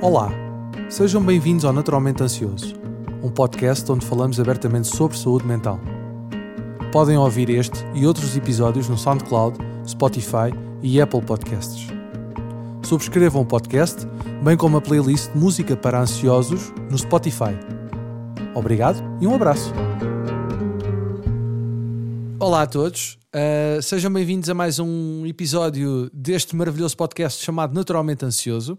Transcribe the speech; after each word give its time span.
Olá, 0.00 0.30
sejam 0.88 1.20
bem-vindos 1.20 1.64
ao 1.64 1.72
Naturalmente 1.72 2.22
Ansioso, 2.22 2.76
um 3.22 3.28
podcast 3.28 3.90
onde 3.90 4.06
falamos 4.06 4.38
abertamente 4.38 4.86
sobre 4.86 5.18
saúde 5.18 5.44
mental. 5.44 5.80
Podem 6.92 7.16
ouvir 7.16 7.50
este 7.50 7.84
e 7.92 8.06
outros 8.06 8.36
episódios 8.36 8.88
no 8.88 8.96
SoundCloud, 8.96 9.58
Spotify 9.84 10.54
e 10.80 11.00
Apple 11.00 11.22
Podcasts. 11.22 11.88
Subscrevam 12.84 13.42
o 13.42 13.46
podcast, 13.46 14.06
bem 14.44 14.56
como 14.56 14.76
a 14.76 14.80
playlist 14.80 15.30
música 15.34 15.76
para 15.76 16.00
ansiosos 16.00 16.72
no 16.88 16.96
Spotify. 16.96 17.58
Obrigado 18.54 19.02
e 19.20 19.26
um 19.26 19.34
abraço. 19.34 19.85
Olá 22.46 22.62
a 22.62 22.66
todos, 22.68 23.18
uh, 23.34 23.82
sejam 23.82 24.12
bem-vindos 24.12 24.48
a 24.48 24.54
mais 24.54 24.78
um 24.78 25.26
episódio 25.26 26.08
deste 26.12 26.54
maravilhoso 26.54 26.96
podcast 26.96 27.44
chamado 27.44 27.74
Naturalmente 27.74 28.24
Ansioso. 28.24 28.78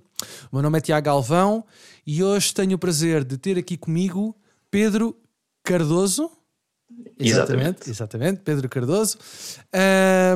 O 0.50 0.56
meu 0.56 0.64
nome 0.64 0.78
é 0.78 0.82
Tiago 0.82 1.06
Galvão 1.06 1.66
e 2.06 2.24
hoje 2.24 2.54
tenho 2.54 2.78
o 2.78 2.80
prazer 2.80 3.26
de 3.26 3.38
ter 3.38 3.58
aqui 3.58 3.76
comigo 3.76 4.34
Pedro 4.72 5.18
Cardoso. 5.66 6.32
Exatamente, 7.20 7.90
exatamente 7.90 8.40
Pedro 8.40 8.70
Cardoso. 8.70 9.18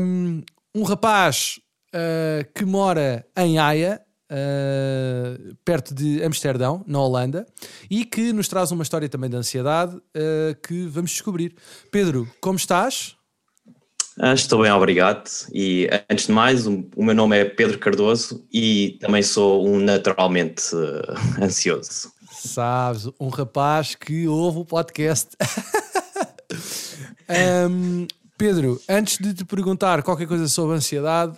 Um, 0.01 0.43
um 0.75 0.83
rapaz 0.83 1.57
uh, 1.95 2.45
que 2.53 2.65
mora 2.65 3.25
em 3.37 3.57
Haia, 3.57 4.01
Uh, 4.33 5.53
perto 5.65 5.93
de 5.93 6.23
Amsterdão, 6.23 6.85
na 6.87 7.01
Holanda, 7.01 7.45
e 7.89 8.05
que 8.05 8.31
nos 8.31 8.47
traz 8.47 8.71
uma 8.71 8.81
história 8.81 9.09
também 9.09 9.29
de 9.29 9.35
ansiedade 9.35 9.97
uh, 9.97 10.55
que 10.65 10.85
vamos 10.85 11.11
descobrir. 11.11 11.53
Pedro, 11.91 12.25
como 12.39 12.55
estás? 12.55 13.17
Ah, 14.19 14.33
estou 14.33 14.61
bem, 14.61 14.71
obrigado. 14.71 15.29
E 15.53 15.87
antes 16.09 16.27
de 16.27 16.31
mais, 16.31 16.67
o, 16.67 16.85
meu 16.97 17.15
nome 17.15 17.37
é 17.37 17.45
Pedro 17.45 17.79
Cardoso 17.79 18.45
e 18.51 18.97
também 18.99 19.23
sou 19.23 19.67
um 19.67 19.79
naturalmente 19.79 20.75
uh, 20.75 21.01
ansioso. 21.41 22.11
Sabes, 22.31 23.07
um 23.19 23.29
rapaz 23.29 23.95
que 23.95 24.27
ouve 24.27 24.59
o 24.59 24.65
podcast. 24.65 25.29
um, 27.69 28.07
Pedro, 28.37 28.81
antes 28.89 29.17
de 29.17 29.33
te 29.33 29.45
perguntar 29.45 30.03
qualquer 30.03 30.27
coisa 30.27 30.47
sobre 30.47 30.75
ansiedade, 30.75 31.37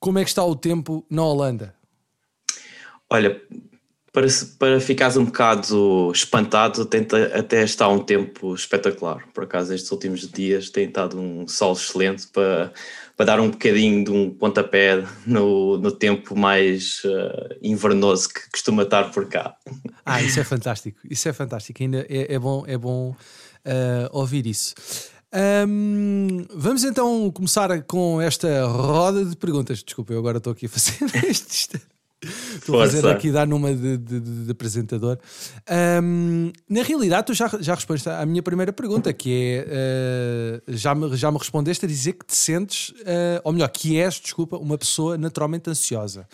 como 0.00 0.18
é 0.18 0.24
que 0.24 0.30
está 0.30 0.44
o 0.44 0.56
tempo 0.56 1.04
na 1.10 1.22
Holanda? 1.22 1.74
Olha, 3.10 3.40
para, 4.18 4.26
para 4.58 4.80
ficares 4.80 5.16
um 5.16 5.24
bocado 5.24 6.10
espantado, 6.12 6.84
tenta 6.84 7.38
até 7.38 7.62
estar 7.62 7.88
um 7.88 8.00
tempo 8.00 8.52
espetacular. 8.52 9.24
Por 9.32 9.44
acaso, 9.44 9.72
estes 9.72 9.90
últimos 9.92 10.28
dias 10.28 10.70
tem 10.70 10.88
estado 10.88 11.18
um 11.18 11.46
sol 11.46 11.74
excelente 11.74 12.26
para, 12.26 12.72
para 13.16 13.26
dar 13.26 13.40
um 13.40 13.50
bocadinho 13.50 14.04
de 14.04 14.10
um 14.10 14.30
pontapé 14.30 15.04
no, 15.24 15.78
no 15.78 15.92
tempo 15.92 16.36
mais 16.36 17.04
uh, 17.04 17.54
invernoso 17.62 18.28
que 18.28 18.50
costuma 18.50 18.82
estar 18.82 19.12
por 19.12 19.26
cá. 19.26 19.54
Ah, 20.04 20.20
isso 20.20 20.40
é 20.40 20.44
fantástico, 20.44 20.98
isso 21.08 21.28
é 21.28 21.32
fantástico. 21.32 21.80
Ainda 21.80 22.04
é, 22.08 22.34
é 22.34 22.38
bom, 22.40 22.64
é 22.66 22.76
bom 22.76 23.10
uh, 23.10 24.08
ouvir 24.10 24.46
isso. 24.46 24.74
Um, 25.32 26.44
vamos 26.52 26.82
então 26.82 27.30
começar 27.30 27.82
com 27.82 28.20
esta 28.20 28.64
roda 28.64 29.24
de 29.24 29.36
perguntas. 29.36 29.80
Desculpa, 29.84 30.12
eu 30.12 30.18
agora 30.18 30.38
estou 30.38 30.52
aqui 30.52 30.66
a 30.66 30.68
fazer 30.68 31.04
este. 31.28 31.80
Estou 32.20 32.80
a 32.80 32.84
fazer 32.84 33.06
aqui 33.06 33.30
dar 33.30 33.46
numa 33.46 33.72
de, 33.72 33.96
de, 33.96 34.20
de 34.20 34.50
apresentador. 34.50 35.18
Um, 36.02 36.50
na 36.68 36.82
realidade, 36.82 37.26
tu 37.26 37.34
já, 37.34 37.48
já 37.60 37.74
respondeste 37.74 38.08
à 38.08 38.26
minha 38.26 38.42
primeira 38.42 38.72
pergunta, 38.72 39.12
que 39.12 39.64
é 39.64 40.60
uh, 40.68 40.76
já, 40.76 40.94
me, 40.96 41.16
já 41.16 41.30
me 41.30 41.38
respondeste 41.38 41.84
a 41.84 41.88
dizer 41.88 42.14
que 42.14 42.26
te 42.26 42.34
sentes, 42.34 42.88
uh, 42.90 43.40
ou 43.44 43.52
melhor, 43.52 43.68
que 43.68 43.96
és, 44.00 44.14
desculpa, 44.14 44.56
uma 44.56 44.76
pessoa 44.76 45.16
naturalmente 45.16 45.70
ansiosa. 45.70 46.26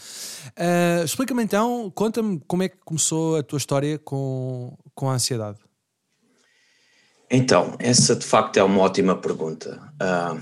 Uh, 0.59 1.05
Explica-me 1.05 1.43
então, 1.43 1.93
conta-me 1.95 2.41
como 2.47 2.63
é 2.63 2.69
que 2.71 2.79
começou 2.83 3.37
a 3.37 3.43
tua 3.43 3.59
história 3.59 3.99
com, 3.99 4.75
com 4.95 5.11
a 5.11 5.15
ansiedade. 5.15 5.59
Então, 7.31 7.75
essa 7.79 8.17
de 8.17 8.25
facto 8.25 8.57
é 8.57 8.63
uma 8.63 8.81
ótima 8.81 9.17
pergunta. 9.17 9.83
Uh, 10.01 10.41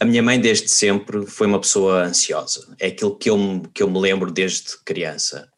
a 0.00 0.04
minha 0.06 0.22
mãe, 0.22 0.40
desde 0.40 0.68
sempre, 0.70 1.26
foi 1.26 1.46
uma 1.46 1.60
pessoa 1.60 2.04
ansiosa. 2.04 2.74
É 2.78 2.86
aquilo 2.86 3.16
que 3.16 3.28
eu, 3.28 3.62
que 3.74 3.82
eu 3.82 3.90
me 3.90 4.00
lembro 4.00 4.32
desde 4.32 4.78
criança. 4.82 5.52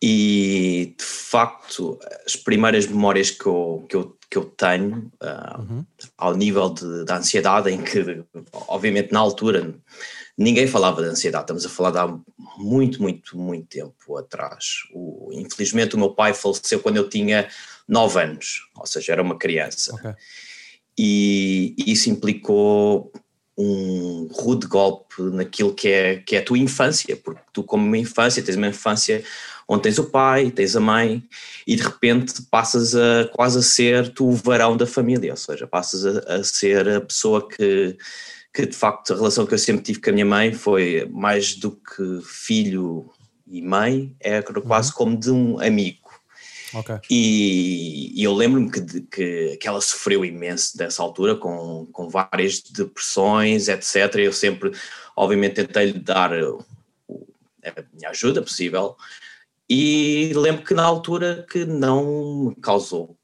E, 0.00 0.94
de 0.96 1.04
facto, 1.04 1.98
as 2.24 2.36
primeiras 2.36 2.86
memórias 2.86 3.30
que 3.30 3.44
eu, 3.44 3.84
que 3.88 3.96
eu, 3.96 4.16
que 4.30 4.38
eu 4.38 4.44
tenho, 4.44 5.10
uh, 5.20 5.60
uhum. 5.60 5.86
ao 6.16 6.36
nível 6.36 6.70
de, 6.70 7.04
da 7.04 7.18
ansiedade, 7.18 7.68
em 7.70 7.82
que, 7.82 8.24
obviamente, 8.68 9.10
na 9.10 9.18
altura, 9.18 9.74
ninguém 10.38 10.68
falava 10.68 11.02
de 11.02 11.08
ansiedade. 11.08 11.42
Estamos 11.42 11.66
a 11.66 11.68
falar 11.68 11.90
de 11.90 11.98
há 11.98 12.18
muito, 12.56 13.02
muito, 13.02 13.36
muito 13.36 13.66
tempo 13.66 14.16
atrás. 14.16 14.84
O, 14.94 15.28
infelizmente, 15.32 15.96
o 15.96 15.98
meu 15.98 16.14
pai 16.14 16.32
faleceu 16.34 16.78
quando 16.78 16.98
eu 16.98 17.08
tinha 17.08 17.48
nove 17.88 18.22
anos, 18.22 18.60
ou 18.76 18.86
seja, 18.86 19.12
era 19.12 19.22
uma 19.22 19.36
criança. 19.36 19.92
Okay. 19.96 20.12
E 20.96 21.74
isso 21.84 22.08
implicou 22.08 23.12
um 23.56 24.28
rude 24.32 24.66
golpe 24.66 25.22
naquilo 25.22 25.74
que 25.74 25.88
é, 25.88 26.16
que 26.16 26.36
é 26.36 26.38
a 26.38 26.44
tua 26.44 26.58
infância, 26.58 27.16
porque 27.16 27.42
tu, 27.52 27.62
como 27.62 27.86
uma 27.86 27.98
infância, 27.98 28.42
tens 28.42 28.56
uma 28.56 28.68
infância 28.68 29.22
onde 29.68 29.82
tens 29.82 29.98
o 29.98 30.04
pai, 30.04 30.50
tens 30.50 30.74
a 30.74 30.80
mãe, 30.80 31.22
e 31.66 31.76
de 31.76 31.82
repente 31.82 32.42
passas 32.50 32.94
a 32.94 33.28
quase 33.32 33.58
a 33.58 33.62
ser 33.62 34.12
tu 34.12 34.28
o 34.28 34.34
varão 34.34 34.76
da 34.76 34.86
família, 34.86 35.30
ou 35.30 35.36
seja, 35.36 35.66
passas 35.66 36.04
a, 36.04 36.36
a 36.36 36.44
ser 36.44 36.88
a 36.88 37.00
pessoa 37.00 37.46
que, 37.46 37.96
que 38.52 38.66
de 38.66 38.76
facto 38.76 39.12
a 39.12 39.16
relação 39.16 39.46
que 39.46 39.54
eu 39.54 39.58
sempre 39.58 39.82
tive 39.82 40.00
com 40.00 40.10
a 40.10 40.12
minha 40.12 40.26
mãe 40.26 40.52
foi 40.52 41.08
mais 41.12 41.54
do 41.54 41.70
que 41.70 42.20
filho 42.24 43.08
e 43.46 43.62
mãe, 43.62 44.14
é 44.20 44.42
quase 44.42 44.90
uhum. 44.90 44.96
como 44.96 45.16
de 45.16 45.30
um 45.30 45.60
amigo. 45.60 45.99
Okay. 46.74 46.98
E, 47.10 48.20
e, 48.20 48.24
eu 48.24 48.32
lembro-me 48.32 48.70
que, 48.70 49.00
que, 49.02 49.56
que, 49.56 49.68
ela 49.68 49.80
sofreu 49.80 50.24
imenso 50.24 50.76
dessa 50.76 51.02
altura, 51.02 51.34
com, 51.36 51.86
com 51.92 52.08
várias 52.08 52.60
depressões, 52.60 53.68
etc. 53.68 54.14
Eu 54.16 54.32
sempre, 54.32 54.72
obviamente, 55.16 55.54
tentei-lhe 55.54 55.98
dar 55.98 56.32
a 56.32 57.84
minha 57.92 58.10
ajuda 58.10 58.42
possível. 58.42 58.96
E 59.68 60.32
lembro 60.34 60.64
que 60.64 60.74
na 60.74 60.84
altura 60.84 61.46
que 61.48 61.64
não 61.64 62.46
me 62.48 62.54
causou 62.56 63.16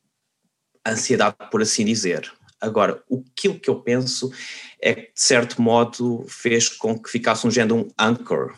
ansiedade, 0.86 1.36
por 1.50 1.62
assim 1.62 1.84
dizer. 1.84 2.32
Agora, 2.60 3.02
aquilo 3.12 3.58
que 3.60 3.68
eu 3.68 3.80
penso 3.80 4.32
é 4.80 4.94
que, 4.94 5.12
de 5.12 5.20
certo 5.20 5.60
modo, 5.60 6.24
fez 6.28 6.68
com 6.68 6.98
que 6.98 7.10
ficasse 7.10 7.46
um 7.46 7.50
género 7.50 7.76
um 7.76 7.88
anchor 7.98 8.54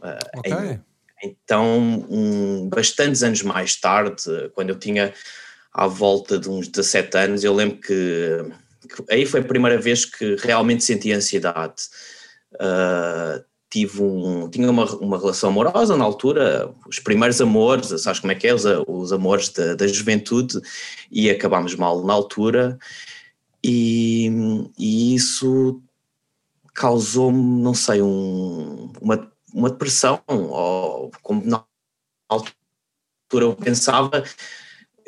uh, 0.00 0.38
okay. 0.38 0.52
em, 0.52 0.80
então, 1.22 2.06
um, 2.08 2.68
bastantes 2.68 3.22
anos 3.22 3.42
mais 3.42 3.76
tarde, 3.76 4.50
quando 4.54 4.70
eu 4.70 4.78
tinha 4.78 5.12
à 5.72 5.86
volta 5.86 6.38
de 6.38 6.48
uns 6.48 6.68
17 6.68 7.16
anos, 7.18 7.44
eu 7.44 7.54
lembro 7.54 7.78
que, 7.78 8.44
que 8.88 9.04
aí 9.12 9.26
foi 9.26 9.40
a 9.40 9.44
primeira 9.44 9.78
vez 9.78 10.04
que 10.04 10.36
realmente 10.36 10.84
senti 10.84 11.12
ansiedade. 11.12 11.82
Uh, 12.54 13.44
tive 13.70 14.02
um, 14.02 14.48
tinha 14.48 14.70
uma, 14.70 14.84
uma 14.96 15.18
relação 15.18 15.50
amorosa 15.50 15.96
na 15.96 16.04
altura, 16.04 16.72
os 16.86 16.98
primeiros 16.98 17.40
amores, 17.40 17.88
sabes 18.00 18.20
como 18.20 18.32
é 18.32 18.34
que 18.34 18.46
é, 18.46 18.54
os, 18.54 18.64
os 18.86 19.12
amores 19.12 19.50
da, 19.50 19.74
da 19.74 19.86
juventude, 19.86 20.60
e 21.10 21.28
acabámos 21.28 21.74
mal 21.74 22.02
na 22.04 22.12
altura, 22.12 22.78
e, 23.62 24.30
e 24.78 25.14
isso 25.14 25.82
causou-me, 26.74 27.60
não 27.60 27.74
sei, 27.74 28.00
um, 28.00 28.92
uma 29.00 29.30
uma 29.52 29.70
depressão, 29.70 30.22
ou 30.26 31.10
como 31.22 31.44
na 31.44 31.64
altura 32.28 32.54
eu 33.44 33.54
pensava, 33.54 34.24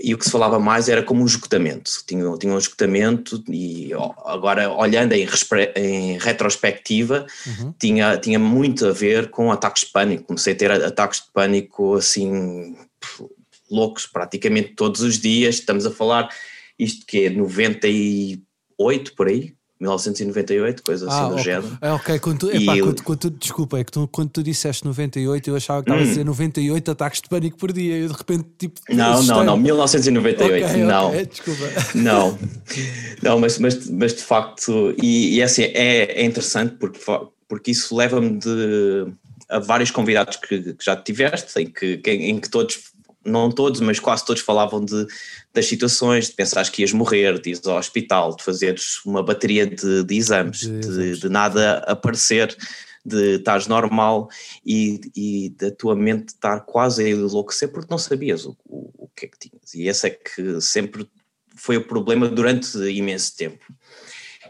e 0.03 0.15
o 0.15 0.19
que 0.19 0.25
se 0.25 0.31
falava 0.31 0.59
mais 0.59 0.89
era 0.89 1.03
como 1.03 1.23
um 1.23 1.27
esgotamento. 1.27 1.91
Tinha, 2.07 2.37
tinha 2.39 2.53
um 2.53 2.59
esgotamento 2.59 3.43
e 3.49 3.91
agora 4.25 4.71
olhando 4.71 5.13
em, 5.13 5.29
em 5.77 6.19
retrospectiva 6.19 7.27
uhum. 7.47 7.75
tinha, 7.79 8.17
tinha 8.17 8.39
muito 8.39 8.87
a 8.87 8.93
ver 8.93 9.31
com 9.31 9.53
ataques 9.53 9.85
de 9.85 9.91
pânico. 9.93 10.25
Comecei 10.25 10.55
a 10.55 10.57
ter 10.57 10.71
ataques 10.71 11.21
de 11.21 11.33
pânico 11.33 11.95
assim 11.95 12.77
loucos 13.71 14.07
praticamente 14.07 14.75
todos 14.75 15.03
os 15.03 15.19
dias. 15.19 15.57
Estamos 15.57 15.87
a 15.87 15.91
falar 15.91 16.29
isto 16.79 17.05
que 17.07 17.27
é 17.27 17.31
98 17.31 19.15
por 19.15 19.29
aí, 19.29 19.55
1998, 19.81 20.83
coisa 20.83 21.09
assim 21.09 21.17
ah, 21.17 21.25
do 21.25 21.33
okay. 21.33 21.45
género. 21.45 21.79
É, 21.81 21.93
ok, 21.93 22.19
quando 22.19 22.39
tu, 22.39 22.51
epá, 22.51 22.77
eu... 22.77 22.85
quando, 22.85 23.03
quando 23.03 23.19
tu, 23.19 23.31
desculpa, 23.31 23.79
é 23.79 23.85
que 23.85 23.91
tu, 23.91 24.07
quando 24.09 24.29
tu 24.29 24.43
disseste 24.43 24.85
98, 24.85 25.49
eu 25.49 25.57
achava 25.57 25.83
que 25.83 25.91
estava 25.91 26.01
hum. 26.01 26.05
a 26.05 26.09
dizer 26.09 26.25
98 26.25 26.91
ataques 26.91 27.23
de 27.23 27.29
pânico 27.29 27.57
por 27.57 27.73
dia, 27.73 27.97
e 27.99 28.07
de 28.07 28.13
repente, 28.13 28.47
tipo. 28.59 28.81
Não, 28.91 29.23
não, 29.23 29.45
não, 29.45 29.57
1998, 29.57 30.67
okay, 30.67 30.83
não. 30.85 31.09
Okay, 31.09 31.25
desculpa. 31.27 31.65
Não, 31.95 32.39
não 33.23 33.41
mas, 33.41 33.59
mas, 33.59 33.89
mas 33.89 34.15
de 34.15 34.23
facto, 34.23 34.95
e, 35.03 35.37
e 35.37 35.41
é 35.41 35.45
assim, 35.45 35.63
é, 35.63 36.21
é 36.21 36.25
interessante 36.25 36.77
porque, 36.79 37.01
porque 37.49 37.71
isso 37.71 37.97
leva-me 37.97 38.39
de 38.39 39.07
a 39.49 39.59
vários 39.59 39.91
convidados 39.91 40.37
que, 40.37 40.75
que 40.75 40.85
já 40.85 40.95
tiveste, 40.95 41.61
em 41.61 41.67
que, 41.67 42.01
em 42.07 42.39
que 42.39 42.49
todos 42.49 42.79
não 43.25 43.51
todos, 43.51 43.81
mas 43.81 43.99
quase 43.99 44.25
todos 44.25 44.43
falavam 44.43 44.85
de, 44.85 45.07
das 45.53 45.67
situações, 45.67 46.29
de 46.29 46.35
pensar 46.35 46.69
que 46.71 46.83
ias 46.83 46.93
morrer, 46.93 47.41
de 47.41 47.51
ir 47.51 47.61
ao 47.67 47.79
hospital, 47.79 48.35
de 48.35 48.43
fazeres 48.43 49.05
uma 49.05 49.23
bateria 49.23 49.67
de, 49.67 50.05
de 50.05 50.17
exames, 50.17 50.61
de, 50.61 50.81
de, 50.81 51.21
de, 51.21 51.29
nada 51.29 51.79
aparecer, 51.87 52.57
de 53.05 53.37
estares 53.37 53.67
normal 53.67 54.29
e, 54.65 55.01
e 55.15 55.51
da 55.51 55.71
tua 55.71 55.95
mente 55.97 56.29
estar 56.29 56.61
quase 56.61 57.05
a 57.05 57.09
enlouquecer 57.09 57.71
porque 57.71 57.91
não 57.91 57.99
sabias 57.99 58.45
o, 58.45 58.57
o, 58.67 59.05
o 59.05 59.09
que 59.15 59.27
é 59.27 59.29
que 59.29 59.39
tinhas. 59.39 59.75
E 59.75 59.89
esse 59.89 60.07
é 60.07 60.11
que 60.11 60.61
sempre 60.61 61.09
foi 61.55 61.77
o 61.77 61.87
problema 61.87 62.29
durante 62.29 62.79
imenso 62.79 63.37
tempo. 63.37 63.65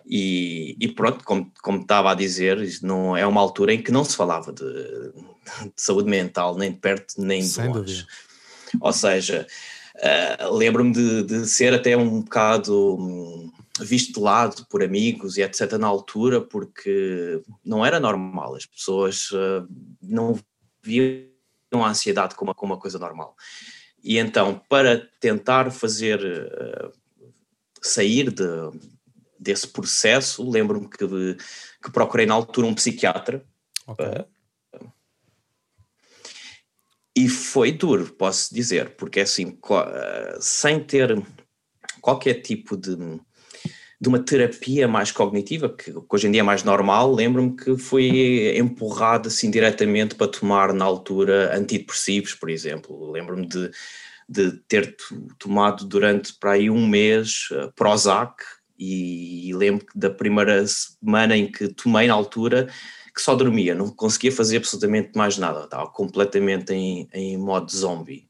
E, 0.06 0.76
e, 0.80 0.88
pronto, 0.88 1.24
como, 1.24 1.52
como 1.62 1.82
estava 1.82 2.10
a 2.10 2.14
dizer, 2.14 2.58
não 2.82 3.16
é 3.16 3.24
uma 3.26 3.40
altura 3.40 3.72
em 3.72 3.82
que 3.82 3.92
não 3.92 4.04
se 4.04 4.16
falava 4.16 4.52
de, 4.52 4.64
de 4.64 5.72
saúde 5.76 6.10
mental, 6.10 6.56
nem 6.56 6.72
de 6.72 6.78
perto 6.78 7.14
nem 7.18 7.40
de 7.40 7.46
Sem 7.46 7.68
longe. 7.68 7.78
Dúvida. 7.80 8.29
Ou 8.80 8.92
seja, 8.92 9.46
uh, 9.96 10.54
lembro-me 10.54 10.92
de, 10.92 11.22
de, 11.24 11.46
ser 11.46 11.74
até 11.74 11.96
um 11.96 12.20
bocado 12.20 12.96
um, 12.96 13.52
visto 13.80 14.14
de 14.14 14.20
lado 14.20 14.66
por 14.68 14.82
amigos 14.82 15.36
e 15.36 15.42
etc. 15.42 15.72
na 15.72 15.86
altura, 15.86 16.40
porque 16.40 17.42
não 17.64 17.84
era 17.84 17.98
normal, 17.98 18.54
as 18.54 18.66
pessoas 18.66 19.30
uh, 19.30 19.66
não 20.02 20.38
viam 20.82 21.26
a 21.72 21.88
ansiedade 21.88 22.34
como, 22.34 22.54
como 22.54 22.74
uma 22.74 22.80
coisa 22.80 22.98
normal. 22.98 23.34
E 24.02 24.18
então, 24.18 24.60
para 24.68 25.06
tentar 25.20 25.70
fazer 25.70 26.20
uh, 26.20 26.92
sair 27.82 28.30
de, 28.30 28.44
desse 29.38 29.68
processo, 29.68 30.48
lembro-me 30.48 30.88
que, 30.88 31.06
que 31.82 31.90
procurei 31.92 32.26
na 32.26 32.34
altura 32.34 32.66
um 32.66 32.74
psiquiatra. 32.74 33.44
Okay. 33.86 34.24
E 37.16 37.28
foi 37.28 37.72
duro, 37.72 38.12
posso 38.12 38.54
dizer, 38.54 38.90
porque 38.90 39.20
assim, 39.20 39.58
sem 40.40 40.80
ter 40.80 41.20
qualquer 42.00 42.34
tipo 42.34 42.76
de, 42.76 42.96
de 44.00 44.08
uma 44.08 44.18
terapia 44.18 44.86
mais 44.86 45.10
cognitiva, 45.10 45.68
que, 45.68 45.92
hoje 46.08 46.28
em 46.28 46.30
dia 46.30 46.40
é 46.40 46.44
mais 46.44 46.62
normal, 46.62 47.12
lembro-me 47.12 47.56
que 47.56 47.76
fui 47.76 48.56
empurrado 48.56 49.28
assim 49.28 49.50
diretamente 49.50 50.14
para 50.14 50.30
tomar 50.30 50.72
na 50.72 50.84
altura 50.84 51.56
antidepressivos, 51.56 52.34
por 52.34 52.48
exemplo. 52.48 53.10
Lembro-me 53.10 53.46
de, 53.46 53.70
de 54.28 54.52
ter 54.68 54.96
tomado 55.38 55.84
durante 55.84 56.32
para 56.34 56.52
aí 56.52 56.70
um 56.70 56.86
mês 56.86 57.48
uh, 57.50 57.72
Prozac, 57.74 58.42
e, 58.78 59.50
e 59.50 59.52
lembro 59.52 59.84
da 59.94 60.08
primeira 60.08 60.64
semana 60.66 61.36
em 61.36 61.52
que 61.52 61.68
tomei 61.68 62.06
na 62.06 62.14
altura 62.14 62.66
que 63.20 63.24
só 63.24 63.34
dormia, 63.34 63.74
não 63.74 63.90
conseguia 63.90 64.32
fazer 64.32 64.56
absolutamente 64.56 65.10
mais 65.14 65.36
nada, 65.36 65.64
estava 65.64 65.86
completamente 65.88 66.72
em, 66.72 67.06
em 67.12 67.36
modo 67.36 67.70
zombie. 67.70 68.26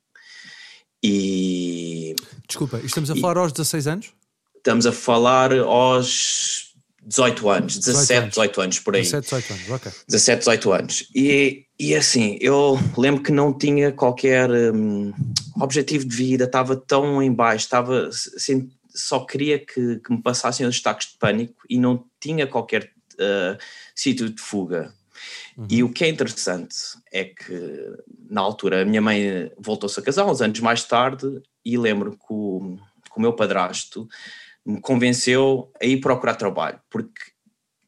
E. 1.00 2.14
Desculpa, 2.48 2.80
estamos 2.84 3.08
a 3.08 3.16
falar 3.16 3.38
aos 3.38 3.52
16 3.52 3.86
anos? 3.86 4.12
Estamos 4.56 4.86
a 4.86 4.92
falar 4.92 5.56
aos 5.56 6.74
18 7.02 7.48
anos, 7.48 7.78
17, 7.78 8.28
18 8.30 8.60
anos 8.60 8.78
por 8.80 8.96
aí. 8.96 9.02
17, 9.02 9.22
18 9.22 9.52
anos, 9.52 9.70
ok. 9.70 9.92
17, 10.08 10.38
18 10.40 10.72
anos. 10.72 11.08
E, 11.14 11.64
e 11.78 11.94
assim, 11.94 12.36
eu 12.40 12.76
lembro 12.98 13.22
que 13.22 13.30
não 13.30 13.56
tinha 13.56 13.92
qualquer 13.92 14.50
um, 14.50 15.12
objetivo 15.60 16.04
de 16.04 16.16
vida, 16.16 16.44
estava 16.44 16.74
tão 16.74 17.22
em 17.22 17.32
baixo, 17.32 17.64
estava, 17.64 18.08
assim, 18.08 18.68
só 18.92 19.20
queria 19.20 19.58
que, 19.58 20.00
que, 20.00 20.12
me 20.12 20.20
passassem 20.20 20.66
os 20.66 20.74
destaques 20.74 21.12
de 21.12 21.18
pânico 21.18 21.62
e 21.70 21.78
não 21.78 22.04
tinha 22.20 22.44
qualquer 22.46 22.90
uh, 23.20 23.58
sítio 23.94 24.30
de 24.30 24.40
fuga. 24.40 24.92
Uhum. 25.56 25.66
E 25.70 25.82
o 25.82 25.92
que 25.92 26.04
é 26.04 26.08
interessante 26.08 26.76
é 27.12 27.24
que, 27.24 27.94
na 28.28 28.40
altura, 28.40 28.82
a 28.82 28.84
minha 28.84 29.02
mãe 29.02 29.52
voltou-se 29.58 29.98
a 29.98 30.02
casar, 30.02 30.26
uns 30.26 30.40
anos 30.40 30.60
mais 30.60 30.84
tarde, 30.84 31.42
e 31.64 31.76
lembro 31.76 32.12
que 32.12 32.26
o, 32.30 32.78
que 33.04 33.18
o 33.18 33.20
meu 33.20 33.34
padrasto 33.34 34.08
me 34.64 34.80
convenceu 34.80 35.70
a 35.80 35.84
ir 35.84 36.00
procurar 36.00 36.34
trabalho, 36.34 36.80
porque 36.88 37.32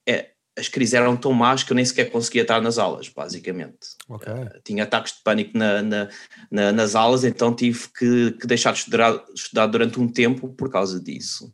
é, 0.06 0.32
as 0.56 0.68
crises 0.68 0.94
eram 0.94 1.16
tão 1.16 1.32
más 1.32 1.62
que 1.62 1.72
eu 1.72 1.74
nem 1.74 1.84
sequer 1.84 2.10
conseguia 2.10 2.42
estar 2.42 2.60
nas 2.60 2.78
aulas, 2.78 3.08
basicamente. 3.08 3.96
Okay. 4.08 4.32
Uh, 4.32 4.60
tinha 4.64 4.84
ataques 4.84 5.14
de 5.14 5.22
pânico 5.22 5.56
na, 5.56 5.82
na, 5.82 6.08
na, 6.50 6.72
nas 6.72 6.94
aulas, 6.94 7.24
então 7.24 7.54
tive 7.54 7.88
que, 7.96 8.32
que 8.32 8.46
deixar 8.46 8.72
de 8.72 8.80
estudar, 8.80 9.24
estudar, 9.34 9.66
durante 9.66 9.98
um 9.98 10.08
tempo 10.08 10.48
por 10.48 10.70
causa 10.70 11.00
disso. 11.00 11.52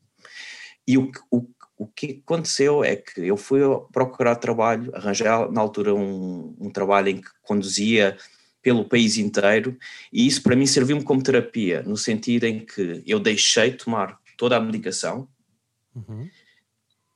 E 0.86 0.98
o, 0.98 1.10
o, 1.30 1.46
o 1.78 1.86
que 1.86 2.20
aconteceu 2.24 2.82
é 2.82 2.96
que 2.96 3.20
eu 3.20 3.36
fui 3.36 3.60
procurar 3.92 4.34
trabalho, 4.34 4.90
arranjar 4.94 5.50
na 5.50 5.60
altura 5.60 5.94
um, 5.94 6.54
um 6.58 6.70
trabalho 6.70 7.08
em 7.08 7.20
que 7.20 7.30
conduzia 7.42 8.16
pelo 8.60 8.84
país 8.84 9.16
inteiro, 9.16 9.78
e 10.12 10.26
isso 10.26 10.42
para 10.42 10.56
mim 10.56 10.66
serviu-me 10.66 11.04
como 11.04 11.22
terapia, 11.22 11.82
no 11.84 11.96
sentido 11.96 12.44
em 12.44 12.66
que 12.66 13.02
eu 13.06 13.20
deixei 13.20 13.70
de 13.70 13.76
tomar 13.78 14.18
toda 14.36 14.56
a 14.56 14.60
medicação 14.60 15.28
uhum. 15.94 16.28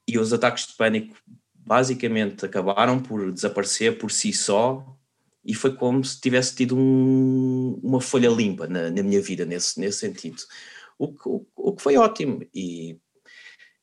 e 0.06 0.16
os 0.16 0.32
ataques 0.32 0.68
de 0.68 0.74
pânico 0.74 1.16
basicamente 1.52 2.46
acabaram 2.46 3.00
por 3.00 3.32
desaparecer 3.32 3.98
por 3.98 4.12
si 4.12 4.32
só 4.32 4.96
e 5.44 5.54
foi 5.54 5.74
como 5.74 6.04
se 6.04 6.20
tivesse 6.20 6.54
tido 6.54 6.76
um, 6.76 7.80
uma 7.82 8.00
folha 8.00 8.28
limpa 8.28 8.68
na, 8.68 8.90
na, 8.90 9.02
minha 9.02 9.20
vida 9.20 9.44
nesse, 9.44 9.78
nesse 9.80 9.98
sentido. 9.98 10.36
O, 10.96 11.06
o, 11.26 11.46
o 11.56 11.72
que 11.72 11.82
foi 11.82 11.96
ótimo 11.96 12.46
e, 12.54 12.96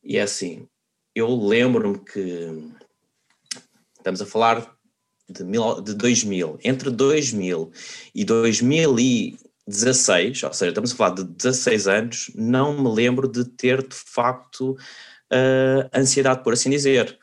e 0.10 0.18
é 0.18 0.24
assim, 0.24 0.68
eu 1.14 1.36
lembro-me 1.36 2.00
que 2.00 2.50
estamos 3.98 4.22
a 4.22 4.26
falar 4.26 4.74
de, 5.30 5.44
mil, 5.44 5.82
de 5.82 5.94
2000, 5.94 6.58
entre 6.64 6.90
2000 6.90 7.72
e 8.16 8.26
2016, 8.26 10.44
ou 10.44 10.54
seja, 10.54 10.70
estamos 10.70 10.94
a 10.94 10.96
falar 10.96 11.14
de 11.14 11.26
16 11.26 11.88
anos, 11.88 12.32
não 12.34 12.82
me 12.82 12.90
lembro 12.90 13.28
de 13.28 13.46
ter 13.46 13.88
de 13.88 13.96
facto 13.96 14.72
uh, 14.72 15.88
ansiedade, 15.94 16.44
por 16.44 16.54
assim 16.54 16.72
dizer. 16.72 17.20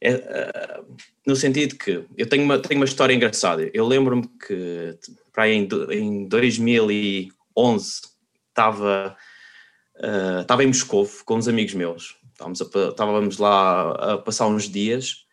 É, 0.00 0.14
uh, 0.14 0.86
no 1.26 1.36
sentido 1.36 1.76
que 1.76 2.02
eu 2.16 2.26
tenho 2.26 2.42
uma, 2.42 2.58
tenho 2.58 2.80
uma 2.80 2.86
história 2.86 3.12
engraçada. 3.12 3.68
Eu 3.74 3.86
lembro-me 3.86 4.26
que 4.26 4.98
para 5.30 5.46
em, 5.46 5.68
em 5.90 6.26
2011 6.26 8.00
estava, 8.48 9.14
uh, 9.96 10.40
estava 10.40 10.64
em 10.64 10.68
Moscou 10.68 11.06
com 11.26 11.36
uns 11.36 11.46
amigos 11.46 11.74
meus. 11.74 12.18
Estávamos, 12.40 12.62
a, 12.62 12.88
estávamos 12.88 13.38
lá 13.38 13.90
a 13.92 14.18
passar 14.18 14.46
uns 14.46 14.68
dias 14.68 15.26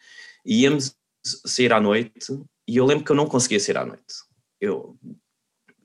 e 0.46 0.64
íamos 0.64 0.94
sair 1.24 1.72
à 1.72 1.80
noite 1.80 2.38
e 2.68 2.76
eu 2.76 2.86
lembro 2.86 3.06
que 3.06 3.12
eu 3.12 3.16
não 3.16 3.28
conseguia 3.28 3.60
sair 3.60 3.78
à 3.78 3.86
noite. 3.86 4.14
Eu, 4.60 4.98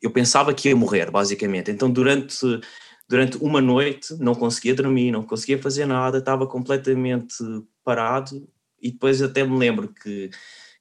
eu 0.00 0.10
pensava 0.10 0.52
que 0.52 0.68
ia 0.68 0.74
morrer, 0.74 1.12
basicamente. 1.12 1.70
Então, 1.70 1.88
durante, 1.88 2.36
durante 3.08 3.36
uma 3.36 3.60
noite, 3.60 4.14
não 4.18 4.34
conseguia 4.34 4.74
dormir, 4.74 5.12
não 5.12 5.22
conseguia 5.22 5.62
fazer 5.62 5.86
nada, 5.86 6.18
estava 6.18 6.44
completamente 6.44 7.36
parado 7.84 8.48
e 8.80 8.90
depois 8.90 9.22
até 9.22 9.44
me 9.44 9.56
lembro 9.56 9.88
que, 9.94 10.28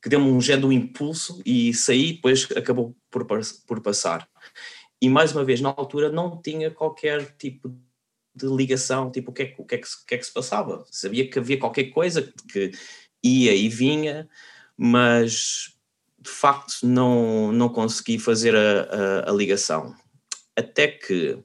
que 0.02 0.10
deu-me 0.10 0.26
um 0.32 0.42
género 0.42 0.70
de 0.70 0.76
impulso 0.76 1.40
e 1.46 1.72
saí, 1.72 2.14
depois 2.14 2.48
acabou 2.56 2.96
por, 3.12 3.28
por 3.68 3.80
passar. 3.80 4.28
E 5.00 5.08
mais 5.08 5.34
uma 5.34 5.44
vez, 5.44 5.62
na 5.62 5.70
altura, 5.70 6.12
não 6.12 6.42
tinha 6.42 6.72
qualquer 6.72 7.36
tipo 7.38 7.72
de 8.36 8.48
ligação, 8.48 9.12
tipo, 9.12 9.32
o 9.32 9.34
que, 9.34 9.44
é, 9.44 9.56
o, 9.58 9.66
que 9.66 9.76
é 9.76 9.78
que, 9.78 9.88
o 9.88 10.06
que 10.08 10.16
é 10.16 10.18
que 10.18 10.26
se 10.26 10.34
passava? 10.34 10.86
Sabia 10.90 11.30
que 11.30 11.40
havia 11.40 11.60
qualquer 11.60 11.86
coisa 11.86 12.34
que 12.52 12.72
ia 13.24 13.54
e 13.54 13.68
vinha, 13.70 14.28
mas 14.78 15.74
de 16.20 16.30
facto 16.30 16.84
não, 16.84 17.52
não 17.52 17.70
consegui 17.70 18.20
fazer 18.20 18.56
a, 18.56 19.26
a, 19.26 19.30
a 19.30 19.34
ligação. 19.34 19.96
Até 20.56 20.88
que, 20.88 21.38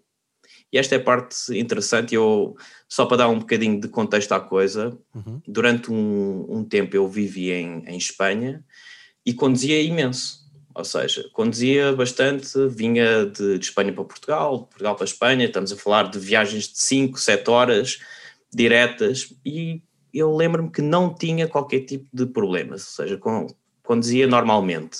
e 0.72 0.78
esta 0.78 0.94
é 0.94 0.98
a 0.98 1.02
parte 1.02 1.36
interessante, 1.58 2.14
eu 2.14 2.56
só 2.88 3.06
para 3.06 3.18
dar 3.18 3.28
um 3.28 3.38
bocadinho 3.38 3.80
de 3.80 3.88
contexto 3.88 4.32
à 4.32 4.40
coisa, 4.40 4.96
uhum. 5.14 5.40
durante 5.46 5.90
um, 5.90 6.46
um, 6.48 6.64
tempo 6.64 6.94
eu 6.94 7.08
vivi 7.08 7.50
em, 7.50 7.82
em 7.86 7.96
Espanha 7.96 8.64
e 9.24 9.32
conduzia 9.32 9.82
imenso. 9.82 10.45
Ou 10.76 10.84
seja, 10.84 11.26
conduzia 11.32 11.94
bastante, 11.94 12.46
vinha 12.68 13.24
de, 13.24 13.58
de, 13.58 13.64
Espanha 13.64 13.94
para 13.94 14.04
Portugal, 14.04 14.66
Portugal 14.66 14.94
para 14.94 15.06
Espanha, 15.06 15.46
estamos 15.46 15.72
a 15.72 15.76
falar 15.76 16.10
de 16.10 16.18
viagens 16.18 16.68
de 16.68 16.78
5, 16.78 17.18
7 17.18 17.48
horas 17.50 17.98
diretas 18.52 19.34
e 19.44 19.82
eu 20.12 20.36
lembro-me 20.36 20.70
que 20.70 20.82
não 20.82 21.14
tinha 21.14 21.48
qualquer 21.48 21.80
tipo 21.80 22.06
de 22.12 22.26
problemas, 22.26 22.82
ou 22.98 23.04
seja, 23.04 23.16
com, 23.16 23.46
conduzia 23.82 24.26
normalmente. 24.26 24.98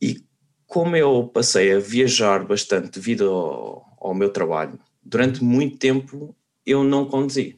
E 0.00 0.24
como 0.68 0.94
eu 0.94 1.28
passei 1.34 1.72
a 1.72 1.80
viajar 1.80 2.46
bastante 2.46 2.90
devido 2.92 3.28
ao, 3.28 3.98
ao 4.00 4.14
meu 4.14 4.30
trabalho, 4.30 4.78
durante 5.02 5.42
muito 5.42 5.78
tempo 5.78 6.32
eu 6.64 6.84
não 6.84 7.06
conduzi. 7.06 7.57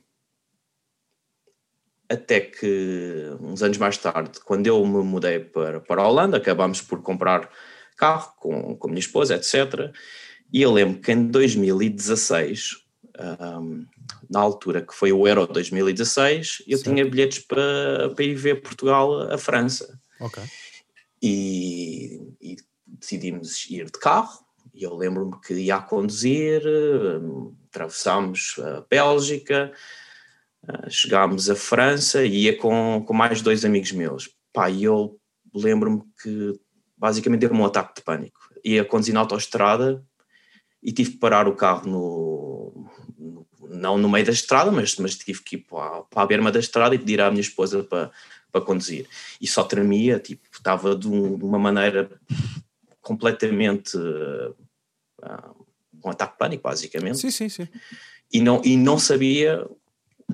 Até 2.11 2.41
que 2.41 3.37
uns 3.41 3.63
anos 3.63 3.79
mais 3.79 3.97
tarde, 3.97 4.41
quando 4.45 4.67
eu 4.67 4.85
me 4.85 5.05
mudei 5.05 5.39
para, 5.39 5.81
para 5.81 6.03
a 6.03 6.09
Holanda, 6.09 6.39
acabámos 6.39 6.83
por 6.83 7.01
comprar 7.03 7.49
carro 7.97 8.35
com, 8.37 8.75
com 8.77 8.89
a 8.89 8.91
minha 8.91 9.01
esposa, 9.01 9.37
etc. 9.37 9.95
E 10.53 10.61
eu 10.61 10.73
lembro 10.73 11.01
que 11.01 11.13
em 11.13 11.29
2016, 11.29 12.79
um, 13.61 13.87
na 14.29 14.41
altura 14.41 14.83
que 14.83 14.93
foi 14.93 15.13
o 15.13 15.29
Euro 15.29 15.47
2016, 15.47 16.65
eu 16.67 16.79
certo. 16.79 16.91
tinha 16.91 17.09
bilhetes 17.09 17.39
para, 17.39 18.11
para 18.15 18.25
ir 18.25 18.35
ver 18.35 18.63
Portugal 18.63 19.33
a 19.33 19.39
França. 19.39 19.97
Ok. 20.19 20.43
E, 21.23 22.21
e 22.41 22.57
decidimos 22.87 23.71
ir 23.71 23.87
de 23.87 23.99
carro, 23.99 24.45
E 24.75 24.83
eu 24.83 24.97
lembro-me 24.97 25.39
que 25.41 25.55
ia 25.55 25.77
a 25.77 25.83
conduzir, 25.83 26.63
atravessámos 27.69 28.57
a 28.59 28.85
Bélgica, 28.89 29.73
chegámos 30.89 31.49
a 31.49 31.57
França 31.57 32.25
e 32.25 32.45
ia 32.45 32.57
com, 32.57 33.03
com 33.07 33.15
mais 33.15 33.43
dois 33.43 33.65
amigos 33.65 33.93
meus. 33.93 34.31
Pá, 34.53 34.69
e 34.71 34.85
eu 34.85 35.19
lembro-me 35.55 36.03
que 36.23 36.59
basicamente 36.97 37.41
deu-me 37.41 37.59
um 37.59 37.65
ataque 37.65 37.97
de 37.97 38.03
pânico. 38.03 38.41
Ia 38.65 38.85
conduzir 38.85 39.15
na 39.15 39.21
autoestrada 39.21 40.05
e 40.83 40.93
tive 40.93 41.13
que 41.13 41.19
parar 41.19 41.49
o 41.49 41.55
carro 41.55 41.89
no, 41.89 42.91
no, 43.19 43.47
não 43.69 43.99
no 43.99 44.09
meio 44.09 44.27
da 44.27 44.33
estrada, 44.33 44.71
mas, 44.71 44.97
mas 44.97 45.17
tive 45.17 45.43
que 45.43 45.57
ir 45.57 45.61
para, 45.61 46.03
para 46.03 46.23
a 46.23 46.27
berma 46.27 46.53
da 46.53 46.59
estrada 46.59 46.95
e 46.95 46.99
pedir 46.99 47.21
à 47.21 47.31
minha 47.31 47.41
esposa 47.41 47.83
para, 47.83 48.11
para 48.53 48.61
conduzir. 48.61 49.07
E 49.41 49.47
só 49.47 49.65
tremia, 49.65 50.19
tipo, 50.19 50.43
estava 50.53 50.95
de, 50.95 51.09
um, 51.09 51.39
de 51.39 51.45
uma 51.45 51.59
maneira 51.59 52.11
completamente 53.01 53.97
uh, 53.97 54.55
um 56.05 56.11
ataque 56.11 56.33
de 56.33 56.39
pânico, 56.39 56.63
basicamente. 56.63 57.19
Sim, 57.19 57.31
sim, 57.31 57.49
sim. 57.49 57.69
E 58.33 58.41
não, 58.41 58.61
e 58.65 58.77
não 58.77 58.99
sabia 58.99 59.67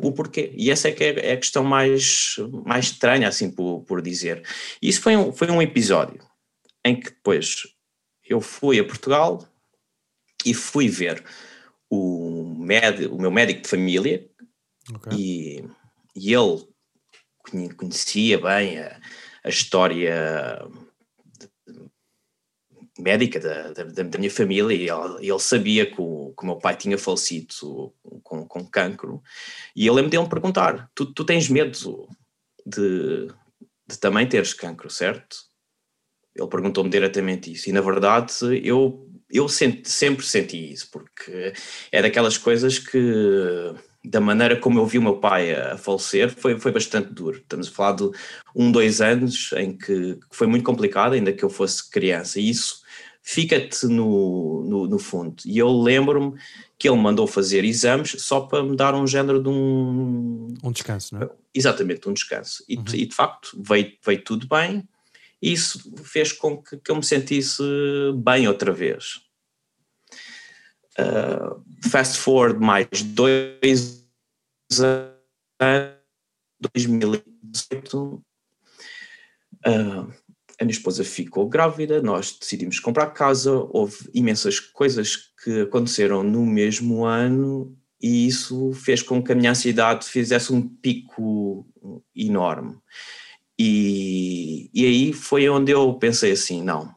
o 0.02 0.12
porquê. 0.12 0.52
E 0.56 0.70
essa 0.70 0.88
é 0.88 0.92
que 0.92 1.04
é, 1.04 1.30
é 1.30 1.32
a 1.32 1.36
questão 1.36 1.64
mais, 1.64 2.36
mais 2.64 2.86
estranha, 2.86 3.28
assim 3.28 3.50
por, 3.50 3.82
por 3.82 4.02
dizer. 4.02 4.42
E 4.80 4.88
isso 4.88 5.00
foi 5.00 5.16
um, 5.16 5.32
foi 5.32 5.50
um 5.50 5.62
episódio 5.62 6.20
em 6.84 6.98
que 6.98 7.10
depois 7.10 7.66
eu 8.24 8.40
fui 8.40 8.78
a 8.78 8.84
Portugal 8.84 9.46
e 10.44 10.54
fui 10.54 10.88
ver 10.88 11.24
o, 11.90 12.54
médico, 12.58 13.14
o 13.14 13.20
meu 13.20 13.30
médico 13.30 13.62
de 13.62 13.68
família 13.68 14.28
okay. 14.94 15.18
e, 15.18 15.64
e 16.14 16.34
ele 16.34 16.66
conhecia 17.76 18.38
bem 18.38 18.78
a, 18.78 19.00
a 19.44 19.48
história 19.48 20.14
médica 22.98 23.38
da, 23.38 23.72
da, 23.72 24.02
da, 24.02 24.18
minha 24.18 24.30
família 24.30 24.74
e 24.74 24.88
ele, 24.88 25.30
ele 25.30 25.38
sabia 25.38 25.86
que 25.86 26.00
o, 26.00 26.32
que 26.36 26.42
o, 26.42 26.46
meu 26.46 26.56
pai 26.56 26.76
tinha 26.76 26.96
falecido 26.96 27.92
com, 28.22 28.46
com 28.46 28.66
cancro 28.66 29.22
e 29.74 29.86
eu 29.86 29.94
lembro 29.94 30.10
dele 30.10 30.22
me 30.22 30.28
perguntar, 30.28 30.90
tu, 30.94 31.06
tu 31.06 31.24
tens 31.24 31.48
medo 31.48 32.08
de, 32.64 33.28
de 33.86 33.98
também 33.98 34.26
teres 34.26 34.54
cancro, 34.54 34.88
certo? 34.90 35.36
Ele 36.34 36.48
perguntou-me 36.48 36.90
diretamente 36.90 37.52
isso 37.52 37.68
e 37.68 37.72
na 37.72 37.80
verdade 37.80 38.32
eu, 38.64 39.08
eu 39.30 39.48
senti, 39.48 39.88
sempre 39.88 40.24
senti 40.24 40.72
isso 40.72 40.90
porque 40.90 41.52
é 41.92 42.02
daquelas 42.02 42.38
coisas 42.38 42.78
que 42.78 43.74
da 44.06 44.20
maneira 44.20 44.56
como 44.56 44.78
eu 44.78 44.86
vi 44.86 44.98
o 44.98 45.02
meu 45.02 45.16
pai 45.16 45.54
a 45.54 45.76
falecer 45.76 46.30
foi, 46.30 46.58
foi 46.58 46.72
bastante 46.72 47.12
duro. 47.12 47.38
Estamos 47.38 47.68
a 47.68 47.70
falar 47.70 47.96
de 47.96 48.10
um, 48.54 48.70
dois 48.70 49.00
anos 49.00 49.50
em 49.56 49.76
que 49.76 50.18
foi 50.30 50.46
muito 50.46 50.64
complicado, 50.64 51.14
ainda 51.14 51.32
que 51.32 51.44
eu 51.44 51.50
fosse 51.50 51.90
criança, 51.90 52.40
e 52.40 52.48
isso 52.48 52.82
fica-te 53.22 53.86
no, 53.86 54.64
no, 54.64 54.86
no, 54.86 54.98
fundo. 54.98 55.36
E 55.44 55.58
eu 55.58 55.68
lembro-me 55.68 56.38
que 56.78 56.88
ele 56.88 56.96
mandou 56.96 57.26
fazer 57.26 57.64
exames 57.64 58.14
só 58.18 58.42
para 58.42 58.62
me 58.62 58.76
dar 58.76 58.94
um 58.94 59.06
género 59.06 59.42
de 59.42 59.48
um. 59.48 60.54
Um 60.62 60.70
descanso, 60.70 61.14
não 61.14 61.22
é? 61.22 61.30
Exatamente, 61.52 62.08
um 62.08 62.12
descanso. 62.12 62.62
E, 62.68 62.76
uhum. 62.76 62.84
e 62.94 63.06
de 63.06 63.14
facto 63.14 63.60
veio, 63.60 63.92
veio 64.04 64.22
tudo 64.22 64.46
bem, 64.46 64.88
e 65.42 65.52
isso 65.52 65.92
fez 66.04 66.32
com 66.32 66.62
que, 66.62 66.76
que 66.76 66.90
eu 66.90 66.96
me 66.96 67.04
sentisse 67.04 67.62
bem 68.14 68.46
outra 68.46 68.72
vez. 68.72 69.25
Uh, 70.98 71.62
fast 71.90 72.18
forward 72.18 72.58
mais 72.58 72.88
dois 73.02 74.06
anos, 74.80 75.96
2018, 76.60 78.22
uh, 79.66 80.12
a 80.58 80.64
minha 80.64 80.72
esposa 80.72 81.04
ficou 81.04 81.48
grávida, 81.48 82.00
nós 82.00 82.36
decidimos 82.38 82.80
comprar 82.80 83.08
casa, 83.08 83.52
houve 83.52 84.10
imensas 84.14 84.58
coisas 84.58 85.16
que 85.44 85.60
aconteceram 85.60 86.22
no 86.22 86.46
mesmo 86.46 87.04
ano 87.04 87.76
e 88.00 88.26
isso 88.26 88.72
fez 88.72 89.02
com 89.02 89.22
que 89.22 89.32
a 89.32 89.34
minha 89.34 89.50
ansiedade 89.50 90.06
fizesse 90.06 90.52
um 90.52 90.66
pico 90.66 91.66
enorme. 92.14 92.78
E, 93.58 94.70
e 94.72 94.84
aí 94.84 95.12
foi 95.12 95.48
onde 95.48 95.72
eu 95.72 95.94
pensei 95.94 96.32
assim: 96.32 96.62
não, 96.62 96.94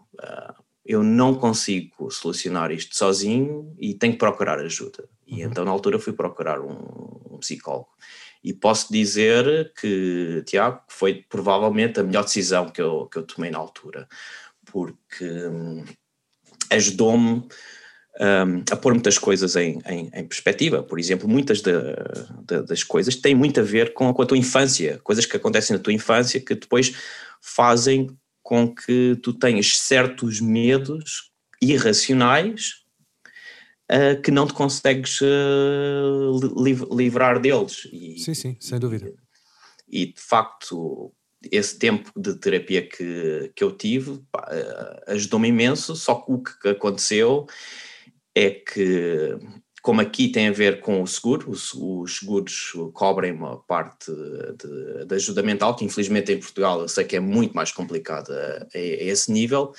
eu 0.89 1.03
não 1.03 1.35
consigo 1.35 2.09
solucionar 2.09 2.71
isto 2.71 2.97
sozinho 2.97 3.75
e 3.77 3.93
tenho 3.93 4.13
que 4.13 4.19
procurar 4.19 4.57
ajuda. 4.57 5.07
E 5.27 5.43
uhum. 5.43 5.51
então, 5.51 5.63
na 5.63 5.69
altura, 5.69 5.99
fui 5.99 6.13
procurar 6.13 6.59
um, 6.59 6.71
um 7.29 7.37
psicólogo. 7.37 7.89
E 8.43 8.55
posso 8.55 8.91
dizer 8.91 9.71
que, 9.79 10.41
Tiago, 10.47 10.81
foi 10.87 11.23
provavelmente 11.29 11.99
a 11.99 12.03
melhor 12.03 12.23
decisão 12.23 12.69
que 12.69 12.81
eu, 12.81 13.05
que 13.05 13.19
eu 13.19 13.23
tomei 13.23 13.51
na 13.51 13.59
altura, 13.59 14.07
porque 14.65 15.25
hum, 15.25 15.85
ajudou-me 16.71 17.47
um, 18.19 18.63
a 18.71 18.75
pôr 18.75 18.93
muitas 18.93 19.19
coisas 19.19 19.55
em, 19.55 19.79
em, 19.85 20.09
em 20.11 20.27
perspectiva. 20.27 20.81
Por 20.81 20.97
exemplo, 20.97 21.29
muitas 21.29 21.61
de, 21.61 21.71
de, 22.47 22.63
das 22.63 22.83
coisas 22.83 23.15
têm 23.15 23.35
muito 23.35 23.59
a 23.59 23.63
ver 23.63 23.93
com 23.93 24.09
a, 24.09 24.13
com 24.13 24.23
a 24.23 24.25
tua 24.25 24.37
infância, 24.39 24.99
coisas 25.03 25.27
que 25.27 25.37
acontecem 25.37 25.77
na 25.77 25.83
tua 25.83 25.93
infância 25.93 26.39
que 26.39 26.55
depois 26.55 26.95
fazem 27.39 28.17
com 28.49 28.73
que 28.73 29.15
tu 29.21 29.31
tenhas 29.31 29.77
certos 29.77 30.41
medos 30.41 31.31
irracionais 31.61 32.83
uh, 33.91 34.19
que 34.23 34.31
não 34.31 34.47
te 34.47 34.53
consegues 34.53 35.21
uh, 35.21 36.63
liv 36.63 36.81
livrar 36.91 37.39
deles. 37.39 37.87
E, 37.93 38.17
sim, 38.17 38.33
sim, 38.33 38.57
sem 38.59 38.79
dúvida. 38.79 39.13
E, 39.87 40.01
e, 40.01 40.13
de 40.13 40.19
facto, 40.19 41.13
esse 41.51 41.77
tempo 41.77 42.11
de 42.19 42.39
terapia 42.39 42.81
que, 42.81 43.51
que 43.55 43.63
eu 43.63 43.71
tive 43.71 44.13
uh, 44.13 44.23
ajudou-me 45.05 45.49
imenso, 45.49 45.95
só 45.95 46.15
que 46.15 46.31
o 46.31 46.41
que 46.41 46.69
aconteceu 46.69 47.45
é 48.33 48.49
que 48.49 49.37
como 49.81 50.01
aqui 50.01 50.29
tem 50.29 50.47
a 50.47 50.51
ver 50.51 50.81
com 50.81 51.01
o 51.01 51.07
seguro, 51.07 51.49
os, 51.49 51.73
os 51.73 52.19
seguros 52.19 52.73
cobrem 52.93 53.31
uma 53.31 53.57
parte 53.57 54.11
de, 54.11 55.05
de, 55.05 55.15
ajuda 55.15 55.41
mental, 55.41 55.75
que 55.75 55.85
infelizmente 55.85 56.31
em 56.31 56.39
Portugal 56.39 56.81
eu 56.81 56.87
sei 56.87 57.05
que 57.05 57.15
é 57.15 57.19
muito 57.19 57.53
mais 57.53 57.71
complicado 57.71 58.31
a, 58.31 58.67
a, 58.73 58.77
a 58.77 58.79
esse 58.79 59.31
nível, 59.31 59.73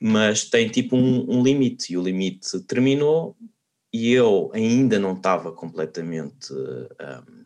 mas 0.00 0.44
tem 0.44 0.68
tipo 0.68 0.96
um, 0.96 1.26
um, 1.28 1.42
limite, 1.42 1.92
e 1.92 1.96
o 1.96 2.02
limite 2.02 2.60
terminou 2.60 3.36
e 3.92 4.12
eu 4.12 4.50
ainda 4.54 4.98
não 4.98 5.12
estava 5.14 5.52
completamente. 5.52 6.52
Um, 6.52 7.42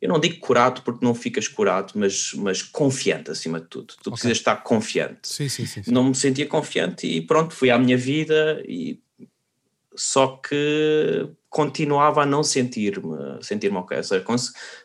eu 0.00 0.08
não 0.08 0.18
digo 0.18 0.40
curado 0.40 0.82
porque 0.82 1.04
não 1.04 1.14
ficas 1.14 1.46
curado, 1.46 1.92
mas, 1.94 2.32
mas 2.34 2.60
confiante 2.60 3.30
acima 3.30 3.60
de 3.60 3.68
tudo. 3.68 3.86
Tu 3.86 4.00
okay. 4.00 4.12
precisas 4.12 4.38
estar 4.38 4.56
confiante. 4.56 5.28
Sim, 5.28 5.48
sim, 5.48 5.64
sim, 5.64 5.84
sim. 5.84 5.92
Não 5.92 6.02
me 6.02 6.14
sentia 6.16 6.46
confiante 6.46 7.06
e 7.06 7.20
pronto, 7.20 7.54
fui 7.54 7.70
à 7.70 7.78
minha 7.78 7.96
vida 7.96 8.60
e 8.66 9.00
só 9.96 10.36
que 10.36 11.28
continuava 11.48 12.22
a 12.22 12.26
não 12.26 12.42
sentir-me 12.42 13.42
sentir-me 13.42 13.76
ok. 13.76 13.98
Ou 13.98 14.02
seja, 14.02 14.24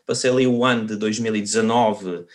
passei 0.06 0.30
ali 0.30 0.46
o 0.46 0.64
ano 0.64 0.86
de 0.86 0.96
2019 0.96 2.06
uh, 2.06 2.26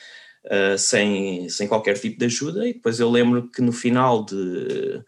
eh, 0.46 0.78
sem, 0.78 1.48
sem 1.50 1.68
qualquer 1.68 1.98
tipo 2.00 2.18
de 2.18 2.26
ajuda 2.26 2.68
e 2.68 2.74
depois 2.74 3.00
eu 3.00 3.10
lembro 3.10 3.50
que 3.50 3.62
no 3.62 3.72
final 3.72 4.26
de, 4.26 5.04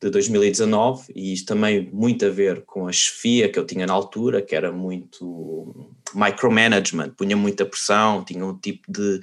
de 0.00 0.10
2019, 0.10 1.12
e 1.14 1.32
isto 1.32 1.46
também 1.46 1.90
muito 1.92 2.24
a 2.24 2.30
ver 2.30 2.62
com 2.64 2.86
a 2.86 2.92
chefia 2.92 3.48
que 3.50 3.58
eu 3.58 3.66
tinha 3.66 3.86
na 3.86 3.92
altura, 3.92 4.40
que 4.40 4.54
era 4.54 4.70
muito 4.70 5.92
micromanagement, 6.14 7.10
punha 7.10 7.36
muita 7.36 7.66
pressão, 7.66 8.24
tinha 8.24 8.44
um 8.44 8.56
tipo 8.56 8.90
de, 8.90 9.20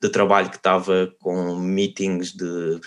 de 0.00 0.08
trabalho 0.08 0.50
que 0.50 0.56
estava 0.56 1.14
com 1.20 1.56
meetings 1.56 2.32
de 2.32 2.80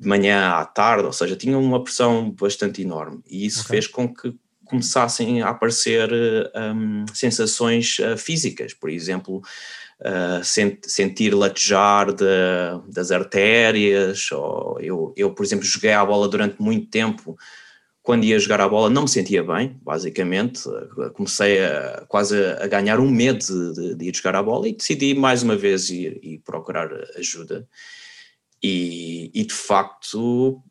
de 0.00 0.08
manhã 0.08 0.52
à 0.52 0.64
tarde, 0.64 1.04
ou 1.04 1.12
seja, 1.12 1.36
tinha 1.36 1.58
uma 1.58 1.84
pressão 1.84 2.30
bastante 2.30 2.80
enorme 2.80 3.20
e 3.28 3.44
isso 3.44 3.60
okay. 3.60 3.76
fez 3.76 3.86
com 3.86 4.12
que 4.12 4.34
começassem 4.64 5.42
a 5.42 5.50
aparecer 5.50 6.08
um, 6.54 7.04
sensações 7.12 7.98
uh, 7.98 8.16
físicas, 8.16 8.72
por 8.72 8.88
exemplo, 8.88 9.42
uh, 10.00 10.42
sent, 10.44 10.86
sentir 10.86 11.34
latejar 11.34 12.12
de, 12.12 12.24
das 12.88 13.10
artérias, 13.10 14.30
ou 14.30 14.78
eu, 14.80 15.12
eu, 15.16 15.34
por 15.34 15.44
exemplo, 15.44 15.66
joguei 15.66 15.92
a 15.92 16.04
bola 16.04 16.28
durante 16.28 16.62
muito 16.62 16.86
tempo, 16.86 17.36
quando 18.00 18.24
ia 18.24 18.38
jogar 18.38 18.60
a 18.60 18.68
bola 18.68 18.88
não 18.88 19.02
me 19.02 19.08
sentia 19.08 19.42
bem, 19.42 19.76
basicamente, 19.82 20.62
comecei 21.14 21.62
a, 21.62 22.04
quase 22.08 22.36
a, 22.42 22.66
ganhar 22.68 23.00
um 23.00 23.10
medo 23.10 23.44
de, 23.44 23.74
de, 23.74 23.94
de, 23.96 24.08
ir 24.08 24.16
jogar 24.16 24.36
a 24.36 24.42
bola 24.42 24.68
e 24.68 24.72
decidi 24.72 25.14
mais 25.14 25.42
uma 25.42 25.56
vez 25.56 25.90
ir, 25.90 26.18
ir 26.22 26.38
procurar 26.38 26.88
ajuda. 27.18 27.68
E, 28.62 29.30
e 29.34 29.44
de 29.44 29.54
facto, 29.54 30.62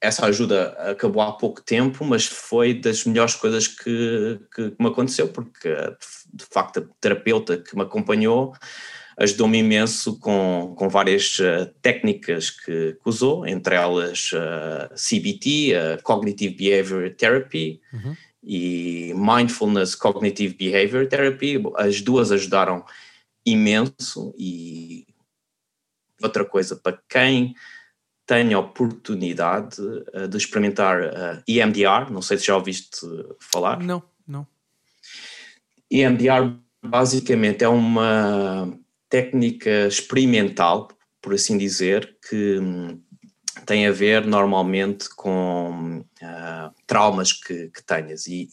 essa 0.00 0.26
ajuda 0.26 0.70
acabou 0.90 1.22
há 1.22 1.32
pouco 1.32 1.62
tempo, 1.62 2.04
mas 2.04 2.26
foi 2.26 2.74
das 2.74 3.04
melhores 3.04 3.34
coisas 3.34 3.66
que, 3.66 4.40
que 4.54 4.74
me 4.78 4.88
aconteceu, 4.88 5.28
porque 5.28 5.68
de 6.32 6.44
facto 6.44 6.80
a 6.80 6.82
terapeuta 7.00 7.56
que 7.58 7.76
me 7.76 7.82
acompanhou 7.82 8.54
ajudou-me 9.18 9.58
imenso 9.58 10.18
com, 10.20 10.74
com 10.76 10.88
várias 10.88 11.38
uh, 11.40 11.66
técnicas 11.82 12.50
que, 12.50 12.96
que, 13.02 13.08
usou, 13.08 13.44
entre 13.46 13.74
elas 13.74 14.30
uh, 14.32 14.94
CBT, 14.94 15.72
uh, 15.74 16.02
Cognitive 16.04 16.54
Behavior 16.54 17.12
Therapy, 17.16 17.80
uhum. 17.92 18.14
e 18.44 19.12
Mindfulness 19.16 19.96
Cognitive 19.96 20.54
Behavior 20.54 21.08
Therapy. 21.08 21.60
As 21.76 22.00
duas 22.00 22.30
ajudaram 22.30 22.84
imenso 23.44 24.32
e 24.38 25.04
outra 26.22 26.44
coisa, 26.44 26.76
para 26.76 26.98
quem 27.08 27.54
tenho 28.26 28.58
a 28.58 28.60
oportunidade 28.60 29.80
uh, 29.80 30.28
de 30.28 30.36
experimentar 30.36 31.42
EMDR, 31.46 32.10
não 32.10 32.22
sei 32.22 32.38
se 32.38 32.46
já 32.46 32.56
ouviste 32.56 32.98
falar. 33.40 33.82
Não, 33.82 34.02
não. 34.26 34.46
EMDR 35.90 36.58
basicamente 36.82 37.64
é 37.64 37.68
uma 37.68 38.78
técnica 39.08 39.86
experimental, 39.86 40.88
por 41.20 41.34
assim 41.34 41.56
dizer, 41.56 42.16
que 42.28 42.58
um, 42.58 43.00
tem 43.66 43.86
a 43.86 43.92
ver 43.92 44.26
normalmente 44.26 45.08
com 45.14 46.00
uh, 46.00 46.74
traumas 46.86 47.32
que, 47.32 47.68
que 47.68 47.82
tenhas 47.82 48.26
e, 48.26 48.48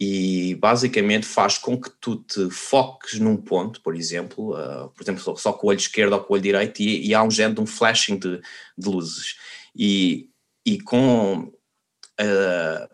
e 0.00 0.54
basicamente 0.54 1.26
faz 1.26 1.58
com 1.58 1.78
que 1.78 1.90
tu 2.00 2.16
te 2.16 2.48
foques 2.48 3.20
num 3.20 3.36
ponto, 3.36 3.82
por 3.82 3.94
exemplo, 3.94 4.54
uh, 4.54 4.88
por 4.88 5.02
exemplo, 5.02 5.36
só, 5.36 5.52
com 5.52 5.66
o 5.66 5.70
olho 5.70 5.78
esquerdo 5.78 6.14
ou 6.14 6.20
com 6.20 6.32
o 6.32 6.36
olho 6.36 6.42
direito, 6.42 6.80
e, 6.80 7.06
e 7.08 7.14
há 7.14 7.22
um 7.22 7.30
género 7.30 7.56
de 7.56 7.60
um 7.60 7.66
flashing 7.66 8.18
de, 8.18 8.40
de 8.78 8.88
luzes. 8.88 9.36
E, 9.76 10.30
e 10.64 10.80
com 10.80 11.52
uh, 12.18 12.88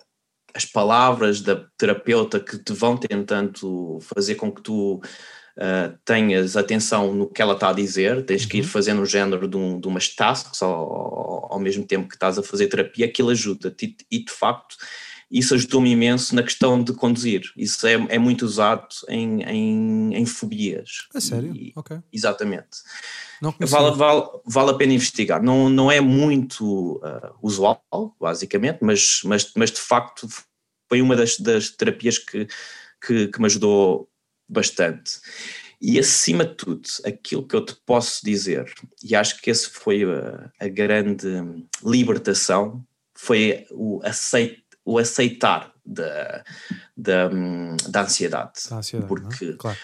as 0.53 0.65
palavras 0.65 1.41
da 1.41 1.65
terapeuta 1.79 2.41
que 2.41 2.59
te 2.59 2.73
vão 2.73 2.97
tentando 2.97 4.01
fazer 4.01 4.35
com 4.35 4.51
que 4.51 4.63
tu 4.63 4.95
uh, 4.97 5.99
tenhas 6.05 6.57
atenção 6.57 7.13
no 7.13 7.31
que 7.31 7.41
ela 7.41 7.55
está 7.55 7.69
a 7.69 7.75
dizer, 7.75 8.25
tens 8.27 8.45
que 8.45 8.59
ir 8.59 8.63
uhum. 8.63 8.69
fazendo 8.69 9.03
um 9.03 9.07
género 9.07 9.47
de, 9.47 9.57
um, 9.57 9.79
de 9.79 9.87
umas 9.87 10.09
tasks 10.13 10.61
ao, 10.61 11.53
ao 11.53 11.61
mesmo 11.61 11.87
tempo 11.87 12.09
que 12.09 12.17
estás 12.17 12.37
a 12.37 12.43
fazer 12.43 12.67
terapia, 12.67 13.07
aquilo 13.07 13.31
ajuda-te 13.31 13.97
e, 14.11 14.25
de 14.25 14.33
facto 14.33 14.77
isso 15.31 15.55
ajudou-me 15.55 15.91
imenso 15.91 16.35
na 16.35 16.43
questão 16.43 16.83
de 16.83 16.93
conduzir. 16.93 17.43
Isso 17.57 17.87
é, 17.87 17.95
é 17.95 18.19
muito 18.19 18.45
usado 18.45 18.89
em, 19.09 19.43
em, 19.43 20.15
em 20.15 20.27
fobias. 20.27 21.09
É 21.15 21.21
sério? 21.21 21.55
E, 21.55 21.73
ok. 21.75 21.99
Exatamente. 22.13 22.79
Vale, 23.61 23.97
vale, 23.97 24.23
vale 24.47 24.71
a 24.71 24.75
pena 24.75 24.95
investigar. 24.95 25.43
Não, 25.43 25.69
não 25.69 25.91
é 25.91 26.01
muito 26.01 26.97
uh, 26.97 27.35
usual, 27.43 27.83
basicamente, 28.21 28.79
mas, 28.83 29.21
mas, 29.25 29.53
mas 29.57 29.71
de 29.71 29.81
facto 29.81 30.29
foi 30.89 31.03
uma 31.03 31.17
das, 31.17 31.39
das 31.39 31.71
terapias 31.71 32.19
que, 32.19 32.47
que, 33.05 33.29
que 33.29 33.41
me 33.41 33.47
ajudou 33.47 34.09
bastante. 34.49 35.21
E 35.81 35.99
acima 35.99 36.45
de 36.45 36.55
tudo, 36.55 36.89
aquilo 37.05 37.47
que 37.47 37.55
eu 37.55 37.65
te 37.65 37.75
posso 37.85 38.25
dizer, 38.25 38.73
e 39.03 39.15
acho 39.15 39.41
que 39.41 39.51
esse 39.51 39.69
foi 39.69 40.05
a, 40.05 40.51
a 40.59 40.69
grande 40.69 41.29
libertação, 41.85 42.83
foi 43.15 43.67
o 43.71 44.01
aceit, 44.03 44.63
o 44.87 44.99
aceitar 44.99 45.73
da, 45.85 46.45
da, 46.97 47.29
da 47.89 48.03
ansiedade. 48.03 48.53
Da 48.71 48.77
ansiedade 48.77 49.05
é? 49.05 49.09
porque, 49.09 49.53
claro. 49.55 49.77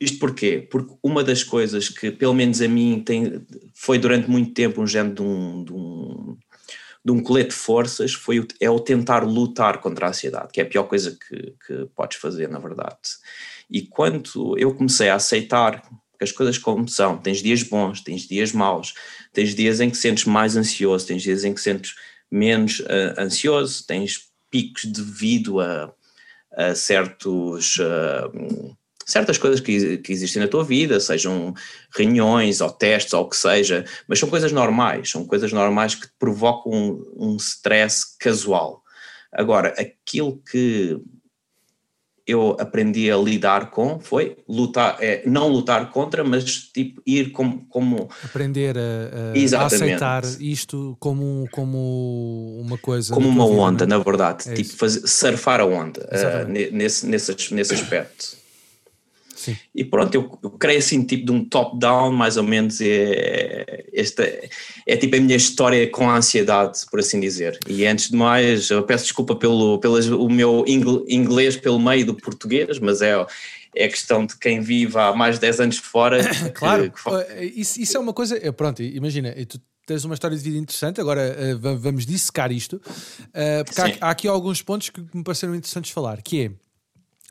Isto 0.00 0.18
porquê? 0.18 0.66
Porque 0.68 0.94
uma 1.00 1.22
das 1.22 1.44
coisas 1.44 1.88
que, 1.88 2.10
pelo 2.10 2.34
menos 2.34 2.60
a 2.60 2.66
mim, 2.66 3.00
tem, 3.06 3.46
foi 3.72 3.98
durante 3.98 4.28
muito 4.28 4.52
tempo 4.52 4.82
um 4.82 4.86
género 4.86 5.14
de 5.14 5.22
um, 5.22 5.64
de 5.64 5.72
um, 5.72 6.36
de 7.04 7.12
um 7.12 7.22
colete 7.22 7.50
de 7.50 7.54
forças, 7.54 8.12
foi 8.12 8.40
o, 8.40 8.48
é 8.60 8.68
o 8.68 8.80
tentar 8.80 9.20
lutar 9.20 9.78
contra 9.78 10.06
a 10.06 10.08
ansiedade, 10.08 10.48
que 10.52 10.60
é 10.60 10.64
a 10.64 10.68
pior 10.68 10.82
coisa 10.84 11.16
que, 11.16 11.54
que 11.64 11.86
podes 11.94 12.18
fazer, 12.18 12.48
na 12.48 12.58
verdade. 12.58 12.98
E 13.70 13.82
quando 13.82 14.58
eu 14.58 14.74
comecei 14.74 15.08
a 15.08 15.14
aceitar 15.14 15.80
que 16.18 16.24
as 16.24 16.32
coisas 16.32 16.58
como 16.58 16.88
são, 16.88 17.16
tens 17.16 17.38
dias 17.40 17.62
bons, 17.62 18.00
tens 18.00 18.22
dias 18.22 18.50
maus, 18.52 18.92
tens 19.32 19.54
dias 19.54 19.80
em 19.80 19.88
que 19.88 19.96
sentes 19.96 20.24
mais 20.24 20.56
ansioso, 20.56 21.06
tens 21.06 21.22
dias 21.22 21.44
em 21.44 21.54
que 21.54 21.60
sentes 21.60 21.94
menos 22.30 22.80
uh, 22.80 23.18
ansioso, 23.18 23.86
tens 23.86 24.28
picos 24.50 24.84
devido 24.84 25.60
a, 25.60 25.92
a 26.56 26.74
certos, 26.74 27.76
uh, 27.78 28.76
certas 29.04 29.38
coisas 29.38 29.60
que, 29.60 29.98
que, 29.98 30.12
existem 30.12 30.42
na 30.42 30.48
tua 30.48 30.64
vida, 30.64 30.98
sejam 31.00 31.54
reuniões 31.94 32.60
ou 32.60 32.70
testes 32.70 33.12
ou 33.12 33.22
o 33.22 33.28
que 33.28 33.36
seja, 33.36 33.84
mas 34.08 34.18
são 34.18 34.28
coisas 34.28 34.52
normais, 34.52 35.10
são 35.10 35.24
coisas 35.24 35.52
normais 35.52 35.94
que 35.94 36.08
provocam 36.18 36.72
um, 36.72 37.12
um 37.16 37.36
stress 37.36 38.16
casual. 38.18 38.82
Agora, 39.32 39.74
aquilo 39.78 40.40
que 40.50 40.98
eu 42.26 42.56
aprendi 42.58 43.10
a 43.10 43.16
lidar 43.16 43.70
com 43.70 44.00
foi 44.00 44.36
lutar, 44.48 44.96
é, 45.00 45.22
não 45.24 45.48
lutar 45.48 45.90
contra, 45.90 46.24
mas 46.24 46.44
tipo 46.44 47.00
ir 47.06 47.30
como. 47.30 47.64
como 47.68 48.08
Aprender 48.24 48.76
a, 48.76 49.32
a 49.54 49.66
aceitar 49.66 50.24
isto 50.40 50.96
como, 50.98 51.48
como 51.52 52.60
uma 52.60 52.76
coisa. 52.78 53.14
Como 53.14 53.28
uma 53.28 53.46
onda? 53.46 53.84
É? 53.84 53.86
na 53.86 53.98
verdade. 53.98 54.50
É 54.50 54.54
tipo, 54.54 54.76
fazer, 54.76 55.06
surfar 55.06 55.60
a 55.60 55.64
onda 55.64 56.08
uh, 56.10 56.48
nesse, 56.50 57.06
nesse, 57.06 57.54
nesse 57.54 57.74
aspecto. 57.74 58.36
Sim. 59.46 59.56
E 59.72 59.84
pronto, 59.84 60.12
eu, 60.12 60.38
eu 60.42 60.50
creio 60.50 60.80
assim, 60.80 61.04
tipo 61.04 61.26
de 61.26 61.30
um 61.30 61.44
top-down, 61.44 62.10
mais 62.10 62.36
ou 62.36 62.42
menos, 62.42 62.80
é, 62.80 63.84
esta, 63.92 64.24
é 64.84 64.96
tipo 64.96 65.14
a 65.14 65.20
minha 65.20 65.36
história 65.36 65.88
com 65.88 66.10
a 66.10 66.16
ansiedade, 66.16 66.80
por 66.90 66.98
assim 66.98 67.20
dizer. 67.20 67.56
E 67.68 67.86
antes 67.86 68.10
de 68.10 68.16
mais, 68.16 68.68
eu 68.70 68.82
peço 68.82 69.04
desculpa 69.04 69.36
pelo, 69.36 69.78
pelo 69.78 69.96
o 70.20 70.28
meu 70.28 70.64
inglês 70.66 71.56
pelo 71.56 71.78
meio 71.78 72.06
do 72.06 72.14
português, 72.14 72.80
mas 72.80 73.00
é, 73.00 73.24
é 73.76 73.88
questão 73.88 74.26
de 74.26 74.36
quem 74.36 74.60
vive 74.60 74.98
há 74.98 75.14
mais 75.14 75.36
de 75.36 75.42
10 75.42 75.60
anos 75.60 75.78
fora. 75.78 76.20
claro, 76.52 76.90
que... 76.90 77.10
Eh, 77.30 77.44
isso, 77.54 77.80
isso 77.80 77.96
é 77.96 78.00
uma 78.00 78.12
coisa, 78.12 78.36
é, 78.36 78.50
pronto, 78.50 78.82
imagina, 78.82 79.32
tu 79.48 79.60
tens 79.86 80.04
uma 80.04 80.14
história 80.14 80.36
de 80.36 80.42
vida 80.42 80.58
interessante, 80.58 81.00
agora 81.00 81.56
vamos 81.78 82.04
dissecar 82.04 82.50
isto, 82.50 82.82
porque 83.64 83.80
há, 83.80 84.08
há, 84.08 84.10
aqui 84.10 84.26
alguns 84.26 84.60
pontos 84.60 84.90
que 84.90 85.00
me 85.14 85.22
pareceram 85.22 85.54
interessantes 85.54 85.92
falar, 85.92 86.20
que 86.22 86.46
é, 86.46 86.50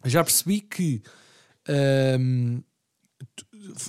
já 0.05 0.23
percebi 0.23 0.61
que 0.61 1.01
um, 1.67 2.61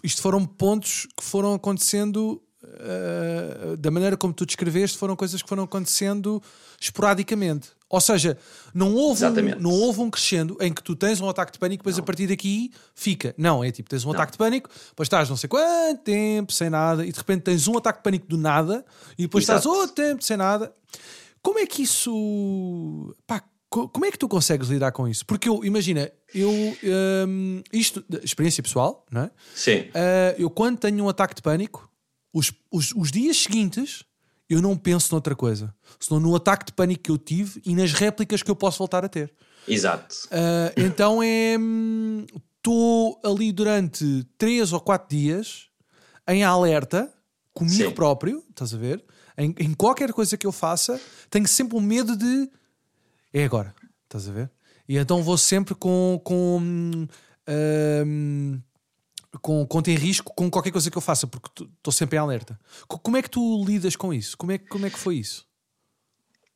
isto 0.03 0.23
foram 0.23 0.45
pontos 0.45 1.07
que 1.17 1.23
foram 1.23 1.55
acontecendo 1.55 2.43
uh, 2.63 3.77
da 3.77 3.91
maneira 3.91 4.17
como 4.17 4.33
tu 4.33 4.47
descreveste, 4.47 4.97
foram 4.99 5.15
coisas 5.17 5.43
que 5.43 5.49
foram 5.49 5.65
acontecendo 5.65 6.43
esporadicamente. 6.81 7.71
Ou 7.89 8.01
seja, 8.01 8.37
não 8.75 8.95
houve, 8.95 9.25
um, 9.25 9.61
não 9.61 9.71
houve 9.71 10.01
um 10.01 10.11
crescendo 10.11 10.57
em 10.61 10.73
que 10.73 10.83
tu 10.83 10.97
tens 10.97 11.21
um 11.21 11.29
ataque 11.29 11.53
de 11.53 11.59
pânico, 11.59 11.83
depois 11.83 11.97
não. 11.97 12.03
a 12.03 12.07
partir 12.07 12.27
daqui 12.27 12.73
fica. 12.95 13.33
Não, 13.39 13.63
é 13.63 13.71
tipo, 13.71 13.89
tens 13.89 14.05
um 14.05 14.09
não. 14.09 14.15
ataque 14.15 14.33
de 14.33 14.39
pânico, 14.39 14.69
depois 14.89 15.07
estás 15.07 15.29
não 15.29 15.37
sei 15.37 15.49
quanto 15.49 16.03
tempo 16.03 16.53
sem 16.53 16.69
nada, 16.69 17.07
e 17.07 17.13
de 17.13 17.19
repente 17.19 17.43
tens 17.43 17.69
um 17.69 17.79
ataque 17.79 18.01
de 18.01 18.03
pânico 18.03 18.27
do 18.27 18.37
nada, 18.37 18.85
e 19.17 19.23
depois 19.23 19.45
Exato. 19.45 19.61
estás 19.61 19.79
outro 19.79 19.95
tempo 19.95 20.25
sem 20.25 20.37
nada. 20.37 20.75
Como 21.41 21.61
é 21.61 21.67
que 21.67 21.83
isso. 21.83 23.15
Pá, 23.25 23.41
como 23.69 24.05
é 24.05 24.11
que 24.11 24.19
tu 24.19 24.29
consegues 24.29 24.69
lidar 24.69 24.93
com 24.93 25.09
isso? 25.09 25.27
Porque 25.27 25.49
eu, 25.49 25.65
imagina, 25.65 26.11
eu, 26.35 26.51
um, 27.29 27.63
isto, 27.73 28.05
experiência 28.23 28.63
pessoal, 28.63 29.05
não 29.11 29.23
é? 29.23 29.31
Sim. 29.55 29.81
Uh, 29.81 30.35
eu 30.39 30.51
quando 30.51 30.79
tenho 30.79 31.05
um 31.05 31.09
ataque 31.09 31.35
de 31.35 31.43
pânico, 31.43 31.91
os, 32.33 32.53
os, 32.71 32.93
os, 32.93 33.11
dias 33.11 33.37
seguintes, 33.39 34.05
eu 34.49 34.63
não 34.63 34.77
penso 34.77 35.13
noutra 35.13 35.35
coisa, 35.35 35.75
senão 35.99 36.21
no 36.21 36.35
ataque 36.37 36.67
de 36.67 36.73
pânico 36.73 37.03
que 37.03 37.11
eu 37.11 37.19
tive 37.19 37.61
e 37.65 37.75
nas 37.75 37.93
réplicas 37.93 38.43
que 38.43 38.51
eu 38.51 38.57
posso 38.57 38.79
voltar 38.79 39.05
a 39.05 39.09
ter. 39.09 39.33
Exato. 39.67 40.15
Uh, 40.27 40.73
então 40.77 41.23
é. 41.23 41.55
Estou 42.57 43.11
hum, 43.13 43.29
ali 43.29 43.53
durante 43.53 44.25
3 44.39 44.73
ou 44.73 44.81
4 44.81 45.09
dias 45.17 45.67
em 46.29 46.45
alerta 46.45 47.13
comigo 47.53 47.89
Sim. 47.89 47.91
próprio, 47.91 48.45
estás 48.51 48.75
a 48.75 48.77
ver? 48.77 49.05
Em, 49.39 49.55
em 49.59 49.75
qualquer 49.75 50.13
coisa 50.13 50.37
que 50.37 50.47
eu 50.47 50.53
faça, 50.53 51.01
tenho 51.31 51.47
sempre 51.47 51.77
o 51.77 51.81
medo 51.81 52.17
de 52.17 52.51
é 53.41 53.45
agora, 53.45 53.75
estás 54.05 54.29
a 54.29 54.33
ver? 54.33 54.51
E 54.89 54.97
então 54.97 55.23
vou 55.23 55.37
sempre 55.37 55.75
com. 55.75 56.21
com 56.25 56.59
um, 56.61 58.61
com 59.43 59.67
conta 59.67 59.91
em 59.91 59.97
risco 59.97 60.33
com 60.35 60.51
qualquer 60.51 60.71
coisa 60.71 60.91
que 60.91 60.97
eu 60.97 61.03
faça, 61.03 61.27
porque 61.27 61.65
estou 61.65 61.93
sempre 61.93 62.17
em 62.17 62.21
alerta. 62.21 62.59
Como 62.89 63.17
é 63.17 63.23
que 63.23 63.31
tu 63.31 63.65
lidas 63.65 63.97
com 63.97 64.13
isso? 64.13 64.37
Como 64.37 64.53
é, 64.53 64.59
como 64.59 64.87
é 64.87 64.91
que 64.91 64.99
foi 64.99 65.17
isso? 65.17 65.47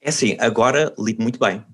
É 0.01 0.09
assim, 0.09 0.37
agora 0.41 0.95
lido 0.99 1.23
muito 1.23 1.39
bem, 1.39 1.65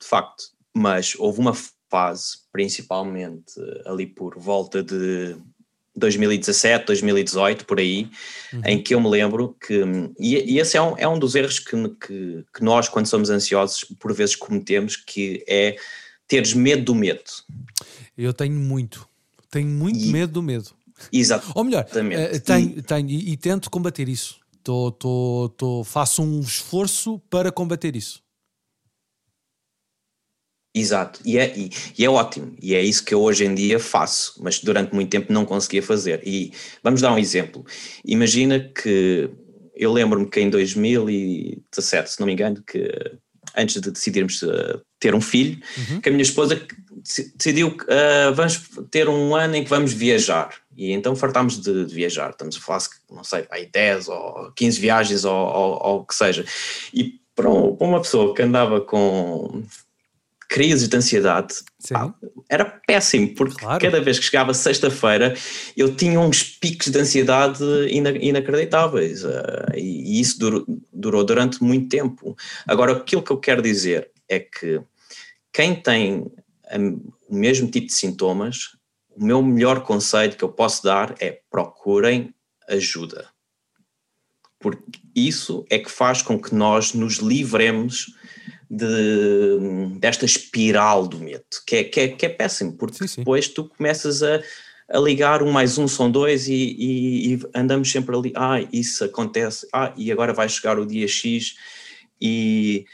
de 0.00 0.06
facto, 0.06 0.44
mas 0.74 1.14
houve 1.18 1.40
uma 1.40 1.52
fase, 1.90 2.38
principalmente 2.50 3.52
ali 3.84 4.06
por 4.06 4.38
volta 4.38 4.82
de 4.82 5.36
2017, 5.96 6.86
2018, 6.86 7.64
por 7.64 7.80
aí, 7.80 8.08
uhum. 8.52 8.60
em 8.66 8.82
que 8.82 8.94
eu 8.94 9.00
me 9.00 9.08
lembro 9.08 9.56
que. 9.66 9.82
E, 10.18 10.54
e 10.54 10.58
esse 10.58 10.76
é 10.76 10.82
um, 10.82 10.96
é 10.98 11.08
um 11.08 11.18
dos 11.18 11.34
erros 11.34 11.58
que, 11.58 11.76
que, 11.88 12.44
que, 12.54 12.62
nós, 12.62 12.88
quando 12.88 13.06
somos 13.06 13.30
ansiosos, 13.30 13.84
por 13.98 14.12
vezes 14.12 14.36
cometemos, 14.36 14.96
que 14.96 15.42
é 15.48 15.76
teres 16.28 16.52
medo 16.52 16.84
do 16.84 16.94
medo. 16.94 17.22
Eu 18.16 18.32
tenho 18.32 18.54
muito. 18.54 19.08
Tenho 19.50 19.68
muito 19.68 19.98
e, 19.98 20.08
medo 20.08 20.32
do 20.32 20.42
medo. 20.42 20.70
Exato. 21.12 21.50
Ou 21.54 21.64
melhor, 21.64 21.84
uh, 21.84 22.40
tenho, 22.40 22.78
e, 22.78 22.82
tenho 22.82 23.08
e, 23.08 23.32
e, 23.32 23.36
tento 23.36 23.70
combater 23.70 24.08
isso. 24.08 24.36
Tô, 24.62 24.90
tô, 24.90 25.52
tô, 25.56 25.84
faço 25.84 26.22
um 26.22 26.40
esforço 26.40 27.20
para 27.30 27.52
combater 27.52 27.94
isso. 27.94 28.22
Exato, 30.78 31.20
e 31.24 31.38
é, 31.38 31.56
e, 31.56 31.70
e, 31.98 32.04
é 32.04 32.10
ótimo, 32.10 32.54
e 32.60 32.74
é 32.74 32.82
isso 32.82 33.02
que 33.02 33.14
eu 33.14 33.22
hoje 33.22 33.46
em 33.46 33.54
dia 33.54 33.78
faço, 33.80 34.34
mas 34.42 34.60
durante 34.60 34.94
muito 34.94 35.08
tempo 35.08 35.32
não 35.32 35.46
conseguia 35.46 35.82
fazer. 35.82 36.20
E 36.22 36.52
vamos 36.82 37.00
dar 37.00 37.14
um 37.14 37.18
exemplo. 37.18 37.64
Imagina 38.04 38.60
que 38.60 39.30
eu 39.74 39.90
lembro-me 39.90 40.28
que 40.28 40.38
em 40.38 40.50
2017, 40.50 42.10
se 42.10 42.20
não 42.20 42.26
me 42.26 42.34
engano, 42.34 42.62
que 42.62 42.90
antes 43.56 43.80
de 43.80 43.90
decidirmos 43.90 44.42
uh, 44.42 44.78
ter 45.00 45.14
um 45.14 45.20
filho, 45.20 45.58
uhum. 45.78 46.00
que 46.02 46.10
a 46.10 46.12
minha 46.12 46.22
esposa 46.22 46.60
decidiu 47.36 47.74
que 47.74 47.84
uh, 47.84 48.34
vamos 48.34 48.60
ter 48.90 49.08
um 49.08 49.34
ano 49.34 49.56
em 49.56 49.64
que 49.64 49.70
vamos 49.70 49.94
viajar. 49.94 50.50
E 50.76 50.92
então 50.92 51.16
fartámos 51.16 51.58
de, 51.58 51.86
de 51.86 51.94
viajar. 51.94 52.30
Estamos 52.30 52.58
a 52.58 52.60
falar, 52.60 52.82
não 53.10 53.24
sei, 53.24 53.46
aí 53.50 53.64
10 53.64 54.08
ou 54.08 54.52
15 54.54 54.78
viagens 54.78 55.24
ou, 55.24 56.00
o 56.00 56.04
que 56.04 56.14
seja. 56.14 56.44
E 56.92 57.14
para 57.34 57.48
uma 57.48 58.00
pessoa 58.02 58.34
que 58.34 58.42
andava 58.42 58.80
com 58.82 59.62
crises 60.48 60.88
de 60.88 60.96
ansiedade, 60.96 61.54
pá, 61.88 62.14
era 62.48 62.64
péssimo, 62.64 63.34
porque 63.34 63.56
claro. 63.56 63.80
cada 63.80 64.00
vez 64.00 64.18
que 64.18 64.24
chegava 64.24 64.54
sexta-feira 64.54 65.34
eu 65.76 65.94
tinha 65.94 66.20
uns 66.20 66.42
picos 66.42 66.88
de 66.88 66.98
ansiedade 66.98 67.64
inacreditáveis 67.90 69.24
uh, 69.24 69.74
e, 69.74 70.20
isso 70.20 70.38
durou, 70.38 70.64
durou, 70.92 71.24
durante 71.24 71.62
muito 71.62 71.88
tempo. 71.88 72.36
Agora, 72.66 72.92
aquilo 72.92 73.22
que 73.22 73.32
eu 73.32 73.38
quero 73.38 73.60
dizer 73.60 74.10
é 74.28 74.40
que 74.40 74.80
quem 75.52 75.74
tem 75.74 76.30
o 77.28 77.34
mesmo 77.34 77.70
tipo 77.70 77.86
de 77.86 77.92
sintomas, 77.92 78.76
o 79.10 79.24
meu 79.24 79.42
melhor 79.42 79.82
conselho 79.82 80.36
que 80.36 80.44
eu 80.44 80.48
posso 80.48 80.82
dar 80.82 81.14
é 81.20 81.40
procurem 81.50 82.34
ajuda. 82.68 83.28
Porque 84.58 84.82
isso 85.14 85.64
é 85.70 85.78
que 85.78 85.90
faz 85.90 86.22
com 86.22 86.40
que 86.40 86.54
nós 86.54 86.92
nos 86.92 87.16
livremos 87.16 88.06
de, 88.70 89.98
desta 89.98 90.24
espiral 90.24 91.06
do 91.06 91.18
medo, 91.18 91.44
que 91.66 91.76
é, 91.76 91.84
que 91.84 92.00
é, 92.00 92.08
que 92.08 92.26
é 92.26 92.28
péssimo, 92.28 92.76
porque 92.76 92.98
sim, 92.98 93.06
sim. 93.06 93.20
depois 93.20 93.48
tu 93.48 93.68
começas 93.68 94.22
a, 94.22 94.42
a 94.88 94.98
ligar 94.98 95.42
um 95.42 95.50
mais 95.50 95.78
um 95.78 95.88
são 95.88 96.10
dois 96.10 96.48
e, 96.48 96.54
e, 96.54 97.34
e, 97.34 97.40
andamos 97.54 97.90
sempre 97.90 98.16
ali, 98.16 98.32
ah, 98.34 98.60
isso 98.72 99.04
acontece, 99.04 99.66
ah, 99.72 99.92
e 99.96 100.10
agora 100.10 100.32
vai 100.32 100.48
chegar 100.48 100.78
o 100.78 100.86
dia 100.86 101.06
X 101.06 101.54
e, 102.20 102.84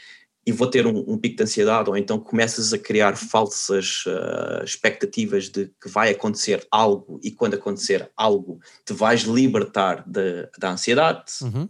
e 0.45 0.51
vou 0.51 0.67
ter 0.67 0.85
um, 0.85 1.03
um 1.07 1.17
pico 1.17 1.37
de 1.37 1.43
ansiedade, 1.43 1.89
ou 1.89 1.97
então 1.97 2.19
começas 2.19 2.73
a 2.73 2.77
criar 2.77 3.15
falsas 3.15 4.03
uh, 4.05 4.63
expectativas 4.63 5.49
de 5.49 5.71
que 5.81 5.89
vai 5.89 6.11
acontecer 6.11 6.67
algo 6.69 7.19
e 7.23 7.31
quando 7.31 7.55
acontecer 7.55 8.11
algo 8.15 8.59
te 8.85 8.93
vais 8.93 9.21
libertar 9.21 10.03
de, 10.05 10.49
da 10.59 10.71
ansiedade. 10.71 11.23
Uhum. 11.41 11.69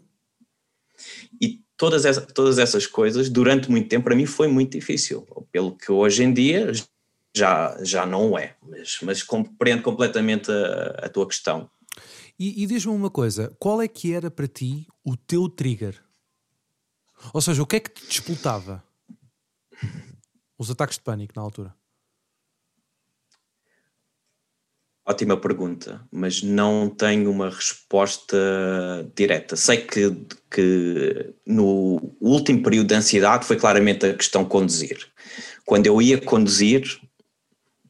E 1.40 1.63
todas, 1.78 2.06
essa, 2.06 2.22
todas 2.22 2.58
essas 2.58 2.88
coisas, 2.88 3.30
durante 3.30 3.70
muito 3.70 3.90
tempo, 3.90 4.06
para 4.06 4.16
mim 4.16 4.26
foi 4.26 4.48
muito 4.48 4.72
difícil. 4.72 5.26
Pelo 5.52 5.76
que 5.76 5.92
hoje 5.92 6.24
em 6.24 6.34
dia 6.34 6.72
já, 7.36 7.78
já 7.82 8.06
não 8.06 8.38
é. 8.38 8.56
Mas, 8.62 8.98
mas 9.02 9.24
compreendo 9.24 9.84
completamente 9.84 10.52
a, 10.52 11.06
a 11.06 11.10
tua 11.10 11.28
questão. 11.28 11.70
E, 12.40 12.64
e 12.64 12.66
diz-me 12.66 12.92
uma 12.92 13.10
coisa: 13.10 13.56
qual 13.60 13.82
é 13.82 13.88
que 13.88 14.14
era 14.14 14.30
para 14.32 14.48
ti 14.48 14.88
o 15.04 15.16
teu 15.16 15.50
trigger? 15.50 16.02
Ou 17.34 17.42
seja, 17.42 17.62
o 17.62 17.66
que 17.66 17.78
é 17.78 17.80
que 17.80 17.90
te 17.90 18.08
disputava? 18.08 18.84
Os 20.58 20.70
ataques 20.70 20.98
de 20.98 21.04
pânico 21.04 21.34
na 21.36 21.42
altura? 21.42 21.74
Ótima 25.06 25.36
pergunta, 25.36 26.02
mas 26.10 26.42
não 26.42 26.88
tenho 26.90 27.30
uma 27.30 27.50
resposta 27.50 28.38
direta. 29.14 29.58
Sei 29.58 29.78
que, 29.78 30.16
que 30.50 31.34
no 31.46 32.16
último 32.22 32.64
período 32.64 32.88
de 32.88 32.96
ansiedade 32.96 33.46
foi 33.46 33.58
claramente 33.58 34.06
a 34.06 34.14
questão 34.14 34.46
conduzir. 34.46 35.06
Quando 35.66 35.88
eu 35.88 36.02
ia 36.02 36.22
conduzir, 36.22 36.84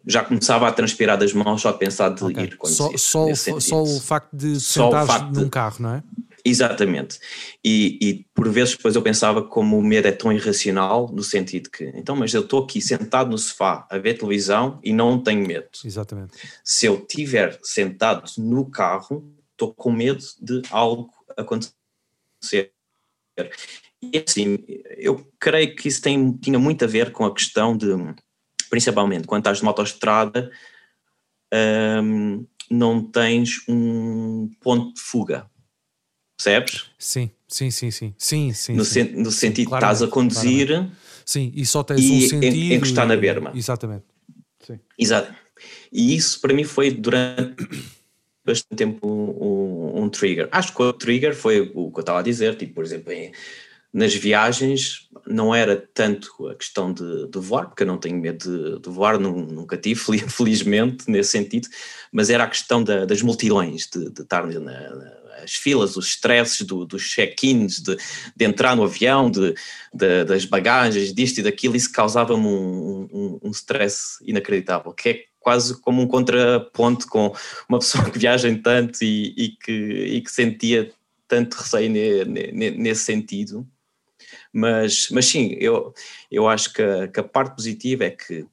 já 0.08 0.24
começava 0.24 0.68
a 0.68 0.72
transpirar 0.72 1.16
das 1.16 1.34
mãos 1.34 1.62
só 1.62 1.70
a 1.70 1.74
pensar 1.74 2.10
de 2.10 2.24
okay. 2.24 2.46
ir 2.46 2.58
conduzir. 2.58 2.98
Só, 2.98 3.34
só, 3.36 3.60
só 3.60 3.84
o 3.84 4.00
facto 4.00 4.36
de 4.36 4.60
sentar 4.60 5.32
num 5.32 5.50
carro, 5.50 5.78
não 5.82 5.94
é? 5.94 6.04
Exatamente. 6.46 7.20
E, 7.64 7.98
e, 8.02 8.26
por 8.34 8.50
vezes 8.50 8.76
depois 8.76 8.96
eu 8.96 9.02
pensava 9.02 9.42
como 9.42 9.78
o 9.78 9.82
medo 9.82 10.10
é 10.10 10.12
tão 10.12 10.32
irracional, 10.32 11.10
no 11.10 11.24
sentido 11.24 11.70
que, 11.70 11.86
então, 11.96 12.18
mas 12.18 12.34
eu 12.34 12.42
estou 12.42 12.64
aqui 12.64 12.82
sentado 12.82 13.30
no 13.30 13.38
sofá 13.38 13.88
a 13.90 13.98
ver 13.98 14.18
televisão 14.18 14.78
e 14.84 14.92
não 14.92 15.22
tenho 15.24 15.48
medo. 15.48 15.70
Exatamente. 15.86 16.34
Se 16.62 16.86
eu 16.86 16.96
estiver 16.96 17.58
sentado 17.64 18.30
no 18.38 18.70
carro, 18.70 19.34
estou 19.52 19.74
com 19.74 19.90
medo 19.90 20.22
de 20.42 20.62
algo 20.70 21.10
acontecer. 21.38 22.74
E 24.02 24.24
assim, 24.28 24.58
eu 24.98 25.26
creio 25.40 25.74
que 25.78 25.88
isso 25.88 26.02
tem, 26.02 26.34
tinha 26.34 26.60
muito 26.60 26.84
a 26.84 26.88
ver 26.88 27.14
com 27.14 27.24
a 27.24 27.34
questão 27.34 27.76
de, 27.78 27.88
principalmente 28.70 29.26
quando 29.26 29.44
estás 29.44 29.62
de 29.62 29.66
autoestrada, 29.66 30.52
hum, 32.04 32.46
não 32.70 33.02
tens 33.02 33.62
um 33.70 34.52
ponto 34.60 34.94
de 34.94 35.00
fuga 35.00 35.50
Percebes? 36.44 36.86
Sim, 37.00 37.32
sim, 37.48 37.72
sim, 37.72 37.92
sim. 37.92 38.14
sim, 38.18 38.54
sim 38.54 38.74
no. 38.74 38.84
Sen, 38.84 39.14
no 39.14 39.32
sentido 39.32 39.70
que 39.70 39.76
estás 39.76 40.02
a 40.02 40.08
conduzir. 40.08 40.68
Claramente. 40.68 40.96
Sim, 41.26 41.54
e 41.56 41.66
só 41.66 41.84
tens 41.84 42.02
e 42.02 42.12
um 42.12 42.30
sentido. 42.30 42.74
encostar 42.74 43.08
na 43.08 43.16
berma. 43.16 43.54
Exatamente. 43.56 44.04
Sim. 44.60 44.80
Exato. 45.00 45.34
E 45.92 46.16
isso 46.16 46.42
para 46.42 46.54
mim 46.54 46.66
foi 46.66 46.92
durante 46.92 47.66
bastante 48.46 48.76
tempo 48.76 49.08
um, 49.08 50.04
um, 50.04 50.10
trigger. 50.10 50.50
Acho 50.52 50.76
que 50.76 50.84
o 50.84 50.92
trigger 50.92 51.34
foi 51.34 51.72
o 51.74 51.90
que 51.92 52.00
eu 52.00 52.02
estava 52.02 52.20
a 52.20 52.24
dizer, 52.24 52.58
tipo, 52.58 52.74
por 52.74 52.84
exemplo, 52.84 53.14
em, 53.14 53.32
nas 53.94 54.14
viagens 54.16 55.08
não 55.28 55.54
era 55.54 55.88
tanto 55.94 56.48
a 56.48 56.56
questão 56.56 56.92
de, 56.92 57.28
de 57.28 57.40
voar, 57.40 57.68
porque 57.68 57.84
eu 57.84 57.88
não 57.88 57.98
tenho 57.98 58.18
medo 58.18 58.40
de, 58.40 58.80
de 58.80 58.90
voar, 58.90 59.20
nunca 59.20 59.78
tive, 59.78 60.00
felizmente, 60.28 61.10
nesse 61.10 61.30
sentido, 61.30 61.68
mas 62.12 62.30
era 62.30 62.44
a 62.44 62.50
questão 62.50 62.84
da, 62.84 63.06
das 63.06 63.22
multidões, 63.22 63.88
de, 63.88 64.10
de 64.10 64.22
estar 64.22 64.46
na, 64.48 64.60
na 64.60 65.24
as 65.44 65.56
filas, 65.56 65.98
os 65.98 66.08
stresses 66.08 66.66
do, 66.66 66.86
dos 66.86 67.04
check-ins, 67.04 67.82
de, 67.82 67.98
de, 68.36 68.46
entrar 68.46 68.76
no 68.76 68.84
avião, 68.84 69.30
de, 69.30 69.54
de, 69.94 70.24
das 70.24 70.46
bagagens, 70.46 71.14
disto 71.14 71.40
e 71.40 71.44
daquilo, 71.44 71.76
isso 71.76 71.92
causava-me 71.92 72.46
um, 72.46 73.10
um, 73.12 73.40
um 73.44 73.52
stress 73.52 74.18
inacreditável, 74.24 74.94
que 74.94 75.10
é 75.10 75.24
quase 75.40 75.80
como 75.82 76.02
um 76.02 76.08
contraponto 76.08 77.08
com 77.08 77.36
uma 77.68 77.80
pessoa 77.80 78.06
que 78.10 78.18
viaja 78.18 78.48
tanto 78.64 79.04
e, 79.04 79.34
e, 79.38 79.50
que, 79.50 79.72
e 79.72 80.22
que 80.22 80.32
sentia 80.32 80.92
tanto 81.28 81.56
receio 81.56 81.90
ne, 81.90 82.26
ne, 82.26 82.72
nesse 82.72 83.04
sentido. 83.04 83.68
Mas, 84.54 85.08
mas 85.10 85.26
sim, 85.26 85.56
eu, 85.60 85.94
eu 86.30 86.48
acho 86.48 86.72
que 86.72 86.82
a, 86.82 87.08
que 87.08 87.20
a 87.20 87.24
parte 87.24 87.56
positiva 87.56 88.06
é 88.06 88.12
que 88.12 88.46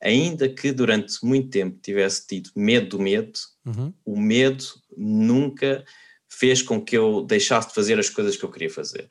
ainda 0.00 0.48
que 0.48 0.70
durante 0.72 1.24
muito 1.24 1.50
tempo 1.50 1.78
tivesse 1.82 2.26
tido 2.26 2.50
medo 2.54 2.96
do 2.96 3.02
medo, 3.02 3.38
uhum. 3.66 3.92
o 4.04 4.18
medo 4.18 4.64
nunca 4.96 5.84
fez 6.28 6.62
com 6.62 6.80
que 6.80 6.96
eu 6.96 7.22
deixasse 7.22 7.68
de 7.68 7.74
fazer 7.74 7.98
as 7.98 8.08
coisas 8.08 8.36
que 8.36 8.44
eu 8.44 8.50
queria 8.50 8.70
fazer. 8.70 9.08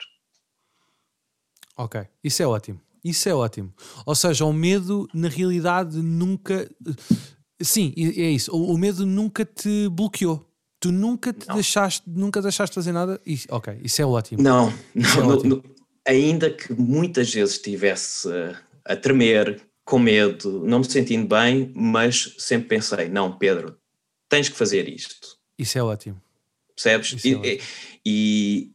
Ok, 1.76 2.02
isso 2.24 2.42
é 2.42 2.48
ótimo. 2.48 2.82
Isso 3.04 3.30
é 3.30 3.34
ótimo. 3.34 3.74
Ou 4.06 4.16
seja, 4.16 4.46
o 4.46 4.52
medo, 4.52 5.08
na 5.14 5.30
realidade, 5.30 5.98
nunca. 5.98 6.70
Sim, 7.62 7.94
é 7.96 8.30
isso. 8.32 8.52
O, 8.52 8.78
medo 8.78 9.06
nunca 9.06 9.46
te 9.46 9.88
bloqueou. 9.90 10.46
Tu 10.80 10.92
nunca 10.92 11.32
te 11.32 11.48
deixaste, 11.48 12.04
nunca 12.08 12.42
deixaste 12.42 12.72
de 12.72 12.76
fazer 12.76 12.92
nada. 12.92 13.20
Isso, 13.26 13.48
ok, 13.50 13.80
isso 13.84 14.02
é 14.02 14.06
ótimo. 14.06 14.42
Não, 14.42 14.74
não, 14.94 15.10
é 15.10 15.36
ótimo. 15.36 15.64
Ainda 16.08 16.50
que 16.50 16.74
muitas 16.74 17.34
vezes 17.34 17.56
estivesse 17.56 18.30
a 18.86 18.96
tremer, 18.96 19.62
com 19.84 20.00
medo, 20.00 20.64
não 20.66 20.80
me 20.80 20.86
sentindo 20.86 21.28
bem, 21.28 21.72
mas 21.76 22.36
sempre 22.38 22.70
pensei: 22.70 23.10
não, 23.10 23.38
Pedro, 23.38 23.78
tens 24.30 24.50
que 24.50 24.56
fazer 24.56 24.88
isto. 24.88 25.38
Isso 25.58 25.78
é 25.78 25.84
ótimo 25.84 26.22
percebes? 26.78 27.26
E, 27.26 27.34
é 27.34 27.60
e, 28.06 28.72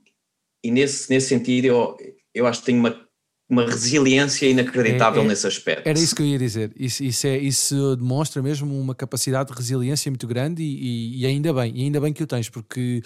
e, 0.63 0.71
nesse, 0.71 1.09
nesse 1.09 1.29
sentido 1.29 1.65
eu, 1.67 1.97
eu 2.35 2.47
acho 2.47 2.61
que 2.61 2.67
tenho 2.67 2.81
uma, 2.81 3.09
uma 3.53 3.67
resiliência 3.67 4.47
inacreditável 4.47 5.21
é, 5.21 5.25
é, 5.27 5.29
nesse 5.29 5.47
aspecto. 5.47 5.87
Era 5.87 5.99
isso 5.99 6.17
que 6.17 6.23
eu 6.23 6.27
ia 6.27 6.39
dizer. 6.39 6.73
Isso, 6.75 7.05
isso, 7.05 7.27
é, 7.27 7.37
isso 7.37 7.97
demonstra 7.97 8.41
mesmo 8.41 8.75
uma 8.81 8.95
capacidade 8.95 9.51
de 9.51 9.55
resiliência 9.55 10.11
muito 10.11 10.27
grande 10.27 10.63
e, 10.63 11.21
e 11.21 11.27
ainda 11.27 11.53
bem, 11.53 11.71
e 11.77 11.83
ainda 11.83 12.01
bem 12.01 12.15
que 12.15 12.23
o 12.23 12.27
tens, 12.27 12.49
porque 12.49 13.03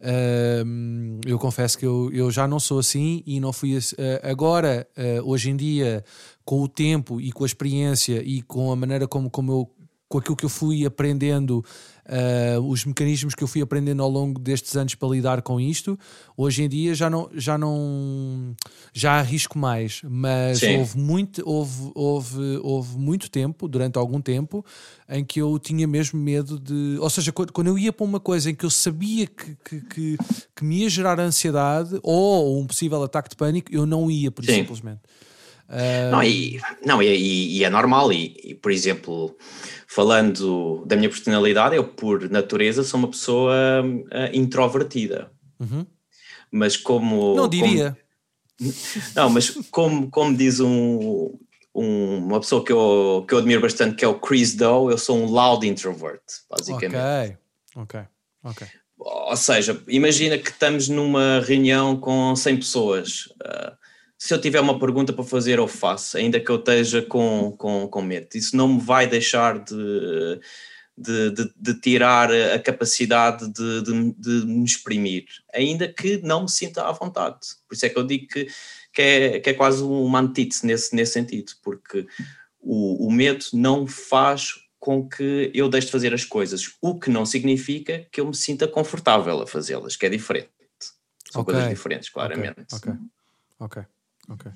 uh, 0.00 1.20
eu 1.26 1.38
confesso 1.38 1.76
que 1.76 1.84
eu, 1.84 2.10
eu 2.14 2.30
já 2.30 2.48
não 2.48 2.58
sou 2.58 2.78
assim 2.78 3.22
e 3.26 3.38
não 3.38 3.52
fui 3.52 3.76
assim, 3.76 3.94
uh, 3.96 4.20
agora, 4.22 4.88
uh, 4.96 5.30
hoje 5.30 5.50
em 5.50 5.56
dia, 5.56 6.02
com 6.46 6.62
o 6.62 6.68
tempo 6.68 7.20
e 7.20 7.30
com 7.30 7.44
a 7.44 7.46
experiência 7.46 8.22
e 8.24 8.40
com 8.40 8.72
a 8.72 8.76
maneira 8.76 9.06
como, 9.06 9.28
como 9.28 9.52
eu 9.52 9.70
com 10.08 10.18
aquilo 10.18 10.34
que 10.34 10.44
eu 10.44 10.50
fui 10.50 10.84
aprendendo 10.84 11.64
uh, 12.10 12.60
os 12.60 12.84
mecanismos 12.84 13.34
que 13.34 13.44
eu 13.44 13.48
fui 13.48 13.62
aprendendo 13.62 14.02
ao 14.02 14.10
longo 14.10 14.40
destes 14.40 14.76
anos 14.76 14.94
para 14.94 15.08
lidar 15.08 15.42
com 15.42 15.60
isto, 15.60 15.98
hoje 16.36 16.64
em 16.64 16.68
dia 16.68 16.94
já 16.94 17.08
não 17.08 17.30
já 17.34 17.56
não 17.56 18.54
já 18.92 19.18
arrisco 19.18 19.58
mais, 19.58 20.02
mas 20.04 20.60
Sim. 20.60 20.76
houve 20.76 20.98
muito 20.98 21.42
houve, 21.48 21.92
houve, 21.94 22.58
houve 22.62 22.98
muito 22.98 23.30
tempo, 23.30 23.68
durante 23.68 23.98
algum 23.98 24.20
tempo, 24.20 24.64
em 25.08 25.24
que 25.24 25.40
eu 25.40 25.58
tinha 25.58 25.86
mesmo 25.86 26.18
medo 26.18 26.58
de, 26.58 26.98
ou 26.98 27.08
seja, 27.08 27.32
quando, 27.32 27.66
eu 27.68 27.78
ia 27.78 27.92
para 27.92 28.04
uma 28.04 28.20
coisa 28.20 28.50
em 28.50 28.54
que 28.54 28.64
eu 28.64 28.70
sabia 28.70 29.26
que, 29.26 29.56
que, 29.64 29.80
que, 29.80 30.18
que 30.56 30.64
me 30.64 30.78
ia 30.78 30.88
gerar 30.88 31.20
ansiedade 31.20 31.98
ou 32.02 32.60
um 32.60 32.66
possível 32.66 33.02
ataque 33.02 33.30
de 33.30 33.36
pânico, 33.36 33.72
eu 33.72 33.86
não 33.86 34.10
ia, 34.10 34.30
por 34.30 34.44
simplesmente. 34.44 35.00
Uh... 35.70 36.10
Não, 36.10 36.22
e, 36.22 36.60
não 36.84 37.02
e, 37.02 37.58
e, 37.58 37.64
é 37.64 37.70
normal, 37.70 38.12
e, 38.12 38.36
e, 38.42 38.54
por 38.56 38.72
exemplo, 38.72 39.36
falando 39.86 40.84
da 40.84 40.96
minha 40.96 41.08
personalidade, 41.08 41.76
eu 41.76 41.84
por 41.84 42.28
natureza 42.28 42.82
sou 42.82 42.98
uma 42.98 43.08
pessoa 43.08 43.54
uh, 43.84 44.36
introvertida. 44.36 45.30
Uhum. 45.60 45.86
Mas 46.50 46.76
como. 46.76 47.36
Não 47.36 47.48
diria. 47.48 47.96
Como, 48.58 48.72
não, 49.14 49.30
mas 49.30 49.50
como, 49.70 50.10
como 50.10 50.36
diz 50.36 50.58
um, 50.58 51.38
um, 51.72 52.16
uma 52.18 52.40
pessoa 52.40 52.64
que 52.64 52.72
eu, 52.72 53.24
que 53.28 53.32
eu 53.32 53.38
admiro 53.38 53.60
bastante, 53.60 53.94
que 53.94 54.04
é 54.04 54.08
o 54.08 54.18
Chris 54.18 54.54
Doe. 54.54 54.90
Eu 54.90 54.98
sou 54.98 55.16
um 55.16 55.26
loud 55.26 55.66
introvert, 55.66 56.20
basicamente. 56.50 56.96
Ok, 56.96 57.36
ok, 57.76 58.00
ok. 58.42 58.66
Ou 58.98 59.36
seja, 59.36 59.80
imagina 59.88 60.36
que 60.36 60.50
estamos 60.50 60.88
numa 60.88 61.40
reunião 61.40 61.96
com 61.96 62.34
100 62.36 62.56
pessoas. 62.56 63.26
Uh, 63.42 63.79
se 64.20 64.34
eu 64.34 64.40
tiver 64.40 64.60
uma 64.60 64.78
pergunta 64.78 65.14
para 65.14 65.24
fazer, 65.24 65.58
eu 65.58 65.66
faço, 65.66 66.18
ainda 66.18 66.38
que 66.38 66.50
eu 66.50 66.56
esteja 66.56 67.00
com, 67.00 67.52
com, 67.56 67.88
com 67.88 68.02
medo. 68.02 68.28
Isso 68.34 68.54
não 68.54 68.68
me 68.68 68.78
vai 68.78 69.06
deixar 69.06 69.58
de, 69.58 70.38
de, 70.94 71.30
de, 71.30 71.52
de 71.56 71.80
tirar 71.80 72.30
a 72.30 72.58
capacidade 72.58 73.50
de, 73.50 73.82
de, 73.82 74.12
de, 74.12 74.46
me 74.46 74.62
exprimir, 74.62 75.24
ainda 75.54 75.90
que 75.90 76.18
não 76.18 76.42
me 76.42 76.50
sinta 76.50 76.86
à 76.86 76.92
vontade. 76.92 77.38
Por 77.66 77.74
isso 77.74 77.86
é 77.86 77.88
que 77.88 77.98
eu 77.98 78.04
digo 78.04 78.26
que, 78.26 78.46
que, 78.92 79.00
é, 79.00 79.40
que 79.40 79.50
é 79.50 79.54
quase 79.54 79.82
uma 79.82 80.20
antítese 80.20 80.66
nesse, 80.66 80.94
nesse 80.94 81.12
sentido, 81.12 81.52
porque 81.62 82.06
o, 82.60 83.06
o 83.06 83.10
medo 83.10 83.46
não 83.54 83.86
faz 83.86 84.50
com 84.78 85.08
que 85.08 85.50
eu 85.54 85.66
deixe 85.66 85.86
de 85.86 85.92
fazer 85.92 86.12
as 86.12 86.26
coisas, 86.26 86.74
o 86.82 86.98
que 87.00 87.08
não 87.08 87.24
significa 87.24 88.06
que 88.12 88.20
eu 88.20 88.26
me 88.26 88.36
sinta 88.36 88.68
confortável 88.68 89.40
a 89.40 89.46
fazê-las, 89.46 89.96
que 89.96 90.04
é 90.04 90.10
diferente. 90.10 90.50
São 91.30 91.40
okay. 91.40 91.54
coisas 91.54 91.70
diferentes, 91.70 92.10
claramente. 92.10 92.66
Ok, 92.74 92.92
ok, 93.58 93.82
ok. 94.30 94.50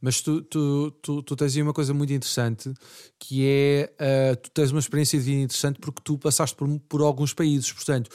Mas 0.00 0.20
tu, 0.20 0.42
tu, 0.42 0.90
tu, 1.02 1.22
tu, 1.22 1.36
tens 1.36 1.56
aí 1.56 1.62
uma 1.62 1.72
coisa 1.72 1.92
muito 1.94 2.12
interessante 2.12 2.72
que 3.18 3.44
é 3.44 3.90
uh, 4.32 4.36
tu 4.36 4.50
tens 4.50 4.70
uma 4.70 4.78
experiência 4.80 5.18
de 5.18 5.24
vida 5.24 5.42
interessante 5.42 5.78
porque 5.80 6.00
tu 6.04 6.18
passaste 6.18 6.54
por, 6.54 6.68
por 6.80 7.00
alguns 7.00 7.32
países, 7.32 7.72
portanto, 7.72 8.10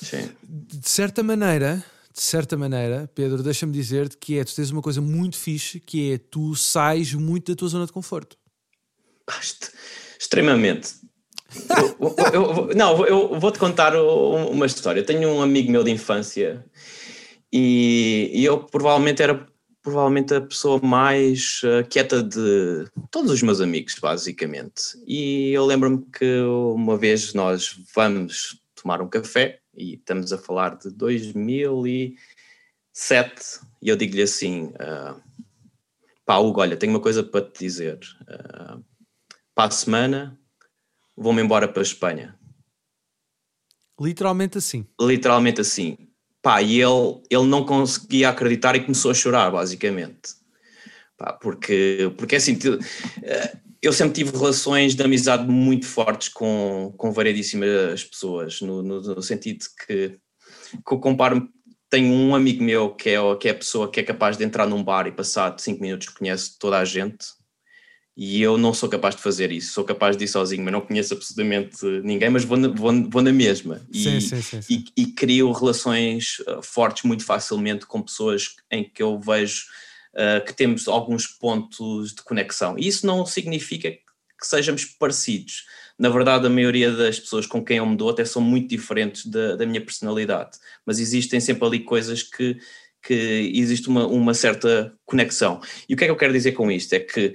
Sim. 0.00 0.30
de 0.42 0.88
certa 0.88 1.22
maneira, 1.22 1.82
de 2.12 2.20
certa 2.20 2.56
maneira, 2.56 3.10
Pedro, 3.14 3.42
deixa-me 3.42 3.72
dizer-te 3.72 4.16
que 4.18 4.38
é 4.38 4.44
tu 4.44 4.54
tens 4.54 4.70
uma 4.70 4.82
coisa 4.82 5.00
muito 5.00 5.36
fixe 5.36 5.80
que 5.80 6.12
é 6.12 6.18
tu 6.18 6.54
sais 6.54 7.14
muito 7.14 7.50
da 7.50 7.56
tua 7.56 7.68
zona 7.68 7.86
de 7.86 7.92
conforto. 7.92 8.36
Extremamente. 10.18 10.94
eu, 12.00 12.14
eu, 12.32 12.68
eu, 12.68 12.74
não, 12.74 13.06
eu 13.06 13.40
vou-te 13.40 13.58
contar 13.58 13.94
uma 13.96 14.66
história. 14.66 15.00
Eu 15.00 15.06
tenho 15.06 15.28
um 15.28 15.42
amigo 15.42 15.70
meu 15.70 15.82
de 15.82 15.90
infância 15.90 16.64
e, 17.52 18.30
e 18.32 18.44
eu 18.44 18.58
provavelmente 18.58 19.22
era 19.22 19.46
provavelmente 19.82 20.32
a 20.32 20.40
pessoa 20.40 20.80
mais 20.80 21.60
uh, 21.64 21.84
quieta 21.88 22.22
de 22.22 22.86
todos 23.10 23.32
os 23.32 23.42
meus 23.42 23.60
amigos, 23.60 23.96
basicamente. 24.00 24.96
E 25.06 25.52
eu 25.52 25.66
lembro-me 25.66 26.06
que 26.06 26.40
uma 26.40 26.96
vez 26.96 27.34
nós 27.34 27.78
vamos 27.94 28.62
tomar 28.80 29.02
um 29.02 29.08
café 29.08 29.60
e 29.74 29.94
estamos 29.94 30.32
a 30.32 30.38
falar 30.38 30.76
de 30.76 30.88
2007 30.90 33.60
e 33.82 33.88
eu 33.88 33.96
digo-lhe 33.96 34.22
assim, 34.22 34.66
uh, 34.66 35.20
pá 36.24 36.38
Hugo, 36.38 36.60
olha, 36.60 36.76
tenho 36.76 36.92
uma 36.92 37.00
coisa 37.00 37.24
para 37.24 37.44
te 37.44 37.58
dizer. 37.58 37.98
Uh, 38.22 38.80
para 39.54 39.68
a 39.68 39.70
semana 39.70 40.38
vou-me 41.16 41.42
embora 41.42 41.66
para 41.66 41.80
a 41.80 41.82
Espanha. 41.82 42.38
Literalmente 44.00 44.58
assim. 44.58 44.86
Literalmente 45.00 45.60
assim. 45.60 46.11
Pá, 46.42 46.60
e 46.60 46.80
ele, 46.80 47.22
ele 47.30 47.46
não 47.46 47.64
conseguia 47.64 48.28
acreditar 48.28 48.74
e 48.74 48.80
começou 48.80 49.12
a 49.12 49.14
chorar, 49.14 49.50
basicamente. 49.50 50.34
Pá, 51.16 51.32
porque, 51.32 52.12
porque 52.18 52.34
é 52.34 52.38
assim, 52.38 52.58
eh, 53.22 53.56
eu 53.80 53.92
sempre 53.92 54.14
tive 54.14 54.36
relações 54.36 54.94
de 54.94 55.02
amizade 55.02 55.48
muito 55.48 55.86
fortes 55.86 56.28
com, 56.28 56.92
com 56.96 57.12
variedíssimas 57.12 58.04
pessoas, 58.04 58.60
no, 58.60 58.82
no, 58.82 59.00
no 59.00 59.22
sentido 59.22 59.64
que, 59.86 60.18
que 60.84 60.92
eu 60.92 60.98
comparo 60.98 61.48
tenho 61.88 62.10
um 62.10 62.34
amigo 62.34 62.64
meu 62.64 62.94
que 62.94 63.10
é, 63.10 63.36
que 63.36 63.48
é 63.48 63.50
a 63.50 63.54
pessoa 63.54 63.90
que 63.90 64.00
é 64.00 64.02
capaz 64.02 64.38
de 64.38 64.44
entrar 64.44 64.66
num 64.66 64.82
bar 64.82 65.06
e 65.06 65.12
passar 65.12 65.54
cinco 65.58 65.82
minutos 65.82 66.08
conhece 66.08 66.58
toda 66.58 66.78
a 66.78 66.86
gente 66.86 67.26
e 68.16 68.42
eu 68.42 68.58
não 68.58 68.74
sou 68.74 68.88
capaz 68.88 69.16
de 69.16 69.22
fazer 69.22 69.50
isso, 69.50 69.72
sou 69.72 69.84
capaz 69.84 70.16
de 70.16 70.24
ir 70.24 70.28
sozinho, 70.28 70.62
mas 70.62 70.72
não 70.72 70.82
conheço 70.82 71.14
absolutamente 71.14 71.84
ninguém, 72.04 72.28
mas 72.28 72.44
vou 72.44 72.58
na, 72.58 72.68
vou, 72.68 72.92
vou 73.08 73.22
na 73.22 73.32
mesma. 73.32 73.80
E, 73.90 74.02
sim, 74.02 74.20
sim, 74.20 74.42
sim, 74.42 74.62
sim. 74.62 74.84
E, 74.96 75.02
e, 75.02 75.06
crio 75.06 75.50
relações 75.50 76.38
uh, 76.40 76.62
fortes 76.62 77.04
muito 77.04 77.24
facilmente 77.24 77.86
com 77.86 78.02
pessoas 78.02 78.56
em 78.70 78.84
que 78.84 79.02
eu 79.02 79.18
vejo 79.18 79.62
uh, 80.14 80.44
que 80.44 80.52
temos 80.52 80.86
alguns 80.88 81.26
pontos 81.26 82.14
de 82.14 82.22
conexão. 82.22 82.78
E 82.78 82.86
isso 82.86 83.06
não 83.06 83.24
significa 83.24 83.90
que 83.90 84.46
sejamos 84.46 84.84
parecidos. 84.84 85.64
Na 85.98 86.10
verdade, 86.10 86.46
a 86.46 86.50
maioria 86.50 86.90
das 86.90 87.18
pessoas 87.18 87.46
com 87.46 87.64
quem 87.64 87.78
eu 87.78 87.86
me 87.86 87.96
dou 87.96 88.10
até 88.10 88.24
são 88.26 88.42
muito 88.42 88.68
diferentes 88.68 89.24
da, 89.24 89.56
da 89.56 89.64
minha 89.64 89.80
personalidade, 89.80 90.58
mas 90.84 90.98
existem 90.98 91.40
sempre 91.40 91.64
ali 91.64 91.80
coisas 91.80 92.22
que, 92.22 92.58
que 93.02 93.52
existe 93.54 93.88
uma, 93.88 94.06
uma 94.06 94.34
certa 94.34 94.92
conexão. 95.06 95.62
E 95.88 95.94
o 95.94 95.96
que 95.96 96.04
é 96.04 96.06
que 96.06 96.10
eu 96.10 96.16
quero 96.16 96.32
dizer 96.32 96.52
com 96.52 96.70
isto? 96.70 96.92
É 96.92 97.00
que 97.00 97.32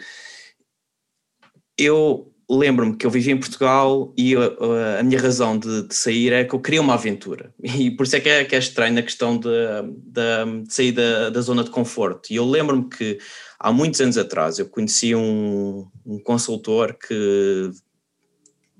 eu 1.78 2.32
lembro-me 2.50 2.96
que 2.96 3.06
eu 3.06 3.12
vivia 3.12 3.34
em 3.34 3.40
Portugal 3.40 4.14
e 4.18 4.34
a, 4.36 5.00
a 5.00 5.04
minha 5.04 5.20
razão 5.20 5.58
de, 5.58 5.88
de, 5.88 5.94
sair 5.94 6.32
é 6.32 6.46
que 6.46 6.54
eu 6.54 6.60
queria 6.60 6.82
uma 6.82 6.94
aventura. 6.94 7.54
E 7.62 7.92
por 7.92 8.06
isso 8.06 8.16
é 8.16 8.20
que 8.22 8.30
é, 8.30 8.46
que 8.46 8.56
é 8.56 8.60
estranho 8.60 8.98
a 8.98 9.04
questão 9.04 9.38
de, 9.38 9.50
de, 9.50 10.64
de 10.64 10.74
sair 10.74 10.94
da, 10.94 11.30
da, 11.30 11.42
zona 11.42 11.64
de 11.64 11.70
conforto. 11.70 12.32
E 12.32 12.38
eu 12.38 12.46
lembro-me 12.46 12.90
que 12.90 13.18
há 13.60 13.72
muitos 13.72 14.00
anos 14.00 14.18
atrás 14.18 14.60
eu 14.60 14.68
conheci 14.68 15.14
um, 15.14 15.86
um 16.06 16.20
consultor 16.20 16.94
que 16.94 17.72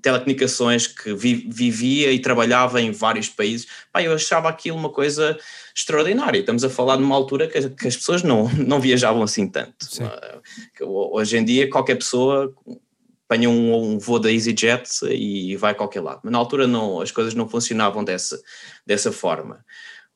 telecomunicações 0.00 0.86
que 0.86 1.12
vi, 1.12 1.48
vivia 1.50 2.12
e 2.12 2.20
trabalhava 2.20 2.80
em 2.80 2.92
vários 2.92 3.28
países, 3.28 3.66
Pá, 3.92 4.00
eu 4.00 4.14
achava 4.14 4.48
aquilo 4.48 4.76
uma 4.76 4.90
coisa 4.90 5.36
extraordinária. 5.74 6.38
Estamos 6.38 6.64
a 6.64 6.70
falar 6.70 6.96
de 6.96 7.02
uma 7.02 7.16
altura 7.16 7.48
que, 7.48 7.68
que 7.70 7.88
as 7.88 7.96
pessoas 7.96 8.22
não, 8.22 8.48
não 8.54 8.80
viajavam 8.80 9.22
assim 9.22 9.46
tanto. 9.48 9.74
Hoje 10.80 11.36
em 11.36 11.44
dia, 11.44 11.68
qualquer 11.68 11.96
pessoa 11.96 12.54
apanha 13.28 13.50
um, 13.50 13.92
um 13.92 13.98
voo 13.98 14.18
da 14.18 14.32
EasyJet 14.32 15.04
e 15.10 15.54
vai 15.56 15.72
a 15.72 15.74
qualquer 15.74 16.00
lado. 16.00 16.20
Mas 16.24 16.32
na 16.32 16.38
altura 16.38 16.66
não, 16.66 17.00
as 17.00 17.10
coisas 17.10 17.34
não 17.34 17.46
funcionavam 17.46 18.02
dessa, 18.02 18.40
dessa 18.86 19.12
forma. 19.12 19.62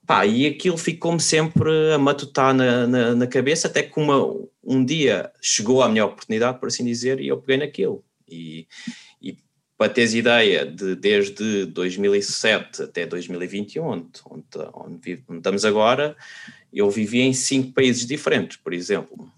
Pá, 0.06 0.26
e 0.26 0.46
aquilo 0.46 0.78
ficou-me 0.78 1.20
sempre 1.20 1.70
a 1.92 1.98
matutar 1.98 2.54
na, 2.54 2.86
na, 2.86 3.14
na, 3.14 3.26
cabeça, 3.26 3.68
até 3.68 3.82
que 3.82 4.00
uma, 4.00 4.18
um 4.64 4.84
dia 4.84 5.30
chegou 5.40 5.82
a 5.82 5.88
minha 5.88 6.06
oportunidade, 6.06 6.58
por 6.58 6.68
assim 6.68 6.84
dizer, 6.84 7.20
e 7.20 7.28
eu 7.28 7.38
peguei 7.38 7.58
naquilo. 7.58 8.02
E, 8.28 8.66
e 9.20 9.36
para 9.76 9.92
teres 9.92 10.14
ideia, 10.14 10.66
de, 10.66 10.96
desde 10.96 11.66
2007 11.66 12.82
até 12.82 13.06
2021, 13.06 13.84
onde, 13.84 14.06
onde, 14.28 14.44
onde, 14.74 15.24
onde 15.28 15.38
estamos 15.38 15.64
agora, 15.64 16.16
eu 16.72 16.90
vivi 16.90 17.20
em 17.20 17.34
cinco 17.34 17.72
países 17.72 18.06
diferentes, 18.06 18.56
por 18.56 18.72
exemplo. 18.72 19.30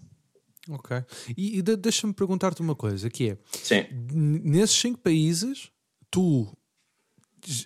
Ok. 0.69 1.03
E, 1.37 1.59
e 1.59 1.61
deixa-me 1.61 2.13
perguntar-te 2.13 2.61
uma 2.61 2.75
coisa, 2.75 3.09
que 3.09 3.31
é... 3.31 3.37
Sim. 3.51 3.85
Nesses 4.11 4.79
cinco 4.79 4.99
países, 4.99 5.69
tu... 6.09 6.47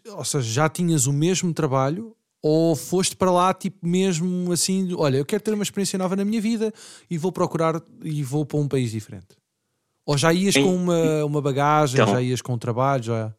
Ou 0.07 0.25
seja, 0.25 0.51
já 0.51 0.69
tinhas 0.69 1.07
o 1.07 1.13
mesmo 1.13 1.53
trabalho 1.53 2.15
ou 2.41 2.75
foste 2.75 3.15
para 3.15 3.31
lá 3.31 3.53
tipo 3.53 3.85
mesmo 3.85 4.51
assim, 4.51 4.93
olha, 4.93 5.17
eu 5.17 5.25
quero 5.25 5.43
ter 5.43 5.53
uma 5.53 5.63
experiência 5.63 5.97
nova 5.97 6.15
na 6.15 6.25
minha 6.25 6.41
vida 6.41 6.73
e 7.09 7.17
vou 7.17 7.31
procurar 7.31 7.81
e 8.03 8.23
vou 8.23 8.45
para 8.45 8.59
um 8.59 8.67
país 8.67 8.91
diferente? 8.91 9.37
Ou 10.05 10.17
já 10.17 10.33
ias 10.33 10.55
com 10.55 10.75
uma, 10.75 11.23
uma 11.25 11.41
bagagem, 11.41 12.01
então, 12.01 12.13
já 12.13 12.21
ias 12.21 12.41
com 12.41 12.53
um 12.53 12.57
trabalho, 12.57 13.03
já... 13.03 13.33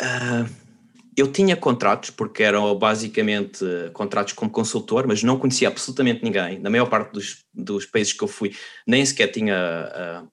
Uh 0.00 0.69
eu 1.16 1.30
tinha 1.30 1.56
contratos, 1.56 2.10
porque 2.10 2.42
eram 2.42 2.74
basicamente 2.76 3.64
contratos 3.92 4.32
como 4.32 4.50
consultor, 4.50 5.06
mas 5.06 5.22
não 5.22 5.38
conhecia 5.38 5.68
absolutamente 5.68 6.22
ninguém. 6.22 6.58
Na 6.58 6.70
maior 6.70 6.86
parte 6.86 7.12
dos, 7.12 7.44
dos 7.52 7.86
países 7.86 8.12
que 8.12 8.22
eu 8.22 8.28
fui, 8.28 8.54
nem 8.86 9.04
sequer 9.04 9.28
tinha 9.28 10.22
uh, 10.24 10.28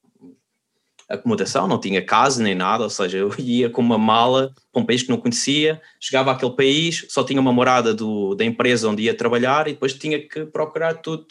acomodação, 1.10 1.68
não 1.68 1.80
tinha 1.80 2.04
casa 2.04 2.44
nem 2.44 2.54
nada, 2.54 2.84
ou 2.84 2.90
seja, 2.90 3.18
eu 3.18 3.32
ia 3.40 3.70
com 3.70 3.82
uma 3.82 3.98
mala 3.98 4.54
para 4.72 4.82
um 4.82 4.86
país 4.86 5.04
que 5.04 5.10
não 5.10 5.18
conhecia, 5.18 5.82
chegava 6.00 6.32
àquele 6.32 6.56
país, 6.56 7.06
só 7.10 7.24
tinha 7.24 7.42
uma 7.42 7.54
morada 7.54 7.94
do, 7.94 8.36
da 8.36 8.46
empresa 8.46 8.90
onde 8.90 9.04
ia 9.04 9.14
trabalhar 9.14 9.68
e 9.68 9.74
depois 9.74 9.94
tinha 9.94 10.20
que 10.20 10.46
procurar 10.46 10.96
tudo 10.96 11.28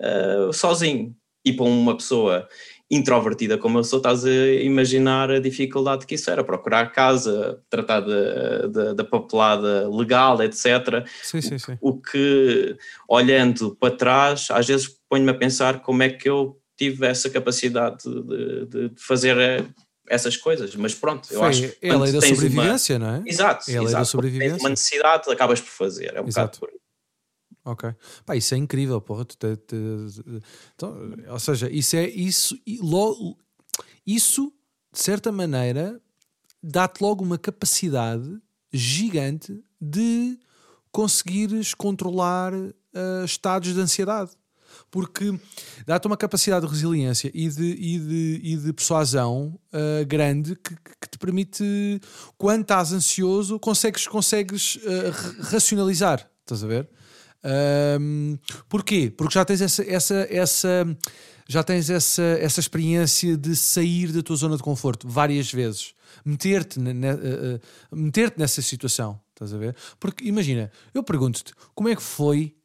uh, 0.00 0.52
sozinho. 0.52 1.14
E 1.44 1.52
para 1.52 1.64
uma 1.64 1.96
pessoa 1.96 2.46
introvertida 2.90 3.58
como 3.58 3.78
eu 3.78 3.84
sou, 3.84 3.98
estás 3.98 4.24
a 4.24 4.30
imaginar 4.30 5.30
a 5.30 5.40
dificuldade 5.40 6.06
que 6.06 6.14
isso 6.14 6.30
era, 6.30 6.42
procurar 6.42 6.90
casa, 6.90 7.60
tratar 7.68 8.00
da 8.94 9.04
papelada 9.04 9.88
legal, 9.90 10.42
etc. 10.42 11.06
Sim, 11.22 11.40
sim, 11.40 11.58
sim. 11.58 11.76
O 11.80 12.00
que, 12.00 12.76
olhando 13.06 13.76
para 13.76 13.94
trás, 13.94 14.48
às 14.50 14.66
vezes 14.66 14.88
ponho-me 15.08 15.30
a 15.30 15.34
pensar 15.34 15.80
como 15.80 16.02
é 16.02 16.08
que 16.08 16.28
eu 16.28 16.58
tive 16.78 17.06
essa 17.06 17.28
capacidade 17.28 18.04
de, 18.04 18.66
de, 18.66 18.88
de 18.90 19.02
fazer 19.02 19.36
eh, 19.36 19.64
essas 20.08 20.36
coisas, 20.36 20.74
mas 20.76 20.94
pronto, 20.94 21.28
eu 21.30 21.40
Foi, 21.40 21.48
acho 21.48 21.62
que 21.62 21.76
é 21.82 21.90
a 21.90 21.98
lei 21.98 22.12
da 22.12 22.20
sobrevivência, 22.20 22.96
uma... 22.96 23.06
não 23.06 23.14
é? 23.16 23.22
Exato, 23.26 23.70
é 23.70 23.76
a 23.76 23.80
lei 23.80 23.88
exato. 23.88 24.02
da 24.02 24.04
sobrevivência. 24.04 24.50
Tens 24.52 24.62
uma 24.62 24.70
necessidade, 24.70 25.30
acabas 25.30 25.60
por 25.60 25.70
fazer, 25.70 26.14
é 26.14 26.20
um 26.22 26.28
Exato. 26.28 26.60
bocado 26.60 26.72
por. 26.72 26.77
Ok. 27.68 27.94
Pá, 28.24 28.34
isso 28.34 28.54
é 28.54 28.56
incrível, 28.56 28.98
porra. 28.98 29.26
Então, 30.74 30.96
ou 31.28 31.38
seja, 31.38 31.70
isso 31.70 31.96
é 31.96 32.08
isso, 32.08 32.58
isso 34.06 34.52
de 34.90 34.98
certa 34.98 35.30
maneira 35.30 36.00
dá-te 36.62 37.02
logo 37.02 37.22
uma 37.22 37.36
capacidade 37.36 38.40
gigante 38.72 39.62
de 39.78 40.38
conseguires 40.90 41.74
controlar 41.74 42.54
uh, 42.54 43.24
estados 43.24 43.74
de 43.74 43.80
ansiedade. 43.80 44.30
porque 44.90 45.38
dá-te 45.86 46.06
uma 46.06 46.16
capacidade 46.16 46.64
de 46.64 46.72
resiliência 46.72 47.30
e 47.34 47.48
de, 47.48 47.70
e 47.72 47.98
de, 47.98 48.40
e 48.44 48.56
de 48.56 48.72
persuasão 48.72 49.58
uh, 49.72 50.06
grande 50.06 50.56
que, 50.56 50.74
que, 50.74 51.08
te 51.10 51.18
permite, 51.18 52.00
quando 52.38 52.62
estás 52.62 52.92
ansioso, 52.92 53.58
consegues, 53.58 54.06
consegues 54.06 54.76
uh, 54.76 55.42
racionalizar. 55.50 56.30
Estás 56.40 56.64
a 56.64 56.66
ver? 56.66 56.88
Um, 57.44 58.36
porquê? 58.68 59.10
Porque 59.10 59.34
já 59.34 59.44
tens 59.44 59.60
essa, 59.60 59.82
essa, 59.84 60.26
essa, 60.30 60.98
já 61.48 61.62
tens 61.62 61.88
essa, 61.88 62.22
essa 62.22 62.60
experiência 62.60 63.36
de 63.36 63.54
sair 63.54 64.12
da 64.12 64.22
tua 64.22 64.36
zona 64.36 64.56
de 64.56 64.62
conforto 64.62 65.08
várias 65.08 65.52
vezes, 65.52 65.94
meter-te 66.24 66.78
uh, 66.78 66.82
uh, 66.82 67.96
meter 67.96 68.34
nessa 68.36 68.60
situação, 68.60 69.20
estás 69.30 69.54
a 69.54 69.58
ver? 69.58 69.76
Porque 70.00 70.24
imagina, 70.24 70.70
eu 70.92 71.02
pergunto-te 71.02 71.52
como 71.74 71.88
é 71.88 71.96
que 71.96 72.02
foi 72.02 72.56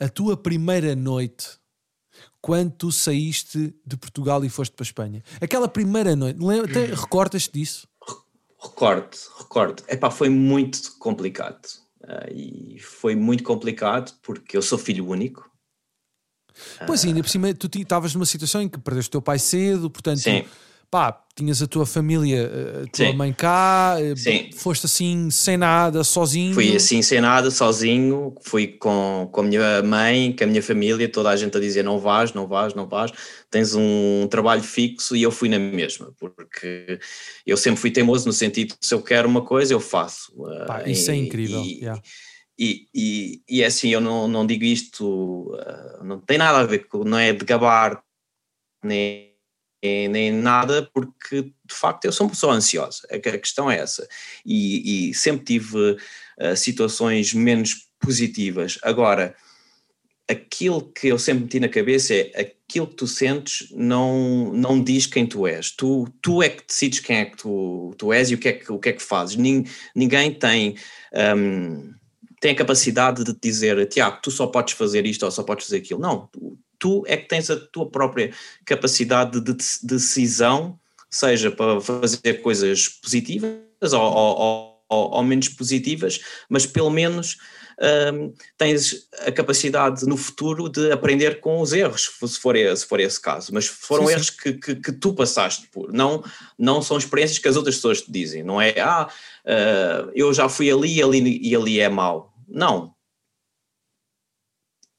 a 0.00 0.08
tua 0.08 0.36
primeira 0.36 0.94
noite 0.96 1.58
quando 2.40 2.72
tu 2.72 2.92
saíste 2.92 3.74
de 3.86 3.96
Portugal 3.96 4.44
e 4.44 4.48
foste 4.48 4.72
para 4.72 4.82
a 4.82 4.88
Espanha? 4.88 5.22
Aquela 5.40 5.68
primeira 5.68 6.16
noite, 6.16 6.38
recordas-te 6.94 7.52
disso? 7.52 7.86
Recordo, 8.60 9.16
recordo. 9.38 9.84
Epá, 9.88 10.10
foi 10.10 10.28
muito 10.28 10.98
complicado 10.98 11.60
Uh, 12.08 12.32
e 12.32 12.78
foi 12.78 13.14
muito 13.14 13.44
complicado 13.44 14.14
porque 14.22 14.56
eu 14.56 14.62
sou 14.62 14.78
filho 14.78 15.06
único. 15.06 15.50
Pois, 16.86 17.04
uh, 17.04 17.08
ainda 17.08 17.22
por 17.22 17.28
cima, 17.28 17.52
tu 17.52 17.68
estavas 17.78 18.14
numa 18.14 18.24
situação 18.24 18.62
em 18.62 18.68
que 18.68 18.78
perdeste 18.78 19.08
o 19.08 19.12
teu 19.12 19.22
pai 19.22 19.38
cedo, 19.38 19.90
portanto, 19.90 20.20
sim. 20.20 20.46
Pá, 20.90 21.22
tinhas 21.34 21.62
a 21.62 21.66
tua 21.66 21.86
família, 21.86 22.50
a 22.82 22.90
tua 22.90 23.06
Sim. 23.06 23.12
mãe 23.12 23.32
cá, 23.32 23.96
eh, 24.00 24.16
Sim. 24.16 24.50
foste 24.54 24.86
assim 24.86 25.30
sem 25.30 25.56
nada, 25.56 26.02
sozinho. 26.02 26.54
Fui 26.54 26.74
assim 26.74 27.02
sem 27.02 27.20
nada, 27.20 27.50
sozinho, 27.50 28.34
fui 28.42 28.66
com, 28.66 29.28
com 29.30 29.40
a 29.42 29.44
minha 29.44 29.82
mãe, 29.82 30.34
com 30.36 30.44
a 30.44 30.46
minha 30.46 30.62
família, 30.62 31.08
toda 31.08 31.28
a 31.28 31.36
gente 31.36 31.56
a 31.56 31.60
dizer 31.60 31.84
não 31.84 31.98
vais, 31.98 32.32
não 32.32 32.46
vais, 32.46 32.74
não 32.74 32.88
vais, 32.88 33.12
tens 33.50 33.74
um 33.74 34.26
trabalho 34.28 34.62
fixo 34.62 35.14
e 35.14 35.22
eu 35.22 35.30
fui 35.30 35.48
na 35.48 35.58
mesma, 35.58 36.12
porque 36.18 36.98
eu 37.46 37.56
sempre 37.56 37.80
fui 37.80 37.90
teimoso 37.90 38.26
no 38.26 38.32
sentido 38.32 38.74
de 38.80 38.86
se 38.86 38.94
eu 38.94 39.02
quero 39.02 39.28
uma 39.28 39.44
coisa, 39.44 39.72
eu 39.72 39.80
faço. 39.80 40.32
Pá, 40.66 40.88
isso 40.88 41.10
é 41.10 41.16
e, 41.16 41.20
é 41.20 41.22
incrível. 41.22 41.60
E, 41.62 41.78
yeah. 41.80 42.02
E, 42.60 42.86
e, 42.92 43.42
e, 43.48 43.62
é 43.62 43.66
assim, 43.66 43.90
eu 43.90 44.00
não, 44.00 44.26
não 44.26 44.44
digo 44.44 44.64
isto, 44.64 45.56
não 46.02 46.18
tem 46.18 46.38
nada 46.38 46.58
a 46.58 46.64
ver 46.64 46.88
com, 46.88 47.04
não 47.04 47.16
é 47.16 47.32
de 47.32 47.44
gabar, 47.44 48.02
nem 48.82 49.27
nem 49.82 50.32
nada, 50.32 50.88
porque 50.92 51.42
de 51.42 51.74
facto 51.74 52.04
eu 52.04 52.12
sou 52.12 52.26
uma 52.26 52.32
pessoa 52.32 52.54
ansiosa. 52.54 53.06
A 53.10 53.18
questão 53.18 53.70
é 53.70 53.78
essa. 53.78 54.06
E, 54.44 55.10
e 55.10 55.14
sempre 55.14 55.44
tive 55.44 55.76
uh, 55.76 56.56
situações 56.56 57.32
menos 57.32 57.88
positivas. 58.00 58.78
Agora, 58.82 59.34
aquilo 60.28 60.82
que 60.92 61.08
eu 61.08 61.18
sempre 61.18 61.44
meti 61.44 61.60
na 61.60 61.68
cabeça 61.68 62.14
é 62.14 62.40
aquilo 62.40 62.86
que 62.86 62.96
tu 62.96 63.06
sentes 63.06 63.68
não, 63.70 64.52
não 64.52 64.82
diz 64.82 65.06
quem 65.06 65.26
tu 65.26 65.46
és. 65.46 65.70
Tu, 65.70 66.06
tu 66.20 66.42
é 66.42 66.50
que 66.50 66.66
decides 66.66 67.00
quem 67.00 67.16
é 67.18 67.24
que 67.24 67.38
tu, 67.38 67.94
tu 67.96 68.12
és 68.12 68.30
e 68.30 68.34
o 68.34 68.38
que 68.38 68.48
é 68.48 68.52
que, 68.52 68.70
o 68.70 68.78
que, 68.78 68.90
é 68.90 68.92
que 68.92 69.02
fazes. 69.02 69.36
Nin, 69.36 69.64
ninguém 69.94 70.34
tem. 70.34 70.76
Um, 71.36 71.94
tem 72.40 72.52
a 72.52 72.56
capacidade 72.56 73.24
de 73.24 73.34
dizer, 73.42 73.88
Tiago, 73.88 74.20
tu 74.22 74.30
só 74.30 74.46
podes 74.46 74.74
fazer 74.74 75.04
isto 75.06 75.24
ou 75.24 75.30
só 75.30 75.42
podes 75.42 75.64
fazer 75.64 75.78
aquilo. 75.78 75.98
Não, 75.98 76.28
tu, 76.28 76.56
tu 76.78 77.04
é 77.06 77.16
que 77.16 77.28
tens 77.28 77.50
a 77.50 77.56
tua 77.56 77.90
própria 77.90 78.32
capacidade 78.64 79.40
de 79.40 79.54
decisão, 79.82 80.78
seja 81.10 81.50
para 81.50 81.80
fazer 81.80 82.34
coisas 82.42 82.88
positivas 82.88 83.92
ou, 83.92 84.00
ou, 84.00 84.82
ou, 84.88 85.10
ou 85.10 85.22
menos 85.22 85.48
positivas, 85.48 86.20
mas 86.48 86.66
pelo 86.66 86.90
menos 86.90 87.38
um, 88.12 88.32
tens 88.56 89.08
a 89.20 89.30
capacidade 89.30 90.04
no 90.04 90.16
futuro 90.16 90.68
de 90.68 90.90
aprender 90.90 91.40
com 91.40 91.60
os 91.60 91.72
erros, 91.72 92.02
se 92.02 92.40
for, 92.40 92.56
se 92.56 92.86
for 92.86 93.00
esse 93.00 93.20
caso. 93.20 93.52
Mas 93.54 93.66
foram 93.66 94.06
sim, 94.06 94.12
erros 94.12 94.30
Que, 94.30 94.52
que, 94.52 94.74
que, 94.76 94.92
tu 94.92 95.14
passaste 95.14 95.68
por, 95.68 95.92
não, 95.92 96.22
não 96.58 96.82
são 96.82 96.98
experiências 96.98 97.38
que 97.38 97.48
as 97.48 97.56
outras 97.56 97.76
pessoas 97.76 98.02
te 98.02 98.10
dizem, 98.10 98.42
não 98.42 98.60
é, 98.60 98.74
ah, 98.80 99.08
uh, 99.44 100.10
eu 100.14 100.32
já 100.34 100.48
fui 100.48 100.70
ali 100.70 100.96
e 100.96 101.02
ali, 101.02 101.40
e 101.42 101.54
ali 101.54 101.80
é 101.80 101.88
mau. 101.88 102.34
Não, 102.48 102.94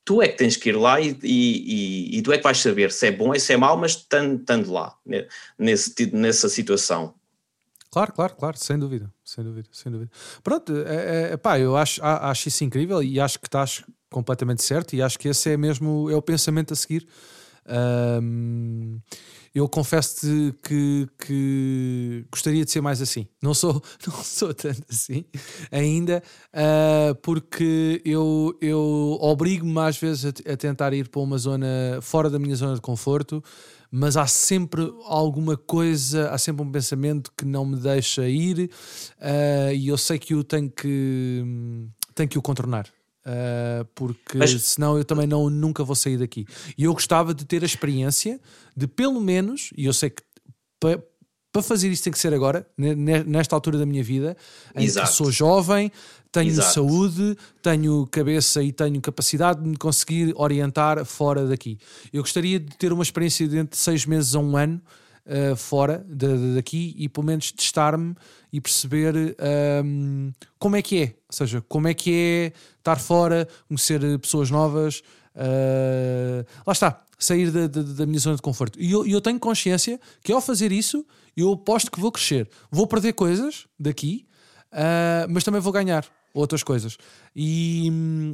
tu 0.09 0.23
é 0.23 0.27
que 0.27 0.39
tens 0.39 0.57
que 0.57 0.69
ir 0.69 0.75
lá 0.75 0.99
e, 0.99 1.15
e, 1.21 2.17
e, 2.17 2.21
tu 2.23 2.33
é 2.33 2.37
que 2.37 2.43
vais 2.43 2.57
saber 2.57 2.91
se 2.91 3.05
é 3.05 3.11
bom 3.11 3.27
ou 3.29 3.39
se 3.39 3.53
é 3.53 3.57
mau, 3.57 3.77
mas 3.77 3.91
estando 3.91 4.71
lá, 4.71 4.97
nesse, 5.55 6.11
nessa 6.11 6.49
situação. 6.49 7.13
Claro, 7.91 8.11
claro, 8.11 8.35
claro, 8.35 8.57
sem 8.57 8.79
dúvida, 8.79 9.13
sem 9.23 9.43
dúvida, 9.43 9.69
sem 9.71 9.91
dúvida. 9.91 10.09
Pronto, 10.43 10.75
é, 10.77 11.33
é, 11.33 11.37
pá, 11.37 11.59
eu 11.59 11.77
acho, 11.77 12.03
acho 12.03 12.47
isso 12.47 12.63
incrível 12.63 13.03
e 13.03 13.19
acho 13.19 13.39
que 13.39 13.45
estás 13.45 13.83
completamente 14.09 14.63
certo 14.63 14.95
e 14.95 15.01
acho 15.03 15.19
que 15.19 15.27
esse 15.27 15.51
é 15.51 15.55
mesmo 15.55 16.09
é 16.09 16.15
o 16.15 16.21
pensamento 16.23 16.73
a 16.73 16.75
seguir. 16.75 17.07
Um, 17.67 18.99
eu 19.59 19.67
confesso-te 19.67 20.53
que, 20.63 21.07
que, 21.25 22.25
gostaria 22.31 22.63
de 22.63 22.71
ser 22.71 22.81
mais 22.81 23.01
assim. 23.01 23.27
Não 23.41 23.53
sou, 23.53 23.81
não 24.07 24.23
sou 24.23 24.53
tanto 24.53 24.83
assim 24.89 25.25
ainda, 25.71 26.23
uh, 26.53 27.13
porque 27.15 28.01
eu, 28.05 28.57
eu 28.61 29.17
obrigo-me 29.19 29.79
às 29.79 29.97
vezes 29.97 30.25
a, 30.25 30.53
a, 30.53 30.57
tentar 30.57 30.93
ir 30.93 31.09
para 31.09 31.21
uma 31.21 31.37
zona 31.37 31.67
fora 32.01 32.29
da 32.29 32.39
minha 32.39 32.55
zona 32.55 32.75
de 32.75 32.81
conforto, 32.81 33.43
mas 33.91 34.15
há 34.15 34.27
sempre 34.27 34.93
alguma 35.05 35.57
coisa, 35.57 36.29
há 36.29 36.37
sempre 36.37 36.63
um 36.63 36.71
pensamento 36.71 37.31
que 37.35 37.43
não 37.43 37.65
me 37.65 37.75
deixa 37.75 38.27
ir 38.29 38.69
uh, 39.19 39.73
e 39.73 39.89
eu 39.89 39.97
sei 39.97 40.17
que 40.17 40.33
eu 40.33 40.43
tenho 40.43 40.69
que, 40.71 41.43
tenho 42.15 42.29
que 42.29 42.37
o 42.37 42.41
contornar. 42.41 42.87
Uh, 43.25 43.85
porque 43.93 44.37
Mas... 44.37 44.51
senão 44.63 44.97
eu 44.97 45.03
também 45.03 45.27
não, 45.27 45.49
nunca 45.49 45.83
vou 45.83 45.95
sair 45.95 46.17
daqui. 46.17 46.45
E 46.77 46.85
eu 46.85 46.93
gostava 46.93 47.33
de 47.33 47.45
ter 47.45 47.61
a 47.63 47.65
experiência 47.65 48.39
de 48.75 48.87
pelo 48.87 49.19
menos, 49.19 49.71
e 49.77 49.85
eu 49.85 49.93
sei 49.93 50.09
que 50.09 50.23
para 50.79 51.03
pa 51.51 51.61
fazer 51.61 51.89
isto 51.89 52.03
tem 52.03 52.13
que 52.13 52.19
ser 52.19 52.33
agora, 52.33 52.65
nesta 52.77 53.55
altura 53.55 53.77
da 53.77 53.85
minha 53.85 54.03
vida, 54.03 54.37
em 54.75 54.85
Exato. 54.85 55.09
que 55.09 55.13
sou 55.15 55.31
jovem, 55.31 55.91
tenho 56.31 56.49
Exato. 56.49 56.73
saúde, 56.73 57.35
tenho 57.61 58.07
cabeça 58.07 58.61
e 58.61 58.71
tenho 58.71 59.01
capacidade 59.01 59.61
de 59.61 59.67
me 59.67 59.75
conseguir 59.75 60.31
orientar 60.35 61.03
fora 61.05 61.47
daqui. 61.47 61.77
Eu 62.13 62.21
gostaria 62.21 62.59
de 62.59 62.77
ter 62.77 62.93
uma 62.93 63.03
experiência 63.03 63.47
de 63.47 63.57
entre 63.57 63.77
seis 63.77 64.05
meses 64.05 64.35
a 64.35 64.39
um 64.39 64.55
ano 64.55 64.81
uh, 65.25 65.55
fora 65.55 66.05
de, 66.07 66.27
de, 66.27 66.55
daqui 66.55 66.95
e 66.97 67.07
pelo 67.09 67.25
menos 67.25 67.51
testar-me 67.51 68.15
e 68.51 68.59
perceber 68.59 69.35
um, 69.83 70.31
como 70.57 70.75
é 70.75 70.81
que 70.81 71.01
é. 71.01 71.05
Ou 71.05 71.33
seja, 71.33 71.61
como 71.67 71.87
é 71.87 71.93
que 71.93 72.13
é 72.13 72.53
estar 72.77 72.97
fora, 72.97 73.47
conhecer 73.67 74.19
pessoas 74.19 74.49
novas. 74.49 75.01
Uh, 75.35 76.45
lá 76.65 76.73
está, 76.73 77.01
sair 77.17 77.51
da, 77.51 77.67
da, 77.67 77.81
da, 77.81 78.05
minha 78.05 78.19
zona 78.19 78.35
de 78.35 78.41
conforto. 78.41 78.79
E 78.79 78.91
eu, 78.91 79.05
eu 79.05 79.21
tenho 79.21 79.39
consciência 79.39 79.99
que 80.23 80.31
ao 80.31 80.41
fazer 80.41 80.71
isso, 80.71 81.05
eu 81.35 81.53
aposto 81.53 81.91
que 81.91 81.99
vou 81.99 82.11
crescer. 82.11 82.49
Vou 82.71 82.87
perder 82.87 83.13
coisas 83.13 83.67
daqui, 83.79 84.25
uh, 84.73 85.29
mas 85.29 85.43
também 85.43 85.61
vou 85.61 85.71
ganhar 85.71 86.05
outras 86.33 86.63
coisas. 86.63 86.97
E, 87.35 87.91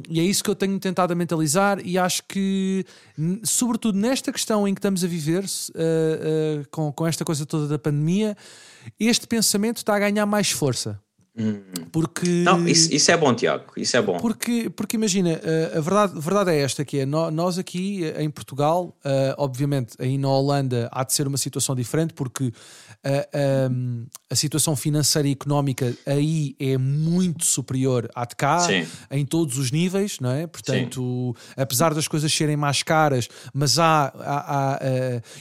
e, 0.08 0.20
é 0.20 0.22
isso 0.22 0.42
que 0.42 0.50
eu 0.50 0.54
tenho 0.54 0.78
tentado 0.78 1.12
a 1.12 1.16
mentalizar, 1.16 1.78
e 1.84 1.98
acho 1.98 2.22
que, 2.28 2.84
sobretudo 3.42 3.98
nesta 3.98 4.32
questão 4.32 4.66
em 4.66 4.74
que 4.74 4.78
estamos 4.78 5.04
a 5.04 5.06
viver, 5.06 5.44
uh, 5.44 5.46
uh, 5.46 6.68
com, 6.70 6.92
com 6.92 7.06
esta 7.06 7.24
coisa 7.24 7.46
toda 7.46 7.66
da 7.66 7.78
pandemia, 7.78 8.36
este 8.98 9.26
pensamento 9.26 9.78
está 9.78 9.96
a 9.96 9.98
ganhar 9.98 10.26
mais 10.26 10.50
força. 10.50 11.00
Hum. 11.38 11.60
Porque 11.92 12.26
não, 12.26 12.66
isso, 12.66 12.90
isso, 12.94 13.10
é 13.10 13.16
bom, 13.16 13.34
Tiago. 13.34 13.64
Isso 13.76 13.94
é 13.94 14.00
bom. 14.00 14.16
Porque, 14.18 14.70
porque 14.70 14.96
imagina, 14.96 15.38
a 15.74 15.80
verdade, 15.80 16.14
a 16.16 16.20
verdade 16.20 16.50
é 16.50 16.60
esta: 16.60 16.82
que 16.82 17.00
é 17.00 17.04
nós 17.04 17.58
aqui 17.58 18.04
em 18.16 18.30
Portugal, 18.30 18.96
obviamente, 19.36 19.94
aí 19.98 20.16
na 20.16 20.30
Holanda 20.30 20.88
há 20.90 21.04
de 21.04 21.12
ser 21.12 21.26
uma 21.26 21.36
situação 21.36 21.74
diferente, 21.74 22.14
porque 22.14 22.50
a, 24.30 24.34
situação 24.34 24.76
financeira 24.76 25.28
e 25.28 25.32
económica 25.32 25.94
aí 26.06 26.54
é 26.58 26.76
muito 26.76 27.44
superior 27.44 28.08
à 28.14 28.24
de 28.24 28.36
cá, 28.36 28.60
Sim. 28.60 28.86
em 29.10 29.24
todos 29.24 29.58
os 29.58 29.70
níveis, 29.70 30.18
não 30.20 30.30
é? 30.30 30.46
Portanto, 30.46 31.34
Sim. 31.36 31.54
apesar 31.56 31.94
das 31.94 32.08
coisas 32.08 32.32
serem 32.32 32.56
mais 32.56 32.82
caras, 32.82 33.28
mas 33.52 33.78
há. 33.78 34.12
há, 34.18 34.74
há 34.74 34.80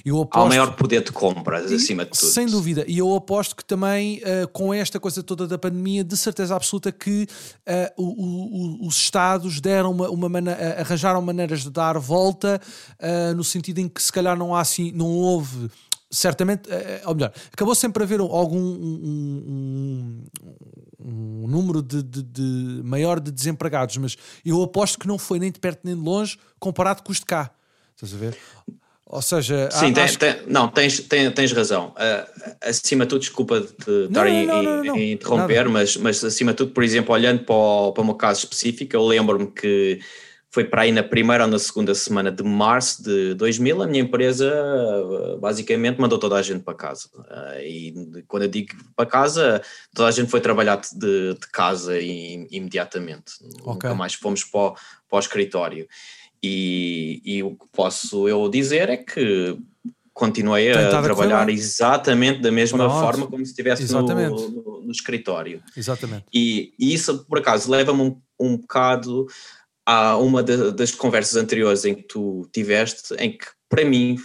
eu 0.04 0.22
aposto, 0.22 0.44
há 0.44 0.44
o 0.44 0.50
maior 0.50 0.76
poder 0.76 1.04
de 1.04 1.12
compras, 1.12 1.72
e, 1.72 1.76
acima 1.76 2.06
de 2.06 2.12
tudo. 2.12 2.30
Sem 2.30 2.48
dúvida. 2.48 2.86
E 2.88 2.98
eu 2.98 3.16
aposto 3.16 3.56
que 3.56 3.66
também, 3.66 4.20
uh, 4.20 4.48
com 4.50 4.74
esta 4.74 5.00
coisa 5.00 5.24
toda 5.24 5.48
da 5.48 5.58
pandemia, 5.58 6.04
de 6.04 6.18
certeza 6.18 6.56
absoluta 6.56 6.92
que 6.92 7.28
uh, 7.68 8.02
o, 8.02 8.84
o, 8.84 8.88
os 8.88 8.96
Estados 8.96 9.60
deram 9.60 9.92
uma, 9.92 10.10
uma 10.10 10.30
maneira, 10.30 10.82
arranjaram 10.82 11.22
maneiras 11.22 11.64
de 11.64 11.70
dar 11.70 11.98
volta, 11.98 12.62
uh, 13.00 13.36
no 13.36 13.44
sentido 13.44 13.80
em 13.80 13.88
que 13.88 14.02
se 14.02 14.12
calhar 14.12 14.38
não 14.38 14.56
há 14.56 14.62
assim, 14.62 14.92
não 14.92 15.08
houve 15.08 15.70
certamente, 16.10 16.70
eh, 16.72 17.02
eh, 17.04 17.08
ou 17.08 17.16
melhor, 17.16 17.32
acabou 17.52 17.76
sempre 17.76 18.04
a 18.04 18.06
haver 18.06 18.20
algum 18.20 18.60
um, 18.60 20.24
um, 21.00 21.44
um 21.44 21.48
número 21.48 21.82
de, 21.82 22.02
de, 22.02 22.24
de, 22.24 22.82
maior 22.84 23.20
de 23.20 23.32
desempregados, 23.32 23.98
mas 23.98 24.18
eu 24.46 24.62
aposto 24.62 25.00
que 25.00 25.08
não 25.08 25.18
foi 25.18 25.40
nem 25.40 25.52
de 25.52 25.60
perto 25.60 25.82
nem 25.84 25.96
de 25.96 26.02
longe 26.02 26.38
comparado 26.60 27.04
com 27.04 27.12
os 27.12 27.20
de 27.20 27.26
cá. 27.26 27.52
Estás 27.96 28.14
a 28.14 28.18
ver? 28.18 28.38
Ou 29.08 29.22
seja, 29.22 29.70
sim, 29.72 29.94
tem, 29.94 30.08
que... 30.08 30.18
tem, 30.18 30.36
não, 30.48 30.68
tens, 30.68 31.00
tens, 31.00 31.32
tens 31.34 31.52
razão. 31.52 31.90
Uh, 31.90 32.56
acima 32.62 33.06
de 33.06 33.10
tudo, 33.10 33.20
desculpa 33.20 33.60
de 33.62 34.06
estar 34.06 34.26
a 34.26 35.00
interromper, 35.00 35.70
mas, 35.70 35.96
mas 35.96 36.24
acima 36.24 36.52
de 36.52 36.58
tudo, 36.58 36.72
por 36.72 36.84
exemplo, 36.84 37.14
olhando 37.14 37.44
para 37.44 37.56
o, 37.56 37.94
para 37.94 38.04
meu 38.04 38.16
caso 38.16 38.40
específico, 38.40 38.96
eu 38.96 39.06
lembro-me 39.06 39.48
que 39.48 40.00
foi 40.56 40.64
para 40.64 40.84
aí 40.84 40.92
na 40.94 41.04
primeira 41.04 41.44
ou 41.44 41.50
na 41.50 41.60
segunda 41.60 41.94
semana 41.94 42.32
de 42.32 42.42
março 42.42 43.04
de 43.04 43.34
2000, 43.34 43.82
a 43.82 43.88
minha 43.88 44.02
empresa 44.02 44.50
basicamente 45.38 46.00
mandou 46.00 46.18
toda 46.18 46.38
a 46.38 46.42
gente 46.42 46.64
para 46.64 46.74
casa. 46.74 47.10
E 47.62 48.24
quando 48.26 48.44
eu 48.44 48.48
digo 48.48 48.74
para 48.96 49.06
casa, 49.06 49.62
toda 49.94 50.08
a 50.08 50.12
gente 50.14 50.32
foi 50.32 50.40
trabalhar 50.40 50.78
de, 50.78 51.34
de 51.34 51.48
casa 51.52 52.00
imediatamente. 52.00 53.34
Okay. 53.42 53.66
Nunca 53.66 53.96
mais 53.96 54.14
fomos 54.14 54.46
para 54.46 54.62
o, 54.62 54.72
para 55.10 55.18
o 55.18 55.20
escritório. 55.20 55.90
E, 56.42 57.22
e, 57.26 57.44
o 57.44 57.52
que 57.52 57.66
posso 57.74 58.30
eu 58.30 58.48
dizer 58.48 58.88
é 58.88 58.96
que 58.96 59.58
continuei 60.14 60.72
a 60.72 61.02
trabalhar 61.02 61.50
exatamente 61.50 62.40
da 62.40 62.50
mesma 62.50 62.78
Pronto. 62.78 63.02
forma 63.02 63.28
como 63.28 63.46
se 63.46 63.52
estivesse 63.52 63.92
no, 63.92 64.04
no, 64.04 64.82
no, 64.84 64.92
escritório. 64.92 65.62
Exatamente. 65.76 66.24
E, 66.34 66.74
e 66.80 66.94
isso, 66.94 67.26
por 67.26 67.40
acaso, 67.40 67.70
leva-me 67.70 68.04
um, 68.04 68.22
um 68.40 68.56
bocado 68.56 69.28
a 69.86 70.18
uma 70.18 70.42
das 70.42 70.92
conversas 70.92 71.36
anteriores 71.36 71.86
em 71.86 71.94
que 71.94 72.04
tu 72.04 72.50
tiveste, 72.52 73.14
em 73.16 73.38
que, 73.38 73.46
para 73.70 73.86
mim, 73.86 74.18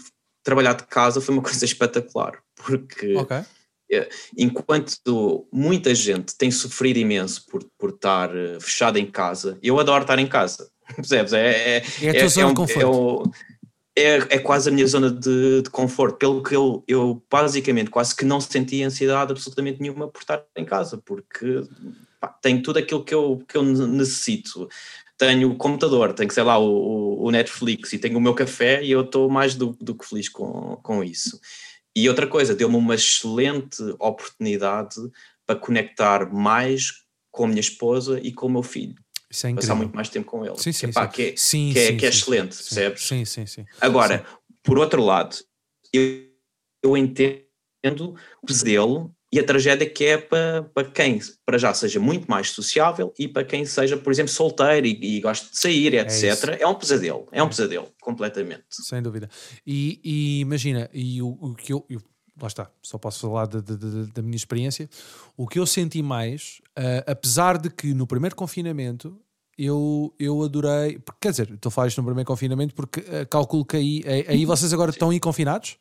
trabalhar 0.43 0.73
de 0.73 0.85
casa 0.85 1.21
foi 1.21 1.35
uma 1.35 1.43
coisa 1.45 1.65
espetacular, 1.65 2.39
porque 2.57 3.17
okay. 3.17 3.43
É, 3.93 4.09
enquanto 4.39 5.49
muita 5.53 5.93
gente 5.97 6.37
tem 6.37 6.49
sofrido 6.49 6.99
imenso 6.99 7.45
por, 7.47 7.65
por 7.77 7.91
estar 7.91 8.31
eh, 8.37 8.57
fechada 8.61 9.01
em 9.01 9.11
casa, 9.11 9.59
eu 9.61 9.81
adoro 9.81 10.03
estar 10.03 10.17
em 10.21 10.29
casa, 10.29 10.71
percebes? 10.95 11.33
É, 11.33 11.79
é, 11.79 11.83
é 12.03 12.11
a 12.11 12.13
tua 12.13 12.23
é, 12.23 12.29
zona 12.29 12.47
é, 12.47 12.51
de 12.51 12.55
conforto. 12.55 13.33
É, 13.97 14.03
é, 14.03 14.17
é 14.31 14.39
quase 14.39 14.69
a 14.69 14.73
minha 14.73 14.87
zona 14.87 15.11
de, 15.11 15.63
de, 15.63 15.71
conforto, 15.71 16.19
pelo 16.19 16.41
que 16.41 16.55
eu, 16.55 16.85
eu 16.87 17.21
basicamente 17.29 17.91
quase 17.91 18.15
que 18.15 18.25
não 18.25 18.41
sentia 18.41 18.87
ansiedade 18.87 19.33
absolutamente 19.33 19.81
nenhuma 19.81 20.07
por 20.07 20.21
estar 20.21 20.45
em 20.57 20.65
casa, 20.65 20.97
porque 21.05 21.65
pá, 22.21 22.29
tenho 22.29 22.63
tudo 22.63 22.79
aquilo 22.79 23.05
que 23.05 23.15
eu, 23.15 23.43
que 23.49 23.57
eu 23.57 23.65
necessito. 23.65 24.69
Tenho 25.21 25.51
o 25.51 25.55
computador, 25.55 26.15
tenho, 26.15 26.33
sei 26.33 26.43
lá, 26.43 26.59
o, 26.59 27.23
o 27.23 27.31
Netflix 27.31 27.93
e 27.93 27.99
tenho 27.99 28.17
o 28.17 28.21
meu 28.23 28.33
café 28.33 28.83
e 28.83 28.91
eu 28.91 29.03
estou 29.03 29.29
mais 29.29 29.55
do, 29.55 29.77
do 29.79 29.95
que 29.95 30.09
feliz 30.09 30.31
com, 30.31 30.77
com 30.77 31.05
isso. 31.05 31.39
E 31.95 32.09
outra 32.09 32.27
coisa, 32.27 32.55
deu-me 32.55 32.77
uma 32.77 32.95
excelente 32.95 33.83
oportunidade 33.99 34.97
para 35.47 35.61
conectar 35.61 36.33
mais 36.33 37.05
com 37.31 37.45
a 37.45 37.49
minha 37.49 37.61
esposa 37.61 38.19
e 38.23 38.33
com 38.33 38.47
o 38.47 38.51
meu 38.51 38.63
filho. 38.63 38.95
Isso 39.31 39.47
é 39.47 39.53
passar 39.53 39.75
muito 39.75 39.95
mais 39.95 40.09
tempo 40.09 40.27
com 40.27 40.43
ele. 40.43 40.57
Sim, 40.57 40.73
sim, 40.73 40.87
Epá, 40.87 41.05
sim. 41.05 41.13
Que, 41.13 41.23
é, 41.23 41.37
sim, 41.37 41.73
que, 41.75 41.79
é, 41.79 41.87
sim, 41.87 41.97
que 41.99 42.07
é 42.07 42.11
sim, 42.11 42.19
excelente, 42.19 42.55
sim, 42.55 42.63
percebes? 42.65 43.07
Sim, 43.07 43.25
sim, 43.27 43.47
sim. 43.47 43.67
Agora, 43.79 44.25
por 44.63 44.79
outro 44.79 45.05
lado, 45.05 45.37
eu, 45.93 46.31
eu 46.83 46.97
entendo 46.97 48.17
o 48.43 48.47
pesadelo 48.47 49.15
e 49.33 49.39
a 49.39 49.45
tragédia 49.45 49.89
que 49.89 50.05
é 50.05 50.19
para, 50.19 50.65
para 50.75 50.91
quem, 50.91 51.21
para 51.47 51.57
já, 51.57 51.73
seja 51.73 52.01
muito 52.01 52.29
mais 52.29 52.51
sociável 52.51 53.15
e 53.19 53.29
para 53.29 53.45
quem 53.45 53.65
seja, 53.65 53.97
por 53.97 54.13
exemplo, 54.13 54.33
solteiro 54.33 54.87
e, 54.87 55.17
e 55.17 55.21
gosta 55.21 55.49
de 55.49 55.57
sair, 55.57 55.95
etc. 55.95 56.49
É, 56.49 56.63
é, 56.63 56.67
um 56.67 56.75
pesadelo, 56.75 57.29
é 57.31 57.43
um 57.43 57.49
pesadelo, 57.49 57.89
completamente. 58.01 58.65
Sem 58.69 59.01
dúvida. 59.01 59.29
E, 59.67 60.01
e 60.03 60.41
imagina, 60.41 60.91
e 60.93 61.23
o, 61.23 61.39
o 61.41 61.55
que 61.55 61.73
eu, 61.73 61.87
eu 61.89 62.01
lá 62.41 62.49
está, 62.49 62.71
só 62.83 62.99
posso 62.99 63.21
falar 63.21 63.47
de, 63.47 63.63
de, 63.63 63.77
de, 63.77 64.13
da 64.13 64.23
minha 64.23 64.37
experiência. 64.37 64.89
O 65.37 65.47
que 65.47 65.59
eu 65.59 65.67
senti 65.67 66.03
mais, 66.03 66.61
uh, 66.79 67.05
apesar 67.07 67.59
de 67.59 67.71
que 67.71 67.95
no 67.95 68.07
primeiro 68.07 68.35
confinamento 68.35 69.17
eu, 69.57 70.15
eu 70.19 70.43
adorei. 70.43 70.99
Porque, 70.99 71.19
quer 71.21 71.31
dizer, 71.31 71.51
estou 71.51 71.69
a 71.69 71.73
falar 71.73 71.89
isto 71.89 71.99
no 71.99 72.07
primeiro 72.07 72.27
confinamento 72.27 72.75
porque 72.75 73.01
uh, 73.01 73.27
calculo 73.29 73.65
que 73.65 73.77
aí, 73.77 74.03
aí, 74.07 74.25
aí 74.29 74.45
vocês 74.47 74.73
agora 74.73 74.91
estão 74.91 75.11
aí 75.11 75.21
confinados? 75.21 75.77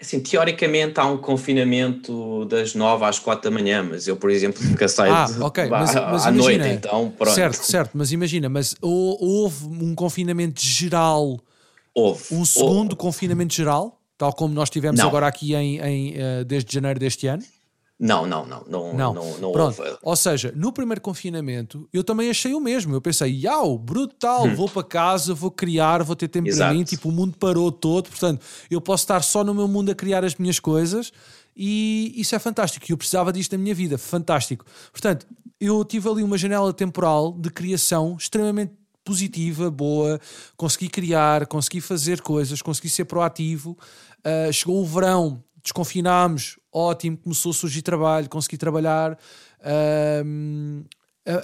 Assim, 0.00 0.20
teoricamente 0.20 1.00
há 1.00 1.06
um 1.06 1.16
confinamento 1.16 2.44
das 2.44 2.74
9 2.74 3.04
às 3.06 3.18
4 3.18 3.50
da 3.50 3.54
manhã, 3.54 3.82
mas 3.82 4.06
eu, 4.06 4.16
por 4.16 4.30
exemplo, 4.30 4.62
nunca 4.68 4.86
saio 4.88 5.12
ah, 5.14 5.26
okay. 5.40 5.68
mas, 5.68 5.94
mas 5.94 6.26
à 6.26 6.30
imagina, 6.30 6.64
noite, 6.64 6.68
então 6.68 7.10
pronto. 7.16 7.34
Certo, 7.34 7.62
certo, 7.62 7.90
mas 7.94 8.12
imagina, 8.12 8.48
mas 8.48 8.74
houve 8.82 9.64
um 9.64 9.94
confinamento 9.94 10.60
geral, 10.60 11.40
houve, 11.94 12.22
um 12.30 12.44
segundo 12.44 12.92
houve. 12.92 12.96
confinamento 12.96 13.54
geral, 13.54 13.98
tal 14.18 14.34
como 14.34 14.52
nós 14.52 14.68
tivemos 14.68 15.00
Não. 15.00 15.08
agora 15.08 15.26
aqui 15.26 15.54
em, 15.54 15.80
em, 15.80 16.12
uh, 16.12 16.44
desde 16.44 16.74
janeiro 16.74 17.00
deste 17.00 17.26
ano? 17.26 17.42
Não, 17.98 18.26
não, 18.26 18.44
não, 18.44 18.62
não, 18.68 18.92
não, 18.92 19.14
não, 19.14 19.38
não 19.38 19.52
Pronto. 19.52 19.80
Houve. 19.80 19.98
Ou 20.02 20.16
seja, 20.16 20.52
no 20.54 20.70
primeiro 20.70 21.00
confinamento 21.00 21.88
eu 21.92 22.04
também 22.04 22.28
achei 22.28 22.52
o 22.52 22.60
mesmo. 22.60 22.94
Eu 22.94 23.00
pensei, 23.00 23.32
iau, 23.32 23.78
brutal, 23.78 24.46
hum. 24.46 24.54
vou 24.54 24.68
para 24.68 24.82
casa, 24.82 25.32
vou 25.32 25.50
criar, 25.50 26.02
vou 26.02 26.14
ter 26.14 26.28
tempo 26.28 26.48
Exato. 26.48 26.68
para 26.68 26.78
mim. 26.78 26.84
Tipo, 26.84 27.08
o 27.08 27.12
mundo 27.12 27.36
parou 27.38 27.72
todo, 27.72 28.10
portanto, 28.10 28.44
eu 28.70 28.80
posso 28.82 29.04
estar 29.04 29.22
só 29.22 29.42
no 29.42 29.54
meu 29.54 29.66
mundo 29.66 29.90
a 29.90 29.94
criar 29.94 30.24
as 30.24 30.34
minhas 30.34 30.60
coisas 30.60 31.10
e 31.56 32.12
isso 32.16 32.34
é 32.34 32.38
fantástico. 32.38 32.84
E 32.86 32.92
eu 32.92 32.98
precisava 32.98 33.32
disto 33.32 33.52
na 33.52 33.58
minha 33.58 33.74
vida, 33.74 33.96
fantástico. 33.96 34.66
Portanto, 34.92 35.26
eu 35.58 35.82
tive 35.82 36.06
ali 36.08 36.22
uma 36.22 36.36
janela 36.36 36.72
temporal 36.74 37.32
de 37.32 37.48
criação 37.48 38.16
extremamente 38.18 38.74
positiva, 39.02 39.70
boa, 39.70 40.20
consegui 40.56 40.88
criar, 40.88 41.46
consegui 41.46 41.80
fazer 41.80 42.20
coisas, 42.20 42.60
consegui 42.60 42.90
ser 42.90 43.06
proativo. 43.06 43.78
Uh, 44.18 44.52
chegou 44.52 44.82
o 44.82 44.84
verão, 44.84 45.42
desconfinámos, 45.66 46.58
ótimo, 46.72 47.16
começou 47.16 47.50
a 47.50 47.54
surgir 47.54 47.82
trabalho, 47.82 48.28
consegui 48.28 48.56
trabalhar. 48.56 49.18
Um, 50.24 50.84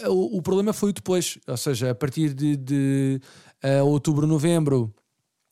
o, 0.08 0.38
o, 0.38 0.42
problema 0.42 0.72
foi 0.72 0.92
depois, 0.92 1.38
ou 1.46 1.56
seja, 1.56 1.90
a 1.90 1.94
partir 1.94 2.32
de, 2.32 2.56
de 2.56 3.20
uh, 3.64 3.84
outubro, 3.84 4.24
novembro, 4.24 4.94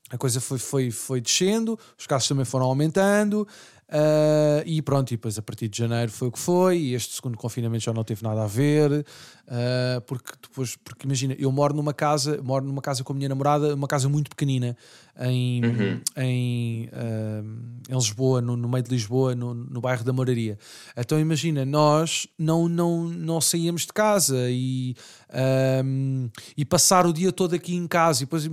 a 0.08 0.16
coisa 0.16 0.40
foi, 0.40 0.58
foi, 0.58 0.90
foi 0.92 1.20
descendo, 1.20 1.76
os 1.98 2.06
casos 2.06 2.28
também 2.28 2.44
foram 2.44 2.66
aumentando, 2.66 3.46
Uh, 3.90 4.62
e 4.64 4.80
pronto, 4.80 5.10
e 5.10 5.16
depois 5.16 5.36
a 5.36 5.42
partir 5.42 5.66
de 5.66 5.76
janeiro 5.76 6.12
foi 6.12 6.28
o 6.28 6.30
que 6.30 6.38
foi, 6.38 6.78
e 6.78 6.94
este 6.94 7.16
segundo 7.16 7.36
confinamento 7.36 7.82
já 7.82 7.92
não 7.92 8.04
teve 8.04 8.22
nada 8.22 8.44
a 8.44 8.46
ver, 8.46 9.04
uh, 9.51 10.01
porque 10.03 10.32
depois, 10.40 10.76
porque 10.76 11.05
imagina, 11.07 11.34
eu 11.38 11.51
moro 11.51 11.74
numa 11.74 11.92
casa, 11.92 12.40
moro 12.42 12.64
numa 12.64 12.80
casa 12.80 13.03
com 13.03 13.12
a 13.12 13.16
minha 13.16 13.28
namorada, 13.28 13.74
uma 13.74 13.88
casa 13.88 14.09
muito 14.09 14.30
pequenina 14.30 14.76
em, 15.20 15.64
uhum. 15.64 16.01
em, 16.16 16.88
uh, 16.88 17.90
em 17.90 17.94
Lisboa, 17.94 18.40
no, 18.40 18.57
no, 18.57 18.68
meio 18.68 18.82
de 18.82 18.90
Lisboa, 18.90 19.34
no, 19.34 19.53
no 19.53 19.80
bairro 19.80 20.05
da 20.05 20.12
Moraria. 20.12 20.59
Então 20.96 21.18
imagina, 21.18 21.64
nós 21.64 22.26
não, 22.38 22.68
não, 22.68 23.05
não 23.05 23.40
saíamos 23.40 23.82
de 23.82 23.92
casa 23.92 24.46
e, 24.48 24.94
e 26.57 26.64
passar 26.64 27.07
o 27.07 27.12
dia 27.12 27.32
todo 27.32 27.55
aqui 27.55 27.74
em 27.74 27.86
casa, 27.86 28.22
e 28.22 28.26
depois 28.26 28.48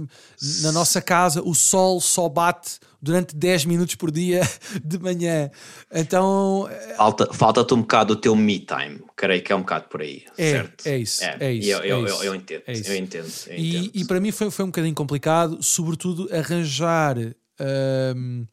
na 0.62 0.72
nossa 0.72 1.02
casa 1.02 1.42
o 1.42 1.54
sol 1.54 2.02
só 2.02 2.28
bate 2.28 2.80
durante 3.02 3.36
10 3.36 3.66
minutos 3.66 3.96
por 3.96 4.12
dia 4.12 4.42
de 4.84 5.00
manhã. 5.00 5.50
Então. 5.92 6.70
Falta-te 6.98 7.36
falta 7.36 7.74
um 7.74 7.82
bocado 7.82 8.14
o 8.14 8.16
teu 8.16 8.36
me 8.36 8.60
time, 8.60 9.02
creio 9.16 9.42
que 9.44 9.52
é 9.52 9.56
um 9.56 9.62
bocado 9.62 9.88
por 9.88 10.02
aí. 10.02 10.24
É, 10.38 10.52
certo? 10.52 10.87
É 10.90 10.98
isso. 10.98 11.24
É, 11.24 11.38
é 11.40 11.54
isso, 11.54 11.70
eu, 11.70 11.80
é 11.82 11.92
eu, 11.92 12.06
isso. 12.06 12.24
Eu, 12.24 12.36
entendo, 12.36 12.64
é 12.68 12.74
eu 12.74 12.96
entendo. 12.96 13.34
Eu 13.48 13.58
e, 13.58 13.78
entendo. 13.78 13.92
e 13.94 14.06
para 14.06 14.20
mim 14.20 14.32
foi, 14.32 14.50
foi 14.52 14.66
um 14.66 14.70
bocadinho 14.70 14.96
complicado, 14.96 15.62
sobretudo 15.62 16.30
arranjar. 16.34 17.18
Uh, 17.18 18.48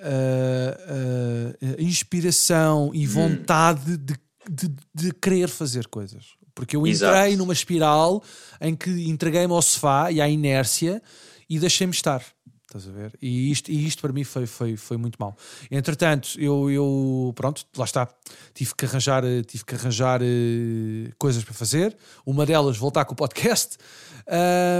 uh, 0.00 1.76
inspiração 1.78 2.90
e 2.94 3.06
hum. 3.06 3.10
vontade 3.10 3.92
hum. 3.92 3.96
de, 3.96 4.14
de, 4.50 4.74
de 4.94 5.12
querer 5.14 5.48
fazer 5.48 5.86
coisas. 5.88 6.40
Porque 6.54 6.76
eu 6.76 6.86
entrei 6.86 6.92
Exato. 6.92 7.36
numa 7.36 7.52
espiral 7.52 8.22
em 8.60 8.74
que 8.74 8.90
entreguei-me 9.08 9.52
ao 9.52 9.62
sofá 9.62 10.10
e 10.10 10.20
à 10.20 10.28
inércia 10.28 11.02
e 11.48 11.58
deixei-me 11.58 11.92
estar. 11.92 12.24
Estás 12.70 12.86
a 12.86 12.92
ver? 12.92 13.12
E 13.20 13.50
isto, 13.50 13.68
e 13.68 13.84
isto 13.84 14.00
para 14.00 14.12
mim 14.12 14.22
foi, 14.22 14.46
foi, 14.46 14.76
foi 14.76 14.96
muito 14.96 15.16
mal. 15.18 15.36
Entretanto, 15.68 16.38
eu, 16.38 16.70
eu 16.70 17.32
pronto, 17.34 17.66
lá 17.76 17.84
está, 17.84 18.08
tive 18.54 18.76
que 18.76 18.84
arranjar, 18.84 19.24
tive 19.44 19.64
que 19.64 19.74
arranjar 19.74 20.22
uh, 20.22 21.12
coisas 21.18 21.42
para 21.42 21.52
fazer. 21.52 21.96
Uma 22.24 22.46
delas, 22.46 22.76
voltar 22.76 23.04
com 23.06 23.12
o 23.12 23.16
podcast. 23.16 23.76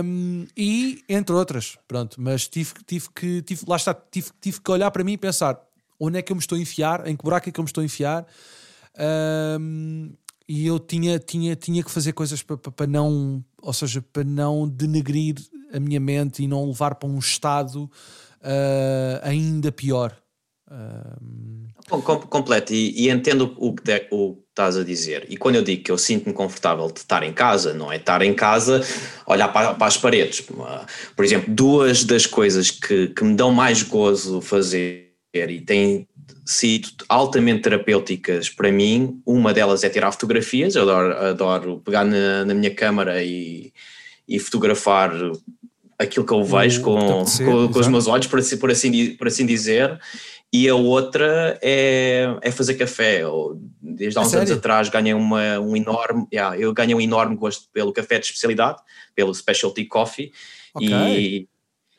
Um, 0.05 0.47
e 0.57 1.03
entre 1.09 1.35
outras, 1.35 1.77
pronto, 1.89 2.21
mas 2.21 2.47
tive, 2.47 2.75
tive 2.87 3.09
que, 3.13 3.43
tive, 3.43 3.65
lá 3.67 3.75
está, 3.75 3.93
tive, 3.93 4.29
tive 4.41 4.61
que 4.61 4.71
olhar 4.71 4.93
para 4.93 5.03
mim 5.03 5.15
e 5.15 5.19
pensar 5.19 5.61
onde 5.99 6.17
é 6.17 6.23
que 6.23 6.31
eu 6.31 6.37
me 6.37 6.41
estou 6.41 6.57
a 6.57 6.61
enfiar, 6.61 7.09
em 7.09 7.17
que 7.17 7.25
buraco 7.25 7.49
é 7.49 7.53
que 7.53 7.59
eu 7.59 7.65
me 7.65 7.69
estou 7.69 7.83
a 7.83 7.85
enfiar. 7.85 8.25
Um, 9.59 10.13
e 10.49 10.65
eu 10.65 10.79
tinha, 10.79 11.19
tinha, 11.19 11.57
tinha 11.57 11.83
que 11.83 11.91
fazer 11.91 12.13
coisas 12.13 12.41
para, 12.41 12.57
para, 12.57 12.71
para 12.71 12.87
não, 12.87 13.45
ou 13.61 13.73
seja, 13.73 14.01
para 14.01 14.23
não 14.23 14.69
denegrir 14.69 15.35
a 15.73 15.81
minha 15.81 16.01
mente 16.01 16.43
e 16.43 16.49
não 16.49 16.67
levar 16.67 16.95
para 16.97 17.09
um 17.09 17.19
estado 17.19 17.85
uh, 18.41 19.21
ainda 19.23 19.71
pior. 19.73 20.17
Uh... 20.71 21.61
Completo, 22.29 22.73
e, 22.73 23.07
e, 23.07 23.11
entendo 23.11 23.53
o 23.57 23.75
que, 23.75 24.07
o 24.13 24.35
que 24.35 24.43
estás 24.51 24.77
a 24.77 24.85
dizer. 24.85 25.27
E 25.29 25.37
quando 25.37 25.57
eu 25.57 25.63
digo 25.63 25.83
que 25.83 25.91
eu 25.91 25.99
sinto-me 25.99 26.33
confortável 26.33 26.87
de 26.87 27.01
estar 27.01 27.25
em 27.25 27.33
casa, 27.33 27.75
não 27.75 27.91
é 27.91 27.97
estar 27.97 28.23
em 28.23 28.33
casa, 28.33 28.81
olhar 29.27 29.49
para, 29.49 29.75
para 29.75 29.87
as 29.89 29.97
paredes. 29.97 30.41
Por 31.17 31.25
exemplo, 31.25 31.53
duas 31.53 32.05
das 32.05 32.27
coisas 32.27 32.71
que, 32.71 33.09
que 33.09 33.25
me 33.25 33.35
dão 33.35 33.53
mais 33.53 33.83
gozo 33.83 34.41
fazer 34.41 35.11
e 35.33 35.61
têm 35.61 36.09
sido 36.45 36.89
altamente 37.09 37.63
terapêuticas 37.63 38.49
para 38.49 38.73
mim, 38.73 39.21
uma 39.25 39.55
delas 39.55 39.85
é 39.85 39.89
tirar 39.89 40.11
fotografias, 40.11 40.75
eu 40.75 40.83
adoro, 40.83 41.17
adoro 41.17 41.81
pegar 41.85 42.05
na, 42.05 42.45
na 42.45 42.55
minha 42.55 42.75
câmara 42.75 43.23
e, 43.23 43.73
e 44.27 44.39
fotografar 44.39 45.13
aquilo 46.01 46.25
que 46.25 46.33
eu 46.33 46.43
vejo 46.43 46.81
com, 46.81 46.99
com, 46.99 47.69
com, 47.73 47.79
os 47.79 47.89
meus 47.89 48.07
olhos, 48.07 48.27
por 48.27 48.39
assim, 48.39 48.57
por 48.57 48.71
assim, 48.71 49.15
por 49.17 49.27
assim 49.27 49.45
dizer, 49.45 50.01
e 50.51 50.67
a 50.67 50.75
outra 50.75 51.59
é, 51.63 52.39
é 52.41 52.51
fazer 52.51 52.75
café. 52.75 53.23
Eu, 53.23 53.61
desde 53.81 54.19
há 54.19 54.23
uns 54.23 54.35
anos 54.35 54.51
atrás 54.51 54.89
ganhei 54.89 55.13
uma, 55.13 55.61
um 55.61 55.77
enorme, 55.77 56.27
yeah, 56.33 56.59
eu 56.59 56.73
ganhei 56.73 56.95
um 56.95 57.01
enorme 57.01 57.37
gosto 57.37 57.69
pelo 57.71 57.93
café 57.93 58.19
de 58.19 58.27
especialidade, 58.27 58.79
pelo 59.15 59.35
specialty 59.35 59.85
coffee, 59.85 60.33
okay. 60.75 60.89
e 60.89 61.49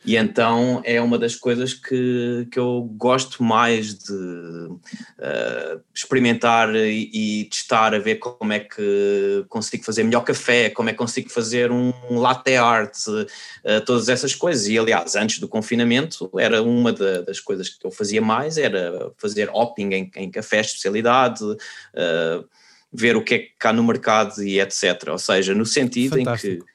e 0.04 0.16
então 0.16 0.82
é 0.84 1.00
uma 1.00 1.18
das 1.18 1.36
coisas 1.36 1.74
que, 1.74 2.48
que 2.52 2.58
eu 2.58 2.90
gosto 2.98 3.44
mais 3.44 3.94
de 3.94 4.14
uh, 4.14 5.82
experimentar 5.94 6.74
e, 6.76 7.10
e, 7.14 7.46
testar, 7.46 7.94
a 7.94 8.00
ver 8.00 8.16
como 8.16 8.52
é 8.52 8.60
que 8.60 9.46
consigo 9.48 9.84
fazer 9.84 10.04
melhor 10.04 10.22
café, 10.22 10.72
como 10.72 10.90
é 10.90 10.92
que 10.92 10.98
consigo 10.98 11.30
fazer 11.30 11.72
um 11.72 11.94
latte 12.10 12.56
art, 12.56 12.96
uh, 13.08 13.86
todas 13.86 14.10
essas 14.10 14.34
coisas. 14.34 14.68
E 14.68 14.78
aliás, 14.78 15.16
antes 15.16 15.40
do 15.40 15.48
confinamento, 15.48 16.32
era 16.40 16.64
uma 16.64 16.92
de, 16.92 17.22
das 17.22 17.40
coisas 17.40 17.70
que 17.70 17.86
eu 17.86 17.92
fazia 17.92 18.22
mais, 18.22 18.58
era 18.58 19.12
fazer 19.18 19.50
hopping 19.54 19.94
em, 19.94 20.12
em 20.16 20.32
café 20.32 20.62
de 20.62 20.68
especialidade. 20.68 21.44
Uh, 21.44 22.50
ver 22.94 23.16
o 23.16 23.24
que 23.24 23.34
é 23.34 23.40
que 23.40 23.68
há 23.68 23.72
no 23.72 23.84
mercado 23.84 24.44
e 24.44 24.60
etc. 24.60 25.10
Ou 25.10 25.18
seja, 25.18 25.56
no 25.56 25.66
sentido 25.66 26.18
Fantástico. 26.18 26.54
em 26.54 26.60
que 26.60 26.71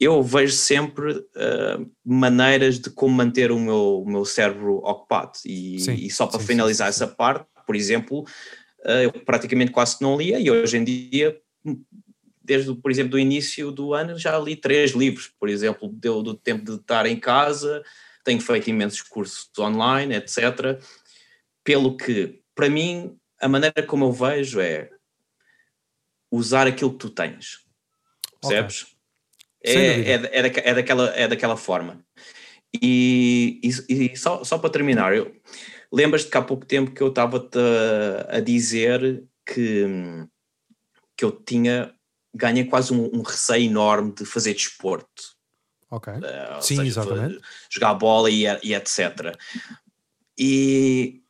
eu 0.00 0.22
vejo 0.22 0.52
sempre 0.52 1.12
uh, 1.12 1.90
maneiras 2.04 2.78
de 2.78 2.88
como 2.88 3.16
manter 3.16 3.50
o 3.50 3.58
meu, 3.58 4.02
o 4.02 4.08
meu 4.08 4.24
cérebro 4.24 4.76
ocupado. 4.76 5.32
E, 5.44 5.80
sim, 5.80 5.94
e 5.94 6.10
só 6.10 6.26
para 6.26 6.38
sim, 6.40 6.46
finalizar 6.46 6.92
sim, 6.92 7.02
essa 7.02 7.12
parte, 7.12 7.46
por 7.66 7.74
exemplo, 7.74 8.20
uh, 8.84 9.02
eu 9.02 9.12
praticamente 9.12 9.72
quase 9.72 10.00
não 10.00 10.16
lia 10.16 10.38
e 10.38 10.48
hoje 10.48 10.76
em 10.76 10.84
dia, 10.84 11.36
desde, 12.44 12.72
por 12.76 12.92
exemplo, 12.92 13.12
do 13.12 13.18
início 13.18 13.72
do 13.72 13.92
ano, 13.92 14.16
já 14.16 14.38
li 14.38 14.54
três 14.54 14.92
livros, 14.92 15.32
por 15.38 15.48
exemplo, 15.48 15.88
deu 15.88 16.22
do 16.22 16.34
tempo 16.34 16.64
de 16.64 16.76
estar 16.76 17.04
em 17.04 17.18
casa, 17.18 17.82
tenho 18.24 18.40
feito 18.40 18.70
imensos 18.70 19.02
cursos 19.02 19.50
online, 19.58 20.14
etc. 20.14 20.80
Pelo 21.64 21.96
que, 21.96 22.40
para 22.54 22.70
mim, 22.70 23.18
a 23.40 23.48
maneira 23.48 23.82
como 23.82 24.04
eu 24.04 24.12
vejo 24.12 24.60
é 24.60 24.90
usar 26.30 26.68
aquilo 26.68 26.92
que 26.92 26.98
tu 26.98 27.10
tens. 27.10 27.66
Percebes? 28.40 28.82
Okay 28.82 28.97
é, 29.68 30.00
é, 30.00 30.12
é, 30.12 30.18
da, 30.18 30.28
é, 30.60 30.74
daquela, 30.74 31.08
é 31.16 31.28
daquela 31.28 31.56
forma. 31.56 32.04
E, 32.82 33.60
e, 33.62 34.12
e 34.12 34.16
só, 34.16 34.44
só 34.44 34.58
para 34.58 34.70
terminar, 34.70 35.14
eu, 35.14 35.34
lembras-te 35.92 36.30
que 36.30 36.36
há 36.36 36.42
pouco 36.42 36.66
tempo 36.66 36.90
que 36.90 37.02
eu 37.02 37.08
estava 37.08 37.38
a, 37.38 38.36
a 38.36 38.40
dizer 38.40 39.24
que, 39.46 39.86
que 41.16 41.24
eu 41.24 41.32
tinha 41.32 41.94
ganhei 42.34 42.64
quase 42.64 42.92
um, 42.92 43.10
um 43.12 43.22
receio 43.22 43.64
enorme 43.64 44.12
de 44.12 44.24
fazer 44.24 44.54
desporto. 44.54 45.36
Ok. 45.90 46.12
Uh, 46.12 46.62
Sim, 46.62 46.76
seja, 46.76 46.88
exatamente. 46.88 47.40
Jogar 47.70 47.94
bola 47.94 48.30
e, 48.30 48.44
e 48.62 48.74
etc. 48.74 49.34
E, 50.38 51.22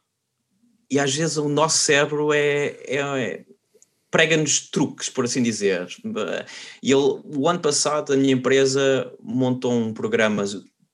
e 0.91 0.99
às 0.99 1.15
vezes 1.15 1.37
o 1.37 1.49
nosso 1.49 1.79
cérebro 1.79 2.33
é, 2.33 2.77
é, 2.87 3.45
prega-nos 4.11 4.69
truques, 4.71 5.09
por 5.09 5.25
assim 5.25 5.43
dizer. 5.43 5.87
E 6.83 6.91
ele, 6.91 7.21
o 7.25 7.49
ano 7.49 7.61
passado 7.61 8.13
a 8.13 8.17
minha 8.17 8.33
empresa 8.33 9.13
montou 9.21 9.73
um 9.73 9.93
programa 9.93 10.45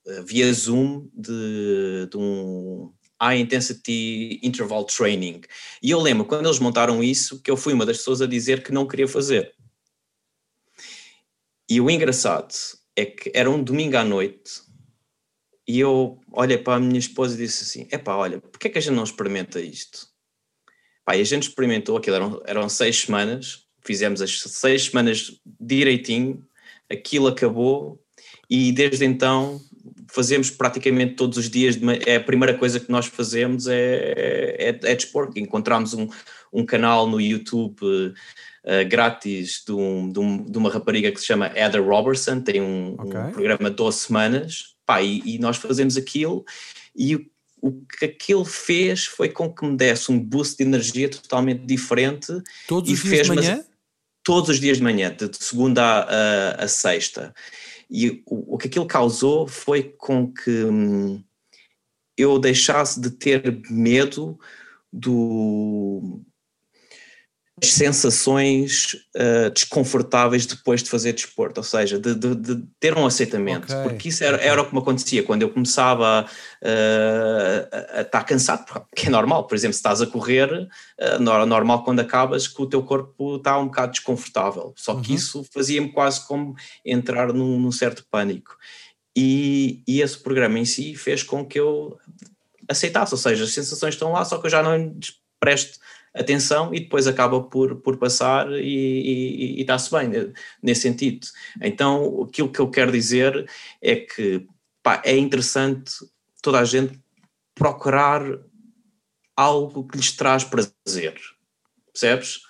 eh, 0.06 0.22
via 0.22 0.52
Zoom 0.52 1.08
de, 1.14 2.08
de 2.10 2.16
um 2.16 2.92
High 3.20 3.40
Intensity 3.40 4.40
Interval 4.42 4.84
Training. 4.84 5.42
E 5.82 5.90
eu 5.90 6.00
lembro, 6.00 6.24
quando 6.24 6.46
eles 6.46 6.58
montaram 6.58 7.02
isso, 7.02 7.40
que 7.40 7.50
eu 7.50 7.56
fui 7.56 7.72
uma 7.72 7.86
das 7.86 7.98
pessoas 7.98 8.20
a 8.20 8.26
dizer 8.26 8.62
que 8.62 8.72
não 8.72 8.86
queria 8.86 9.08
fazer. 9.08 9.54
E 11.68 11.80
o 11.80 11.90
engraçado 11.90 12.54
é 12.96 13.06
que 13.06 13.30
era 13.34 13.50
um 13.50 13.62
domingo 13.62 13.96
à 13.96 14.04
noite 14.04 14.62
e 15.66 15.80
eu 15.80 16.20
olhei 16.30 16.58
para 16.58 16.74
a 16.76 16.80
minha 16.80 16.98
esposa 16.98 17.34
e 17.34 17.38
disse 17.38 17.64
assim: 17.64 17.88
Epá, 17.90 18.14
olha, 18.16 18.40
porquê 18.40 18.68
é 18.68 18.70
que 18.70 18.78
a 18.78 18.80
gente 18.80 18.94
não 18.94 19.04
experimenta 19.04 19.60
isto? 19.60 20.13
Pá, 21.04 21.12
a 21.12 21.22
gente 21.22 21.48
experimentou 21.48 21.96
aquilo, 21.96 22.16
eram, 22.16 22.42
eram 22.46 22.68
seis 22.68 23.00
semanas, 23.02 23.64
fizemos 23.82 24.22
as 24.22 24.40
seis 24.40 24.86
semanas 24.86 25.40
direitinho, 25.60 26.42
aquilo 26.90 27.26
acabou 27.26 28.00
e 28.48 28.72
desde 28.72 29.04
então 29.04 29.60
fazemos 30.08 30.48
praticamente 30.48 31.14
todos 31.14 31.36
os 31.36 31.50
dias, 31.50 31.76
é 32.06 32.16
a 32.16 32.20
primeira 32.20 32.56
coisa 32.56 32.78
que 32.78 32.90
nós 32.90 33.06
fazemos 33.06 33.66
é, 33.66 34.54
é, 34.56 34.80
é 34.82 34.94
dispor, 34.94 35.30
encontramos 35.36 35.92
um, 35.92 36.08
um 36.52 36.64
canal 36.64 37.06
no 37.06 37.20
YouTube 37.20 37.82
uh, 37.82 38.88
grátis 38.88 39.62
de, 39.66 39.72
um, 39.72 40.08
de, 40.08 40.20
um, 40.20 40.44
de, 40.44 40.56
uma 40.56 40.70
rapariga 40.70 41.10
que 41.10 41.20
se 41.20 41.26
chama 41.26 41.50
Heather 41.54 41.84
Robertson, 41.84 42.40
tem 42.40 42.62
um, 42.62 42.94
okay. 42.94 43.20
um 43.20 43.32
programa 43.32 43.70
de 43.70 43.76
12 43.76 43.98
semanas, 43.98 44.76
pá, 44.86 45.02
e, 45.02 45.20
e 45.24 45.38
nós 45.38 45.56
fazemos 45.56 45.96
aquilo 45.96 46.44
e 46.96 47.26
o 47.64 47.72
que 47.86 48.04
aquilo 48.04 48.44
fez 48.44 49.06
foi 49.06 49.30
com 49.30 49.50
que 49.50 49.64
me 49.64 49.74
desse 49.74 50.12
um 50.12 50.20
boost 50.20 50.58
de 50.58 50.64
energia 50.64 51.08
totalmente 51.08 51.64
diferente. 51.64 52.26
Todos 52.68 52.90
os 52.90 53.02
dias 53.02 53.26
de 53.26 53.34
manhã? 53.34 53.64
Todos 54.22 54.50
os 54.50 54.60
dias 54.60 54.76
de 54.76 54.82
manhã, 54.82 55.16
de 55.16 55.30
segunda 55.38 55.82
a, 55.82 56.00
a, 56.02 56.64
a 56.64 56.68
sexta. 56.68 57.34
E 57.90 58.22
o, 58.26 58.54
o, 58.54 58.58
que 58.58 58.66
aquilo 58.66 58.86
causou 58.86 59.48
foi 59.48 59.82
com 59.96 60.30
que 60.30 60.50
hum, 60.50 61.24
eu 62.18 62.38
deixasse 62.38 63.00
de 63.00 63.10
ter 63.10 63.62
medo 63.70 64.38
do, 64.92 66.20
as 67.62 67.70
sensações 67.70 68.94
uh, 69.14 69.48
desconfortáveis 69.50 70.44
depois 70.44 70.82
de 70.82 70.90
fazer 70.90 71.12
desporto, 71.12 71.60
ou 71.60 71.64
seja, 71.64 71.98
de, 72.00 72.14
de, 72.14 72.34
de 72.34 72.62
ter 72.80 72.96
um 72.98 73.06
aceitamento, 73.06 73.72
okay. 73.72 73.82
porque 73.84 74.08
isso 74.08 74.24
era, 74.24 74.38
era 74.38 74.60
o 74.60 74.66
que 74.66 74.74
me 74.74 74.80
acontecia 74.80 75.22
quando 75.22 75.42
eu 75.42 75.50
começava 75.50 76.26
uh, 76.26 77.96
a, 77.96 78.00
estar 78.00 78.24
cansado, 78.24 78.64
porque 78.90 79.06
é 79.06 79.10
normal, 79.10 79.46
por 79.46 79.54
exemplo, 79.54 79.74
se 79.74 79.78
estás 79.78 80.02
a 80.02 80.06
correr, 80.06 80.50
uh, 80.52 81.46
normal 81.46 81.84
quando 81.84 82.00
acabas 82.00 82.48
que 82.48 82.60
o 82.60 82.66
teu 82.66 82.82
corpo 82.82 83.36
está 83.36 83.56
um 83.56 83.66
bocado 83.66 83.92
desconfortável, 83.92 84.74
só 84.76 85.00
que 85.00 85.10
uhum. 85.10 85.16
isso 85.16 85.46
fazia-me 85.52 85.92
quase 85.92 86.26
como 86.26 86.56
entrar 86.84 87.32
num, 87.32 87.60
num 87.60 87.72
certo 87.72 88.04
pânico. 88.10 88.56
E, 89.16 89.80
e 89.86 90.00
esse 90.00 90.18
programa 90.18 90.58
em 90.58 90.64
si 90.64 90.96
fez 90.96 91.22
com 91.22 91.46
que 91.46 91.60
eu 91.60 91.96
aceitasse, 92.68 93.14
ou 93.14 93.18
seja, 93.18 93.44
as 93.44 93.54
sensações 93.54 93.94
estão 93.94 94.10
lá, 94.10 94.24
só 94.24 94.38
que 94.38 94.46
eu 94.46 94.50
já 94.50 94.60
não 94.60 94.92
presto 95.38 95.78
atenção 96.14 96.72
e 96.72 96.80
depois 96.80 97.06
acaba 97.06 97.42
por, 97.42 97.76
por 97.76 97.96
passar 97.96 98.46
e, 98.52 99.60
está-se 99.60 99.90
bem 99.90 100.32
nesse 100.62 100.82
sentido. 100.82 101.26
Então, 101.60 102.22
aquilo 102.22 102.50
que 102.50 102.60
eu 102.60 102.70
quero 102.70 102.92
dizer 102.92 103.48
é 103.82 103.96
que 103.96 104.46
pá, 104.82 105.02
é 105.04 105.16
interessante 105.16 105.92
toda 106.40 106.60
a 106.60 106.64
gente 106.64 106.98
procurar 107.54 108.22
algo 109.36 109.86
que 109.86 109.96
lhes 109.96 110.12
traz 110.12 110.44
prazer, 110.44 111.14
percebes? 111.92 112.40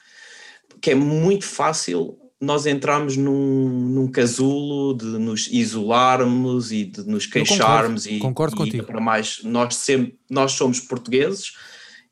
Que 0.81 0.91
é 0.91 0.95
muito 0.95 1.47
fácil 1.47 2.19
nós 2.41 2.67
entrarmos 2.67 3.17
num, 3.17 3.69
num 3.89 4.09
casulo 4.09 4.95
de 4.95 5.07
nos 5.07 5.47
isolarmos 5.47 6.73
e 6.73 6.85
de 6.85 7.03
nos 7.07 7.27
queixarmos 7.27 8.05
concordo, 8.05 8.17
e, 8.17 8.19
concordo 8.19 8.55
e 8.55 8.59
contigo. 8.59 8.85
para 8.85 9.01
mais 9.01 9.43
nós 9.43 9.77
sempre 9.77 10.19
nós 10.29 10.53
somos 10.53 10.79
portugueses 10.81 11.55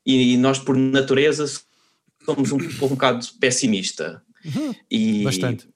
e 0.05 0.37
nós 0.37 0.59
por 0.59 0.75
natureza 0.75 1.45
somos 2.25 2.51
um, 2.51 2.57
um 2.57 2.87
bocado 2.89 3.25
pessimista. 3.39 4.21
Uhum, 4.45 4.75
e, 4.89 5.23
bastante. 5.23 5.67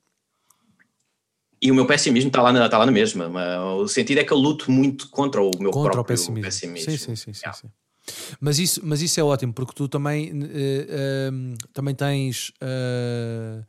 E 1.61 1.71
o 1.71 1.75
meu 1.75 1.88
pessimismo 1.88 2.28
está 2.28 2.41
lá, 2.41 2.53
na, 2.53 2.65
está 2.65 2.78
lá 2.78 2.86
na 2.86 2.91
mesma. 2.91 3.30
O 3.75 3.88
sentido 3.88 4.19
é 4.19 4.23
que 4.23 4.32
eu 4.32 4.38
luto 4.38 4.71
muito 4.71 5.09
contra 5.09 5.41
o 5.41 5.51
meu 5.59 5.71
contra 5.71 5.91
próprio 5.91 6.15
o 6.15 6.17
pessimismo. 6.17 6.45
pessimismo. 6.45 6.91
Sim, 6.91 6.97
sim, 6.97 7.15
sim. 7.15 7.34
sim, 7.34 7.39
yeah. 7.39 7.57
sim. 7.57 7.67
Mas, 8.39 8.59
isso, 8.59 8.80
mas 8.84 9.01
isso 9.01 9.19
é 9.19 9.23
ótimo, 9.23 9.51
porque 9.53 9.73
tu 9.73 9.88
também, 9.88 10.32
uh, 10.32 10.36
uh, 10.36 11.57
também 11.73 11.95
tens. 11.95 12.49
Uh, 12.61 13.65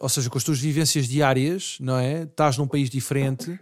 ou 0.00 0.08
seja, 0.10 0.28
com 0.28 0.36
as 0.36 0.44
tuas 0.44 0.60
vivências 0.60 1.08
diárias, 1.08 1.78
não 1.80 1.96
é? 1.96 2.24
Estás 2.24 2.58
num 2.58 2.66
país 2.66 2.90
diferente 2.90 3.58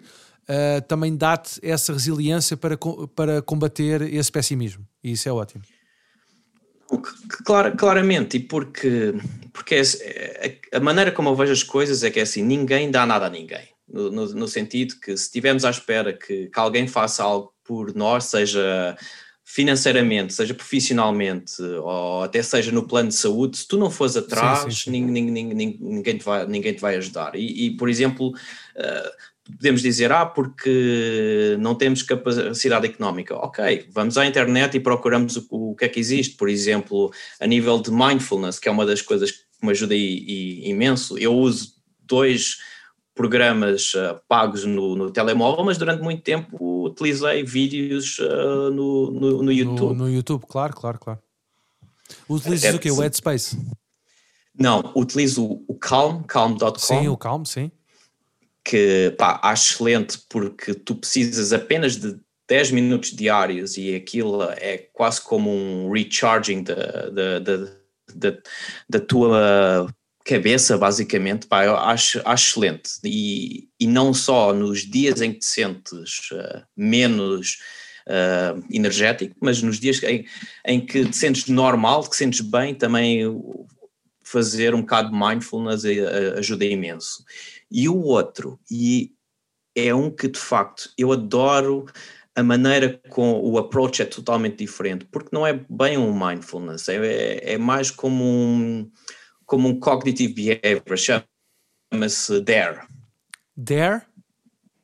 uh, 0.49 0.83
também 0.87 1.17
dá-te 1.17 1.61
essa 1.63 1.93
resiliência 1.93 2.57
para, 2.57 2.77
para 3.15 3.43
combater 3.43 4.03
esse 4.03 4.31
pessimismo. 4.31 4.87
E 5.03 5.13
isso 5.13 5.29
é 5.29 5.33
ótimo. 5.33 5.63
Claro, 7.45 7.77
claramente, 7.77 8.37
e 8.37 8.41
porque, 8.41 9.15
porque 9.53 9.75
é, 9.75 9.81
é, 9.81 10.59
a 10.73 10.81
maneira 10.81 11.11
como 11.11 11.29
eu 11.29 11.35
vejo 11.35 11.53
as 11.53 11.63
coisas 11.63 12.05
é 12.05 12.11
que 12.11 12.21
é 12.21 12.23
assim: 12.23 12.43
ninguém 12.43 12.91
dá 12.91 13.05
nada 13.05 13.27
a 13.27 13.31
ninguém. 13.31 13.69
No, 13.89 14.11
no, 14.11 14.27
no 14.35 14.49
sentido 14.49 14.95
que 15.01 15.17
se 15.17 15.25
estivermos 15.25 15.65
à 15.65 15.71
espera 15.71 16.13
que, 16.13 16.47
que 16.47 16.59
alguém 16.59 16.89
faça 16.89 17.23
algo 17.23 17.53
por 17.65 17.95
nós, 17.95 18.25
seja 18.25 18.97
financeiramente, 19.49 20.35
seja 20.35 20.53
profissionalmente 20.53 21.63
ou 21.63 22.25
até 22.25 22.43
seja 22.43 22.73
no 22.73 22.87
plano 22.87 23.11
de 23.11 23.15
saúde, 23.15 23.59
se 23.59 23.69
tu 23.69 23.79
não 23.79 23.91
fores 23.91 24.17
atrás, 24.17 24.61
sim, 24.61 24.71
sim, 24.71 24.77
sim. 24.77 24.91
Ninguém, 24.91 25.31
ninguém, 25.31 25.79
ninguém, 25.81 26.19
te 26.19 26.25
vai, 26.25 26.47
ninguém 26.47 26.75
te 26.75 26.81
vai 26.81 26.97
ajudar. 26.97 27.37
E, 27.37 27.67
e 27.67 27.77
por 27.77 27.89
exemplo, 27.89 28.31
uh, 28.31 29.11
podemos 29.55 29.83
dizer, 29.83 30.11
ah, 30.13 30.27
porque 30.27 31.57
não 31.61 31.75
temos 31.75 32.03
capacidade 32.03 32.87
económica. 32.87 33.35
Ok, 33.37 33.89
vamos 33.93 34.19
à 34.19 34.27
internet 34.27 34.77
e 34.77 34.81
procuramos 34.81 35.37
o, 35.37 35.71
o 35.71 35.75
que 35.77 35.85
é 35.85 35.89
que 35.89 36.01
existe, 36.01 36.37
por 36.37 36.49
exemplo, 36.49 37.13
a 37.41 37.47
nível 37.47 37.81
de 37.81 37.91
mindfulness, 37.91 38.59
que 38.59 38.69
é 38.69 38.73
uma 38.73 38.87
das 38.87 39.03
coisas 39.03 39.31
que 39.31 39.45
me 39.63 39.71
ajuda 39.71 39.95
i, 39.95 39.99
i, 39.99 40.71
imenso. 40.71 41.17
Eu 41.19 41.35
uso 41.35 41.75
dois, 42.01 42.59
programas 43.17 43.95
uh, 43.95 44.21
pagos 44.29 44.65
no, 44.65 44.95
no, 44.95 45.11
telemóvel, 45.11 45.65
mas 45.65 45.79
durante 45.79 46.03
muito 46.03 46.23
tempo 46.23 46.85
utilizei 46.85 47.43
vídeos 47.43 48.19
uh, 48.19 48.71
no, 48.71 49.11
no, 49.11 49.43
no, 49.43 49.51
YouTube. 49.51 49.97
No, 49.97 50.09
YouTube, 50.09 50.45
claro, 50.47 50.75
claro, 50.75 50.99
claro. 50.99 51.21
Utilizas 52.29 52.75
é, 52.75 52.77
o 52.77 52.79
quê? 52.79 52.91
O 52.91 53.01
Headspace? 53.01 53.59
Não, 54.59 54.93
utilizo 54.95 55.45
o 55.67 55.75
Calm, 55.75 56.23
calm.com. 56.23 56.79
Sim, 56.79 57.09
o 57.09 57.17
Calm, 57.17 57.45
sim. 57.45 57.71
Que 58.69 59.15
pá, 59.17 59.39
acho 59.45 59.75
excelente 59.75 60.19
porque 60.29 60.75
tu 60.75 60.97
precisas 60.97 61.53
apenas 61.53 61.97
de 61.97 62.19
10 62.49 62.73
minutos 62.73 63.11
diários 63.11 63.77
e 63.77 63.95
aquilo 63.95 64.43
é 64.43 64.79
quase 64.93 65.21
como 65.21 65.51
um 65.51 65.91
recharging 65.93 66.63
da, 66.63 67.39
da, 68.89 69.01
tua 69.01 69.89
cabeça, 70.25 70.77
basicamente, 70.77 71.47
pá, 71.47 71.65
eu 71.65 71.77
acho, 71.77 72.21
acho 72.25 72.51
excelente. 72.51 72.91
E, 73.05 73.69
e 73.79 73.87
não 73.87 74.13
só 74.13 74.53
nos 74.53 74.81
dias 74.81 75.21
em 75.21 75.33
que 75.33 75.39
te 75.39 75.47
sentes 75.47 76.31
uh, 76.33 76.63
menos 76.77 77.59
uh, 78.09 78.63
energético, 78.71 79.37
mas 79.41 79.63
nos 79.63 79.79
dias 79.79 80.03
em, 80.03 80.27
em 80.67 80.85
que 80.85 81.05
te 81.05 81.17
sentes 81.17 81.47
normal, 81.47 82.03
que 82.05 82.11
te 82.11 82.17
sentes 82.17 82.41
bem, 82.41 82.75
também 82.75 83.23
fazer 84.23 84.75
um 84.75 84.81
bocado 84.81 85.11
de 85.13 85.19
mindfulness 85.19 85.85
ajuda 86.37 86.65
imenso. 86.65 87.25
E 87.71 87.89
o 87.89 87.99
outro, 87.99 88.59
e 88.71 89.13
é 89.75 89.95
um 89.95 90.11
que 90.11 90.29
de 90.29 90.39
facto 90.39 90.91
eu 90.97 91.13
adoro 91.13 91.87
a 92.35 92.43
maneira 92.43 93.01
com 93.09 93.41
o 93.41 93.57
approach 93.57 94.03
é 94.03 94.05
totalmente 94.05 94.59
diferente, 94.59 95.07
porque 95.07 95.31
não 95.33 95.47
é 95.47 95.59
bem 95.71 95.97
um 95.97 96.13
mindfulness, 96.13 96.87
é, 96.89 97.53
é, 97.55 97.59
mais 97.59 97.91
como 97.91 98.23
um, 98.23 98.91
como 99.47 99.69
um 99.69 99.81
cognitive 99.81 100.35
behavior, 100.35 100.99
chama-se 100.99 102.41
DARE. 102.43 102.87
DARE? 103.57 104.03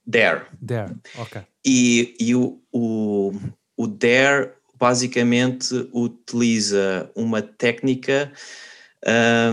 DARE. 0.07 0.47
DARE, 0.61 0.95
ok. 1.19 1.43
E, 1.65 2.15
e 2.19 2.35
o, 2.35 2.59
o, 2.73 3.33
o 3.77 3.87
DARE 3.87 4.53
basicamente 4.79 5.89
utiliza 5.93 7.11
uma 7.15 7.43
técnica 7.43 8.33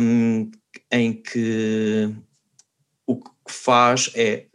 um, 0.02 0.50
em 0.90 1.14
que 1.14 2.16
que 3.50 3.54
faz 3.54 4.12
é 4.14 4.46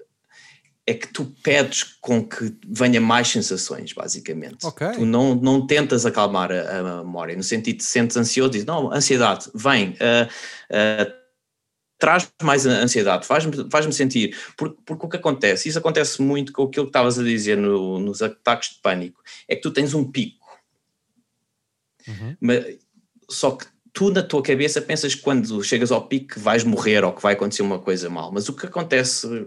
é 0.87 0.93
que 0.93 1.09
tu 1.09 1.25
pedes 1.43 1.83
com 1.83 2.23
que 2.23 2.55
venha 2.67 3.01
mais 3.01 3.29
sensações, 3.29 3.93
basicamente. 3.93 4.67
Okay. 4.67 4.93
Tu 4.93 5.07
não, 5.07 5.35
não 5.35 5.67
tentas 5.67 6.05
acalmar 6.05 6.53
a, 6.53 6.79
a 6.79 7.03
memória, 7.03 7.35
no 7.35 7.43
sentido 7.43 7.79
de 7.79 7.85
sentes 7.85 8.17
ansioso, 8.17 8.51
dizes, 8.51 8.67
não, 8.67 8.93
ansiedade, 8.93 9.51
vem, 9.55 9.93
uh, 9.93 10.27
uh, 10.71 11.13
traz 11.99 12.31
mais 12.43 12.67
ansiedade, 12.67 13.27
faz-me 13.27 13.71
faz 13.71 13.95
sentir, 13.97 14.37
porque, 14.59 14.77
porque 14.85 15.07
o 15.07 15.09
que 15.09 15.17
acontece, 15.17 15.71
isso 15.71 15.79
acontece 15.79 16.21
muito 16.21 16.53
com 16.53 16.65
aquilo 16.65 16.85
que 16.85 16.91
estavas 16.91 17.19
a 17.19 17.23
dizer 17.23 17.57
no, 17.57 17.99
nos 17.99 18.21
ataques 18.21 18.75
de 18.75 18.83
pânico, 18.83 19.23
é 19.49 19.57
que 19.57 19.63
tu 19.63 19.71
tens 19.71 19.95
um 19.95 20.05
pico, 20.05 20.47
uhum. 22.07 22.37
Mas, 22.39 22.77
só 23.31 23.53
que 23.53 23.65
tu 23.95 24.11
na 24.11 24.23
tua 24.23 24.43
cabeça 24.43 24.83
pensas 24.83 25.15
que 25.15 25.23
quando 25.23 25.63
chegas 25.63 25.93
ao 25.93 26.07
pico 26.07 26.39
vais 26.39 26.65
morrer 26.65 27.05
ou 27.05 27.13
que 27.13 27.23
vai 27.23 27.33
acontecer 27.33 27.63
uma 27.63 27.79
coisa 27.79 28.11
mal, 28.11 28.31
mas 28.33 28.49
o 28.49 28.53
que 28.53 28.67
acontece 28.67 29.47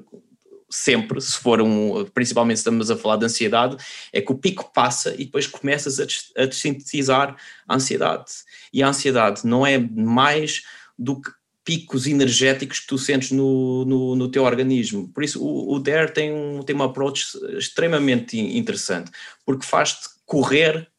sempre, 0.70 1.20
se 1.22 1.38
for 1.38 1.62
um, 1.62 2.06
principalmente 2.14 2.58
estamos 2.58 2.90
a 2.90 2.98
falar 2.98 3.18
de 3.18 3.26
ansiedade, 3.26 3.78
é 4.12 4.22
que 4.22 4.32
o 4.32 4.38
pico 4.38 4.72
passa 4.74 5.14
e 5.16 5.26
depois 5.26 5.48
começas 5.48 6.00
a, 6.00 6.06
a 6.42 6.46
desintetizar 6.46 7.36
a 7.68 7.76
ansiedade. 7.76 8.32
E 8.74 8.82
a 8.82 8.88
ansiedade 8.88 9.46
não 9.46 9.66
é 9.66 9.78
mais 9.78 10.64
do 10.98 11.22
que 11.22 11.30
picos 11.64 12.08
energéticos 12.08 12.80
que 12.80 12.88
tu 12.88 12.98
sentes 12.98 13.32
no, 13.32 13.84
no, 13.84 14.16
no 14.16 14.30
teu 14.30 14.44
organismo. 14.44 15.10
Por 15.10 15.24
isso, 15.24 15.44
o, 15.44 15.74
o 15.76 15.80
DARE 15.80 16.14
tem 16.14 16.34
um, 16.34 16.64
tem 16.64 16.74
uma 16.74 16.86
approach 16.86 17.38
extremamente 17.58 18.40
interessante, 18.40 19.12
porque 19.46 19.66
faz-te 19.66 20.08
correr 20.26 20.90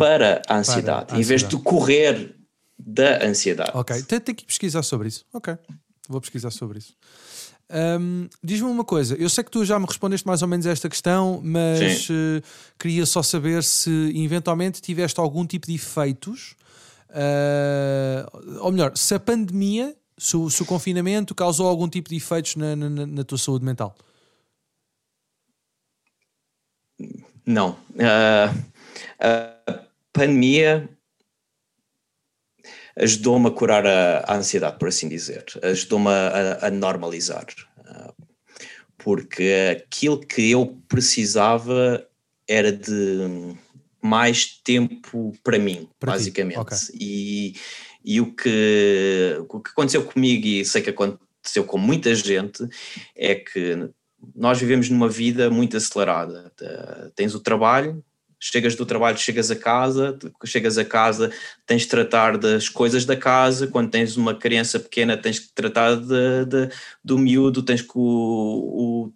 para 0.00 0.42
a 0.48 0.56
ansiedade, 0.56 1.06
para 1.06 1.16
a 1.16 1.18
ansiedade, 1.18 1.20
em 1.20 1.22
vez 1.22 1.46
de 1.46 1.56
correr 1.58 2.34
da 2.78 3.24
ansiedade. 3.24 3.72
Ok, 3.74 4.02
tem, 4.02 4.20
tem 4.20 4.34
que 4.34 4.44
pesquisar 4.44 4.82
sobre 4.82 5.08
isso. 5.08 5.24
Ok, 5.32 5.56
vou 6.08 6.20
pesquisar 6.20 6.50
sobre 6.50 6.78
isso. 6.78 6.94
Um, 7.72 8.28
Diz-me 8.42 8.68
uma 8.68 8.84
coisa, 8.84 9.14
eu 9.14 9.30
sei 9.30 9.44
que 9.44 9.50
tu 9.50 9.64
já 9.64 9.78
me 9.78 9.86
respondeste 9.86 10.26
mais 10.26 10.42
ou 10.42 10.48
menos 10.48 10.66
a 10.66 10.70
esta 10.70 10.88
questão, 10.88 11.40
mas 11.44 12.10
uh, 12.10 12.42
queria 12.76 13.06
só 13.06 13.22
saber 13.22 13.62
se 13.62 13.90
eventualmente 14.16 14.80
tiveste 14.80 15.20
algum 15.20 15.46
tipo 15.46 15.68
de 15.68 15.74
efeitos, 15.74 16.56
uh, 17.10 18.58
ou 18.60 18.72
melhor, 18.72 18.96
se 18.96 19.14
a 19.14 19.20
pandemia, 19.20 19.94
se 20.18 20.36
o, 20.36 20.50
se 20.50 20.62
o, 20.62 20.66
confinamento 20.66 21.32
causou 21.32 21.68
algum 21.68 21.88
tipo 21.88 22.08
de 22.08 22.16
efeitos 22.16 22.56
na, 22.56 22.74
na, 22.74 23.06
na 23.06 23.24
tua 23.24 23.38
saúde 23.38 23.64
mental. 23.64 23.94
Não. 27.46 27.70
Uh, 27.94 28.70
pandemia 30.12 30.88
ajudou-me 32.96 33.48
a 33.48 33.50
curar 33.50 33.86
a, 33.86 34.18
a, 34.26 34.36
ansiedade, 34.36 34.78
por 34.78 34.88
assim 34.88 35.08
dizer, 35.08 35.44
ajudou-me 35.62 36.08
a, 36.08 36.66
a, 36.66 36.70
normalizar, 36.70 37.46
porque 38.98 39.76
aquilo 39.76 40.20
que 40.20 40.50
eu 40.50 40.78
precisava 40.86 42.06
era 42.46 42.70
de 42.70 43.56
mais 44.02 44.46
tempo 44.46 45.32
para 45.42 45.58
mim, 45.58 45.88
para 45.98 46.12
basicamente. 46.12 46.58
Okay. 46.58 46.78
E, 46.94 47.54
e 48.04 48.20
o, 48.20 48.34
que, 48.34 49.36
o 49.48 49.60
que 49.60 49.70
aconteceu 49.70 50.04
comigo, 50.04 50.46
e 50.46 50.64
sei 50.64 50.82
que 50.82 50.90
aconteceu 50.90 51.64
com 51.64 51.78
muita 51.78 52.14
gente, 52.14 52.66
é 53.16 53.34
que 53.34 53.90
nós 54.34 54.58
vivemos 54.58 54.90
numa 54.90 55.08
vida 55.08 55.50
muito 55.50 55.76
acelerada. 55.76 56.52
Tens 57.14 57.34
o 57.34 57.40
trabalho, 57.40 58.04
chegas 58.40 58.74
do 58.74 58.86
trabalho, 58.86 59.18
chegas 59.18 59.50
a 59.50 59.56
casa, 59.56 60.18
chegas 60.46 60.78
a 60.78 60.84
casa, 60.84 61.30
tens 61.66 61.82
de 61.82 61.88
tratar 61.88 62.38
das 62.38 62.68
coisas 62.68 63.04
da 63.04 63.16
casa, 63.16 63.66
quando 63.66 63.90
tens 63.90 64.16
uma 64.16 64.34
criança 64.34 64.80
pequena 64.80 65.16
tens 65.16 65.38
que 65.38 65.52
tratar 65.52 65.96
de, 65.96 66.46
de 66.46 66.70
do 67.04 67.18
miúdo, 67.18 67.62
tens 67.62 67.82
que 67.82 67.92
o, 67.94 68.00
o 68.00 69.12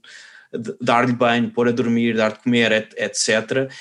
dar-lhe 0.81 1.13
banho, 1.13 1.51
pôr 1.51 1.69
a 1.69 1.73
dormir, 1.73 2.15
dar 2.15 2.33
de 2.33 2.41
comer, 2.41 2.89
etc. 2.97 3.73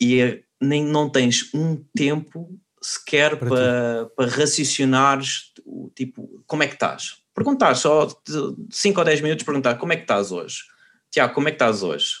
E 0.00 0.20
é, 0.20 0.40
nem 0.60 0.84
não 0.84 1.10
tens 1.10 1.52
um 1.52 1.82
tempo 1.94 2.58
sequer 2.80 3.36
para, 3.36 3.48
para, 3.48 4.06
para 4.16 4.30
raciocinares 4.30 5.52
tipo, 5.94 6.42
como 6.46 6.62
é 6.62 6.66
que 6.66 6.74
estás? 6.74 7.22
Perguntar 7.34 7.74
só 7.74 8.08
5 8.70 8.98
ou 8.98 9.04
10 9.04 9.20
minutos, 9.20 9.44
perguntar 9.44 9.76
como 9.76 9.92
é 9.92 9.96
que 9.96 10.02
estás 10.02 10.32
hoje? 10.32 10.64
Tiago, 11.10 11.34
como 11.34 11.48
é 11.48 11.50
que 11.50 11.56
estás 11.56 11.82
hoje? 11.82 12.14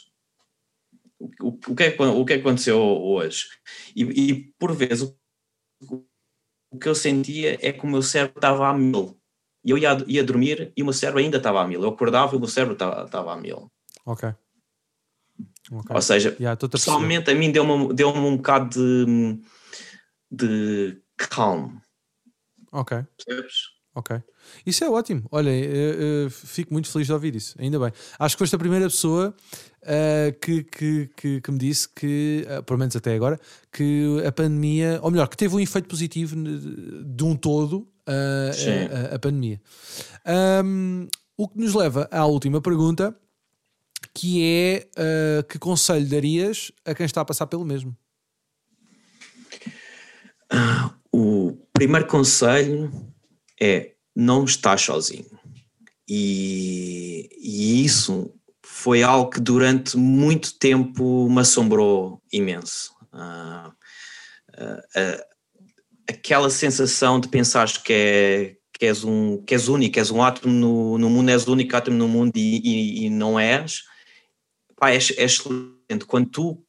O, 1.40 1.58
o, 1.68 1.74
que, 1.76 1.84
é, 1.84 1.96
o 2.00 2.24
que 2.24 2.32
é 2.32 2.36
que 2.36 2.42
aconteceu 2.42 2.78
hoje? 2.80 3.46
E, 3.94 4.02
e 4.02 4.52
por 4.58 4.74
vezes 4.74 5.02
o, 5.02 6.06
o, 6.70 6.78
que 6.78 6.88
eu 6.88 6.94
sentia 6.94 7.58
é 7.60 7.72
que 7.72 7.84
o 7.84 7.88
meu 7.88 8.02
cérebro 8.02 8.38
estava 8.38 8.68
a 8.68 8.74
mil. 8.74 9.18
E 9.64 9.70
eu 9.70 9.78
ia, 9.78 9.96
ia 10.06 10.24
dormir 10.24 10.72
e 10.76 10.82
o 10.82 10.86
meu 10.86 10.92
cérebro 10.92 11.20
ainda 11.20 11.36
estava 11.36 11.62
a 11.62 11.66
mil. 11.66 11.82
Eu 11.82 11.90
acordava 11.90 12.34
e 12.34 12.36
o 12.36 12.40
meu 12.40 12.48
cérebro 12.48 12.72
estava, 12.72 13.04
estava 13.04 13.32
a 13.32 13.36
mil. 13.36 13.70
Ok. 14.04 14.28
okay. 15.70 15.96
Ou 15.96 16.02
seja, 16.02 16.36
yeah, 16.40 16.58
pessoalmente 16.68 17.30
a, 17.30 17.34
mim 17.34 17.52
deu-me 17.52 17.94
deu 17.94 18.08
um 18.08 18.36
bocado 18.36 18.70
de, 18.76 19.40
de 20.30 21.02
calm. 21.16 21.78
Ok. 22.72 23.04
Percebes? 23.16 23.81
Ok. 23.94 24.16
Isso 24.64 24.84
é 24.84 24.90
ótimo. 24.90 25.28
Eu 25.30 26.30
fico 26.30 26.72
muito 26.72 26.90
feliz 26.90 27.06
de 27.06 27.12
ouvir 27.12 27.36
isso. 27.36 27.54
Ainda 27.58 27.78
bem. 27.78 27.92
Acho 28.18 28.36
que 28.36 28.38
foste 28.38 28.56
a 28.56 28.58
primeira 28.58 28.86
pessoa 28.86 29.34
uh, 29.82 30.40
que, 30.40 30.64
que, 30.64 31.10
que, 31.14 31.40
que, 31.42 31.50
me 31.50 31.58
disse 31.58 31.88
que, 31.88 32.46
uh, 32.48 32.62
pelo 32.62 32.78
menos 32.78 32.96
até 32.96 33.14
agora, 33.14 33.38
que 33.70 34.22
a 34.26 34.32
pandemia, 34.32 34.98
ou 35.02 35.10
melhor, 35.10 35.28
que 35.28 35.36
teve 35.36 35.54
um 35.54 35.60
efeito 35.60 35.88
positivo 35.88 36.34
de 36.36 37.24
um 37.24 37.36
todo 37.36 37.86
uh, 38.08 39.10
a, 39.10 39.14
a, 39.16 39.18
pandemia. 39.18 39.60
Um, 40.64 41.06
o 41.36 41.46
que 41.46 41.58
nos 41.58 41.74
leva 41.74 42.08
à 42.10 42.24
última 42.24 42.62
pergunta, 42.62 43.14
que 44.14 44.42
é 44.44 44.88
que 45.48 45.58
conselho 45.58 46.06
darias 46.06 46.70
a 46.84 46.94
quem 46.94 47.06
está 47.06 47.20
a 47.20 47.24
passar 47.24 47.46
pelo 47.46 47.64
mesmo? 47.64 47.96
o 51.10 51.56
primeiro 51.72 52.06
conselho 52.06 53.11
é 53.62 53.92
não 54.14 54.44
estás 54.44 54.82
sozinho. 54.82 55.38
E, 56.08 57.30
e, 57.40 57.84
isso 57.84 58.34
foi 58.62 59.02
algo 59.02 59.30
que 59.30 59.40
durante 59.40 59.96
muito 59.96 60.58
tempo 60.58 61.28
me 61.30 61.40
assombrou 61.40 62.20
imenso. 62.32 62.92
Uh, 63.12 63.68
uh, 64.58 65.00
uh, 65.00 65.22
aquela 66.08 66.50
sensação 66.50 67.20
de 67.20 67.28
pensar 67.28 67.70
que, 67.82 67.92
é, 67.92 68.56
que, 68.72 68.86
és 68.86 69.04
um, 69.04 69.42
que 69.44 69.54
és 69.54 69.68
único, 69.68 69.98
és 69.98 70.10
um 70.10 70.22
átomo 70.22 70.52
no, 70.52 70.98
no 70.98 71.08
mundo, 71.08 71.30
és 71.30 71.46
o 71.46 71.52
único 71.52 71.76
átomo 71.76 71.96
no 71.96 72.08
mundo 72.08 72.36
e, 72.36 72.58
e, 72.58 73.06
e 73.06 73.10
não 73.10 73.38
és, 73.38 73.84
pá, 74.76 74.90
é, 74.90 74.96
é 74.96 74.96
excelente. 74.96 76.04
Quando 76.06 76.28
tu 76.28 76.66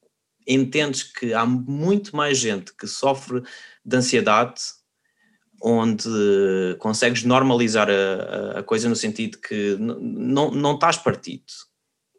entendes 0.48 1.04
que 1.04 1.34
há 1.34 1.46
muito 1.46 2.16
mais 2.16 2.38
gente 2.38 2.74
que 2.76 2.86
sofre 2.86 3.41
de 3.84 3.98
ansiedade 3.98 4.62
onde 5.64 6.76
consegues 6.80 7.24
normalizar 7.24 7.89
a, 7.89 8.59
a 8.59 8.64
coisa 8.64 8.89
no 8.89 8.95
sentido 8.95 9.38
que 9.38 9.78
não, 9.80 10.51
não 10.51 10.74
estás 10.76 10.97
partido. 10.97 11.45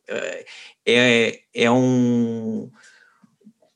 Eh, 0.09 0.47
é, 0.87 1.41
é 1.55 1.71
um 1.71 2.71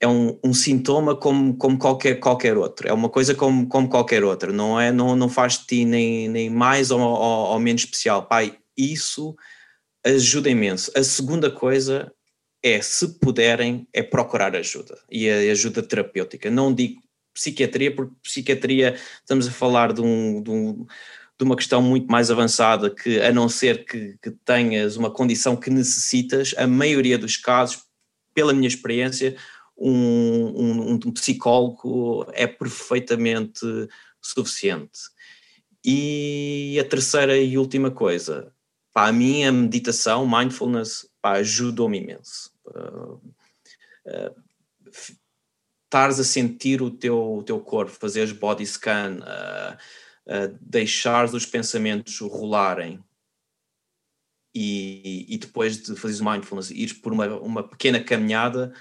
é 0.01 0.07
um, 0.07 0.39
um, 0.45 0.55
sintoma 0.55 1.17
como, 1.17 1.57
como 1.57 1.77
qualquer, 1.77 2.21
qualquer 2.21 2.57
outro, 2.57 2.87
é 2.89 2.93
uma 2.93 3.09
coisa 3.09 3.35
como, 3.35 3.67
como 3.67 3.89
qualquer 3.89 4.23
outra, 4.23 4.53
não 4.53 4.79
é? 4.79 4.93
Não, 4.93 5.17
não 5.17 5.29
faz 5.29 5.59
de 5.59 5.67
ti 5.67 5.85
nem, 5.85 6.29
nem 6.29 6.49
mais 6.49 6.93
ou, 6.93 7.01
ou, 7.01 7.49
ou 7.49 7.59
menos 7.59 7.83
especial. 7.83 8.27
Pai, 8.27 8.57
isso 8.77 9.35
ajuda 10.07 10.49
imenso. 10.49 10.93
A 10.95 11.03
segunda 11.03 11.51
coisa 11.51 12.13
é, 12.63 12.81
se 12.81 13.19
puderem, 13.19 13.89
é 13.93 14.01
procurar 14.03 14.55
ajuda 14.55 14.97
e 15.11 15.29
ajuda 15.29 15.83
terapêutica. 15.83 16.49
Não 16.49 16.73
digo 16.73 17.03
psiquiatria, 17.39 17.95
porque 17.95 18.15
psiquiatria 18.21 18.97
estamos 19.21 19.47
a 19.47 19.53
falar 19.53 19.93
de, 19.93 20.01
um, 20.01 20.43
de, 20.43 20.51
um, 20.51 20.87
de 21.39 21.45
uma 21.45 21.55
questão 21.55 21.81
muito 21.81 22.09
mais 22.11 22.33
avançada 22.33 22.91
que, 22.91 23.21
a 23.21 23.33
não 23.33 23.49
ser 23.49 23.85
que, 23.85 24.19
que 24.21 24.33
tenhas 24.45 24.97
uma 24.97 25.11
condição 25.11 25.55
que 25.55 25.71
necessitas, 25.71 26.53
a 26.59 26.67
maioria 26.67 27.17
dos 27.17 27.37
casos, 27.37 27.85
pela 28.35 28.53
minha 28.53 28.67
experiência, 28.67 29.37
um, 29.77 29.93
um, 29.93 30.95
um 30.95 31.13
psicólogo 31.13 32.27
é 32.33 32.47
perfeitamente 32.47 33.61
suficiente. 34.21 34.99
E 35.85 36.77
a 36.81 36.85
terceira 36.85 37.39
e 37.39 37.57
última 37.57 37.91
coisa, 37.91 38.53
para 38.93 39.09
a 39.09 39.13
minha 39.13 39.53
meditação, 39.53 40.29
mindfulness, 40.29 41.09
ajudou-me 41.23 42.01
imenso. 42.01 42.51
Uh, 42.67 43.21
uh, 44.07 44.49
estares 45.89 46.21
a 46.21 46.25
sentir 46.25 46.83
o 46.83 46.91
teu, 46.91 47.39
o 47.39 47.43
teu 47.43 47.59
corpo, 47.61 47.91
fazeres 47.91 48.31
body 48.31 48.65
scan, 48.67 49.21
uh, 49.21 49.75
uh, 50.27 50.59
deixares 50.61 51.33
os 51.33 51.47
pensamentos 51.47 52.19
rolarem 52.21 53.03
e, 54.55 55.27
e 55.29 55.39
depois 55.39 55.83
de 55.83 55.97
fazeres 55.97 56.21
mindfulness, 56.21 56.71
ires 56.71 56.93
por 56.93 57.13
uma, 57.13 57.27
uma 57.39 57.63
pequena 57.63 58.03
caminhada, 58.03 58.73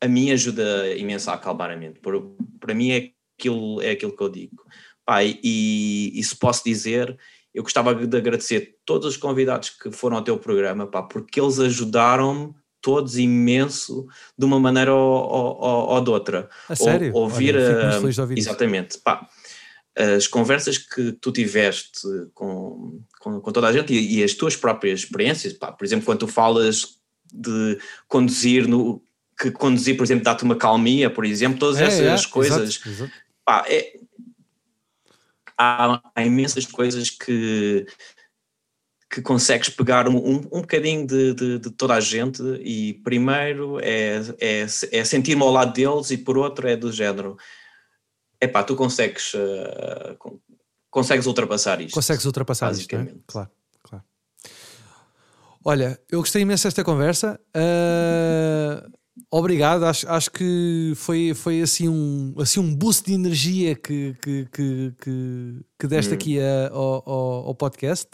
a 0.00 0.06
mim 0.06 0.30
ajuda 0.30 0.94
imenso 0.96 1.30
a 1.30 1.34
acalmar 1.34 1.70
a 1.70 1.76
mente. 1.76 1.98
Por, 2.00 2.36
para 2.60 2.74
mim 2.74 2.90
é 2.90 3.12
aquilo, 3.36 3.82
é 3.82 3.90
aquilo 3.90 4.16
que 4.16 4.22
eu 4.22 4.28
digo. 4.28 4.64
Pai, 5.04 5.40
e, 5.42 6.12
e 6.14 6.22
se 6.22 6.36
posso 6.36 6.62
dizer, 6.64 7.18
eu 7.52 7.64
gostava 7.64 7.94
de 7.94 8.16
agradecer 8.16 8.78
todos 8.84 9.08
os 9.08 9.16
convidados 9.16 9.70
que 9.70 9.90
foram 9.90 10.18
ao 10.18 10.24
teu 10.24 10.38
programa, 10.38 10.86
pá, 10.86 11.02
porque 11.02 11.40
eles 11.40 11.58
ajudaram-me 11.58 12.54
todos 12.82 13.16
imenso 13.16 14.06
de 14.36 14.44
uma 14.44 14.60
maneira 14.60 14.92
ou, 14.92 15.24
ou, 15.30 15.88
ou 15.88 16.00
de 16.00 16.10
outra. 16.10 16.50
A 16.68 16.76
sério? 16.76 17.14
Ouvir, 17.14 17.56
Olha, 17.56 18.00
ouvir 18.20 18.38
exatamente. 18.38 18.98
Pá, 18.98 19.26
as 19.96 20.26
conversas 20.26 20.76
que 20.78 21.12
tu 21.12 21.30
tiveste 21.30 22.00
com, 22.34 23.00
com, 23.20 23.40
com 23.40 23.52
toda 23.52 23.68
a 23.68 23.72
gente 23.72 23.94
e, 23.94 24.18
e, 24.18 24.24
as 24.24 24.34
tuas 24.34 24.56
próprias 24.56 25.00
experiências, 25.00 25.52
pá, 25.52 25.70
por 25.70 25.84
exemplo, 25.84 26.04
quando 26.04 26.20
tu 26.20 26.28
falas 26.28 26.98
de 27.32 27.78
conduzir 28.08 28.66
no, 28.66 29.02
que 29.38 29.50
conduzir, 29.50 29.96
por 29.96 30.04
exemplo, 30.04 30.24
dá-te 30.24 30.44
uma 30.44 30.56
calmia, 30.56 31.10
por 31.10 31.24
exemplo, 31.24 31.58
todas 31.58 31.80
é, 31.80 31.84
essas 31.84 32.24
é, 32.24 32.28
coisas. 32.28 32.70
Exato, 32.70 32.88
exato. 32.88 33.12
Pá, 33.44 33.64
é, 33.68 33.98
há, 35.58 36.00
há, 36.14 36.24
imensas 36.24 36.66
coisas 36.66 37.10
que, 37.10 37.86
que 39.12 39.20
consegues 39.20 39.68
pegar 39.68 40.08
um, 40.08 40.16
um, 40.16 40.36
um 40.36 40.60
bocadinho 40.62 41.06
de, 41.06 41.34
de, 41.34 41.58
de, 41.58 41.70
toda 41.70 41.92
a 41.92 42.00
gente 42.00 42.42
e 42.62 42.94
primeiro 43.04 43.78
é, 43.80 44.22
é, 44.40 44.62
é 44.62 45.04
sentir-me 45.04 45.42
ao 45.42 45.50
lado 45.50 45.74
deles 45.74 46.10
e 46.10 46.16
por 46.16 46.38
outro 46.38 46.66
é 46.66 46.74
do 46.74 46.90
género 46.90 47.36
é 48.40 48.48
pá, 48.48 48.64
tu 48.64 48.74
consegues 48.74 49.34
uh, 49.34 50.40
consegues 50.90 51.26
ultrapassar 51.26 51.78
isto. 51.82 51.94
Consegues 51.94 52.24
ultrapassar 52.24 52.72
isto, 52.72 52.96
é? 52.96 53.14
claro. 53.26 53.50
Claro. 53.82 54.04
Olha, 55.62 56.00
eu 56.10 56.20
gostei 56.20 56.40
imenso 56.40 56.64
desta 56.64 56.82
conversa. 56.82 57.38
Uh, 57.54 58.90
Obrigado, 59.30 59.84
acho, 59.84 60.08
acho 60.08 60.30
que 60.30 60.94
foi, 60.96 61.34
foi 61.34 61.60
assim, 61.60 61.86
um, 61.88 62.34
assim 62.38 62.60
um 62.60 62.74
boost 62.74 63.04
de 63.04 63.12
energia 63.12 63.74
que, 63.74 64.14
que, 64.22 64.48
que, 64.50 64.94
que, 64.98 65.60
que 65.78 65.86
deste 65.86 66.12
hum. 66.12 66.14
aqui 66.14 66.40
a, 66.40 66.68
ao, 66.72 67.02
ao, 67.06 67.46
ao, 67.48 67.54
podcast. 67.54 68.08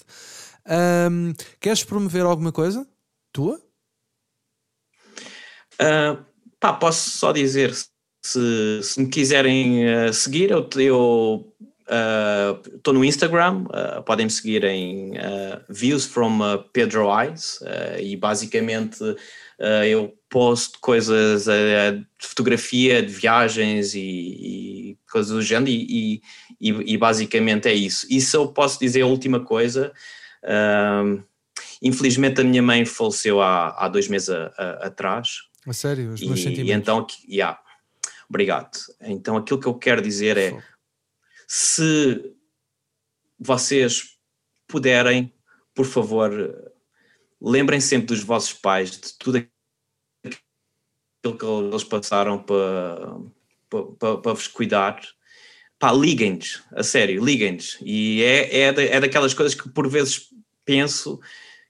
Um, 0.68 1.32
queres 1.60 1.82
promover 1.82 2.22
alguma 2.22 2.52
coisa 2.52 2.86
tua? 3.32 3.60
Uh, 5.80 6.22
pá, 6.58 6.72
posso 6.72 7.10
só 7.10 7.32
dizer 7.32 7.72
se, 8.22 8.82
se 8.82 9.00
me 9.00 9.08
quiserem 9.08 9.84
uh, 9.86 10.12
seguir, 10.12 10.50
eu 10.50 10.60
estou 10.60 11.54
uh, 12.90 12.92
no 12.92 13.04
Instagram, 13.04 13.64
podem 14.04 14.26
me 14.26 14.30
seguir 14.30 14.64
em 14.64 15.12
Views 15.70 16.04
from 16.04 16.40
Pedro 16.72 17.06
Eyes 17.18 17.60
e 17.98 18.16
basicamente 18.16 18.98
eu 19.86 20.14
posto 20.28 20.78
coisas 20.80 21.46
de 21.46 22.04
fotografia 22.18 23.02
de 23.02 23.10
viagens 23.10 23.94
e, 23.94 24.00
e 24.00 24.98
coisas 25.10 25.32
do 25.32 25.40
género 25.40 25.70
e, 25.70 26.20
e, 26.60 26.70
e, 26.92 26.98
basicamente 26.98 27.68
é 27.68 27.72
isso. 27.72 28.06
Isso 28.10 28.36
eu 28.36 28.48
posso 28.48 28.78
dizer 28.78 29.02
a 29.02 29.06
última 29.06 29.40
coisa. 29.40 29.92
Uh, 30.48 31.22
infelizmente 31.82 32.40
a 32.40 32.44
minha 32.44 32.62
mãe 32.62 32.84
faleceu 32.86 33.42
há, 33.42 33.68
há 33.70 33.88
dois 33.88 34.08
meses 34.08 34.30
a, 34.30 34.46
a, 34.56 34.86
atrás. 34.86 35.42
A 35.66 35.72
sério? 35.72 36.12
Os 36.12 36.22
meus 36.22 36.40
e, 36.40 36.62
e 36.62 36.72
então, 36.72 37.06
yeah, 37.28 37.60
obrigado. 38.28 38.70
Então 39.02 39.36
aquilo 39.36 39.60
que 39.60 39.66
eu 39.66 39.74
quero 39.74 40.00
dizer 40.00 40.38
é, 40.38 40.58
se 41.46 42.34
vocês 43.38 44.18
puderem, 44.66 45.32
por 45.74 45.84
favor, 45.84 46.32
lembrem 47.40 47.80
sempre 47.80 48.06
dos 48.06 48.22
vossos 48.22 48.52
pais, 48.52 48.90
de 48.92 49.12
tudo 49.18 49.46
aquilo 50.24 51.38
que 51.38 51.44
eles 51.44 51.84
passaram 51.84 52.42
para, 52.42 53.16
para, 53.98 54.18
para 54.18 54.32
vos 54.32 54.48
cuidar. 54.48 55.00
Pá, 55.78 55.92
liguem-nos, 55.92 56.62
a 56.72 56.82
sério, 56.82 57.24
liguem-nos. 57.24 57.78
E 57.82 58.22
é, 58.22 58.62
é, 58.62 58.64
é 58.66 59.00
daquelas 59.00 59.32
coisas 59.32 59.54
que 59.54 59.68
por 59.68 59.88
vezes 59.88 60.28
penso 60.64 61.20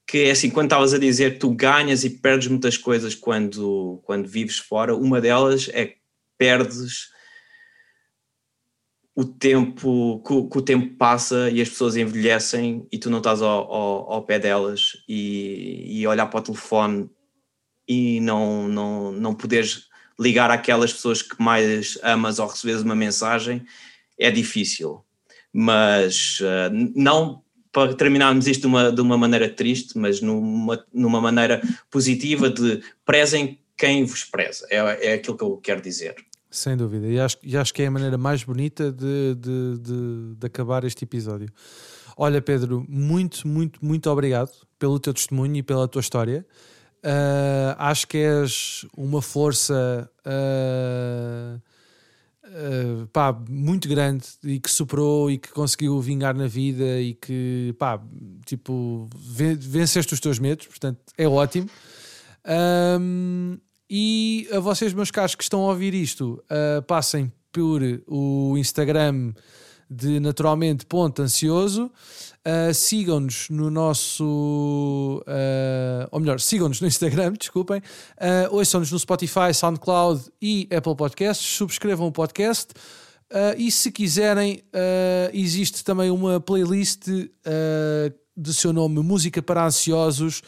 que 0.07 0.19
é 0.25 0.31
assim, 0.31 0.49
quando 0.49 0.67
estavas 0.67 0.95
a 0.95 0.99
dizer 0.99 1.39
tu 1.39 1.51
ganhas 1.51 2.03
e 2.03 2.11
perdes 2.11 2.49
muitas 2.49 2.79
coisas 2.79 3.15
quando, 3.15 4.01
quando 4.05 4.27
vives 4.27 4.57
fora, 4.59 4.97
uma 4.97 5.21
delas 5.21 5.69
é 5.75 5.85
que 5.87 5.99
perdes 6.39 7.11
o 9.15 9.25
tempo, 9.25 10.23
que, 10.27 10.49
que, 10.49 10.59
o 10.59 10.63
tempo 10.63 10.97
passa 10.97 11.51
e 11.51 11.61
as 11.61 11.69
pessoas 11.69 11.97
envelhecem 11.97 12.87
e 12.91 12.99
tu 12.99 13.11
não 13.11 13.19
estás 13.19 13.43
ao, 13.43 13.71
ao, 13.71 14.13
ao 14.13 14.23
pé 14.23 14.39
delas 14.39 14.93
e, 15.07 16.01
e 16.01 16.07
olhar 16.07 16.27
para 16.27 16.41
o 16.41 16.43
telefone 16.43 17.11
e 17.87 18.21
não, 18.21 18.69
não, 18.69 19.13
não 19.13 19.35
poderes 19.35 19.89
ligar 20.19 20.51
àquelas 20.51 20.93
pessoas 20.93 21.21
que 21.21 21.43
mais 21.43 21.99
amas 22.03 22.39
ou 22.39 22.47
receberes 22.47 22.83
uma 22.83 22.95
mensagem 22.95 23.67
é 24.19 24.31
difícil. 24.31 25.05
Mas 25.53 26.41
uh, 26.41 26.91
não 26.95 27.43
para 27.73 27.95
terminarmos 27.95 28.47
isto 28.47 28.63
de 28.63 28.67
uma, 28.67 28.91
de 28.91 29.01
uma 29.01 29.17
maneira 29.17 29.49
triste, 29.49 29.97
mas 29.97 30.21
numa, 30.21 30.85
numa 30.93 31.21
maneira 31.21 31.63
positiva 31.91 32.51
de 32.51 32.83
prezem 33.05 33.61
quem 33.77 34.05
vos 34.05 34.25
preza. 34.25 34.67
É, 34.71 35.11
é 35.11 35.13
aquilo 35.15 35.37
que 35.37 35.45
eu 35.45 35.57
quero 35.59 35.81
dizer. 35.81 36.17
Sem 36.51 36.77
dúvida. 36.77 37.07
E 37.07 37.21
acho, 37.21 37.37
e 37.43 37.57
acho 37.57 37.73
que 37.73 37.83
é 37.83 37.87
a 37.87 37.91
maneira 37.91 38.19
mais 38.19 38.43
bonita 38.43 38.91
de, 38.91 39.35
de, 39.35 39.79
de, 39.79 40.35
de 40.37 40.47
acabar 40.47 40.83
este 40.85 41.05
episódio. 41.05 41.49
Olha, 42.17 42.43
Pedro, 42.43 42.85
muito, 42.89 43.47
muito, 43.47 43.85
muito 43.85 44.11
obrigado 44.11 44.51
pelo 44.79 44.99
teu 44.99 45.15
testemunho 45.15 45.57
e 45.57 45.63
pela 45.63 45.87
tua 45.87 46.01
história. 46.01 46.45
Uh, 46.99 47.79
acho 47.79 48.09
que 48.09 48.19
és 48.19 48.85
uma 48.97 49.23
força 49.23 50.11
uh, 50.27 51.61
uh, 52.49 53.07
pá, 53.09 53.37
muito 53.49 53.89
grande 53.89 54.25
e 54.45 54.59
que 54.59 54.71
superou 54.71 55.31
e 55.31 55.39
que 55.39 55.51
conseguiu 55.51 56.01
vingar 56.01 56.35
na 56.35 56.47
vida 56.47 57.01
e 57.01 57.15
que 57.15 57.75
pá, 57.79 58.01
tipo, 58.45 59.09
venceste 59.15 60.15
os 60.15 60.21
teus 60.21 60.39
medos, 60.39 60.67
portanto 60.67 61.01
é 61.17 61.29
ótimo. 61.29 61.69
Um, 63.01 63.59
e 63.91 64.49
a 64.53 64.61
vocês, 64.61 64.93
meus 64.93 65.11
caros 65.11 65.35
que 65.35 65.43
estão 65.43 65.61
a 65.63 65.69
ouvir 65.69 65.95
isto, 65.95 66.43
passem 66.87 67.33
por 67.51 67.81
o 68.07 68.55
Instagram 68.59 69.33
de 69.91 70.21
naturalmente 70.21 70.85
ponto 70.85 71.23
ansioso. 71.23 71.91
Uh, 72.49 72.73
sigam-nos 72.73 73.51
no 73.51 73.71
nosso. 73.71 75.23
Uh, 75.27 76.09
ou 76.11 76.19
melhor, 76.19 76.41
sigam-nos 76.41 76.81
no 76.81 76.87
Instagram, 76.87 77.35
desculpem. 77.39 77.79
Uh, 77.79 78.57
ouçam-nos 78.57 78.91
no 78.91 78.99
Spotify, 78.99 79.53
SoundCloud 79.53 80.23
e 80.41 80.67
Apple 80.75 80.97
Podcasts. 80.97 81.47
Subscrevam 81.47 82.07
o 82.07 82.13
podcast. 82.13 82.73
Uh, 83.31 83.53
e 83.59 83.71
se 83.71 83.93
quiserem, 83.93 84.63
existe 85.35 85.85
também 85.85 86.11
uma 86.11 86.41
playlist 86.41 87.03
do 88.35 88.55
seu 88.55 88.73
nome 88.73 89.01
Música 89.01 89.43
para 89.43 89.67
Ansiosos 89.67 90.41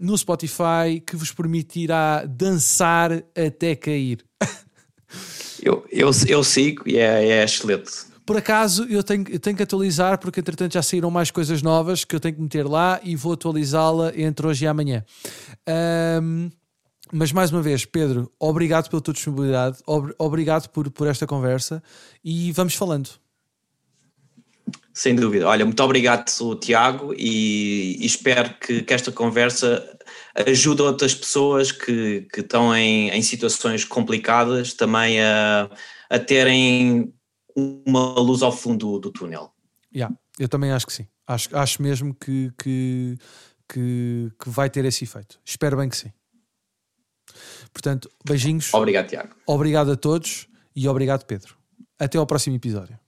no 0.00 0.16
Spotify 0.16 1.02
que 1.06 1.14
vos 1.16 1.32
permitirá 1.32 2.24
dançar 2.24 3.12
até 3.36 3.76
cair. 3.76 4.24
eu, 5.62 5.84
eu, 5.92 6.10
eu 6.26 6.42
sigo 6.42 6.88
e 6.88 6.96
é, 6.96 7.26
é 7.26 7.44
excelente. 7.44 8.09
Por 8.26 8.36
acaso, 8.36 8.84
eu 8.84 9.02
tenho, 9.02 9.24
eu 9.28 9.40
tenho 9.40 9.56
que 9.56 9.62
atualizar, 9.62 10.18
porque 10.18 10.40
entretanto 10.40 10.74
já 10.74 10.82
saíram 10.82 11.10
mais 11.10 11.30
coisas 11.30 11.62
novas 11.62 12.04
que 12.04 12.14
eu 12.14 12.20
tenho 12.20 12.34
que 12.34 12.42
meter 12.42 12.66
lá 12.66 13.00
e 13.02 13.16
vou 13.16 13.32
atualizá-la 13.32 14.12
entre 14.16 14.46
hoje 14.46 14.64
e 14.64 14.68
amanhã. 14.68 15.04
Um, 16.22 16.50
mas 17.12 17.32
mais 17.32 17.50
uma 17.50 17.60
vez, 17.60 17.84
Pedro, 17.84 18.30
obrigado 18.38 18.88
pela 18.88 19.02
tua 19.02 19.12
disponibilidade, 19.12 19.78
ob 19.86 20.12
obrigado 20.18 20.68
por, 20.68 20.88
por 20.90 21.08
esta 21.08 21.26
conversa 21.26 21.82
e 22.24 22.52
vamos 22.52 22.74
falando. 22.74 23.10
Sem 24.92 25.14
dúvida. 25.14 25.46
Olha, 25.48 25.64
muito 25.64 25.82
obrigado, 25.82 26.26
Tiago, 26.60 27.14
e, 27.16 27.96
e 28.00 28.06
espero 28.06 28.54
que, 28.60 28.82
que, 28.82 28.94
esta 28.94 29.10
conversa 29.10 29.84
ajude 30.46 30.82
outras 30.82 31.14
pessoas 31.14 31.72
que, 31.72 32.26
que 32.32 32.40
estão 32.40 32.74
em, 32.76 33.08
em 33.08 33.22
situações 33.22 33.84
complicadas 33.84 34.74
também 34.74 35.20
a, 35.20 35.70
a 36.08 36.18
terem 36.18 37.12
uma 37.56 38.18
luz 38.20 38.42
ao 38.42 38.52
fundo 38.52 38.98
do, 38.98 39.10
túnel. 39.10 39.52
Yeah, 39.94 40.14
eu 40.38 40.48
também 40.48 40.70
acho 40.70 40.86
que 40.86 40.92
sim. 40.92 41.08
Acho, 41.26 41.56
acho 41.56 41.82
mesmo 41.82 42.14
que, 42.14 42.52
que, 42.58 43.18
que, 43.68 44.32
que 44.38 44.50
vai 44.50 44.68
ter 44.68 44.84
esse 44.84 45.04
efeito. 45.04 45.40
Espero 45.44 45.76
bem 45.76 45.88
que 45.88 45.96
sim. 45.96 46.12
Portanto, 47.72 48.10
beijinhos. 48.24 48.72
Obrigado, 48.74 49.08
Tiago. 49.08 49.34
Obrigado 49.46 49.92
a 49.92 49.96
todos 49.96 50.48
e 50.74 50.86
obrigado, 50.88 51.24
Pedro. 51.24 51.56
Até 51.98 52.18
ao 52.18 52.26
próximo 52.26 52.56
episódio. 52.56 52.98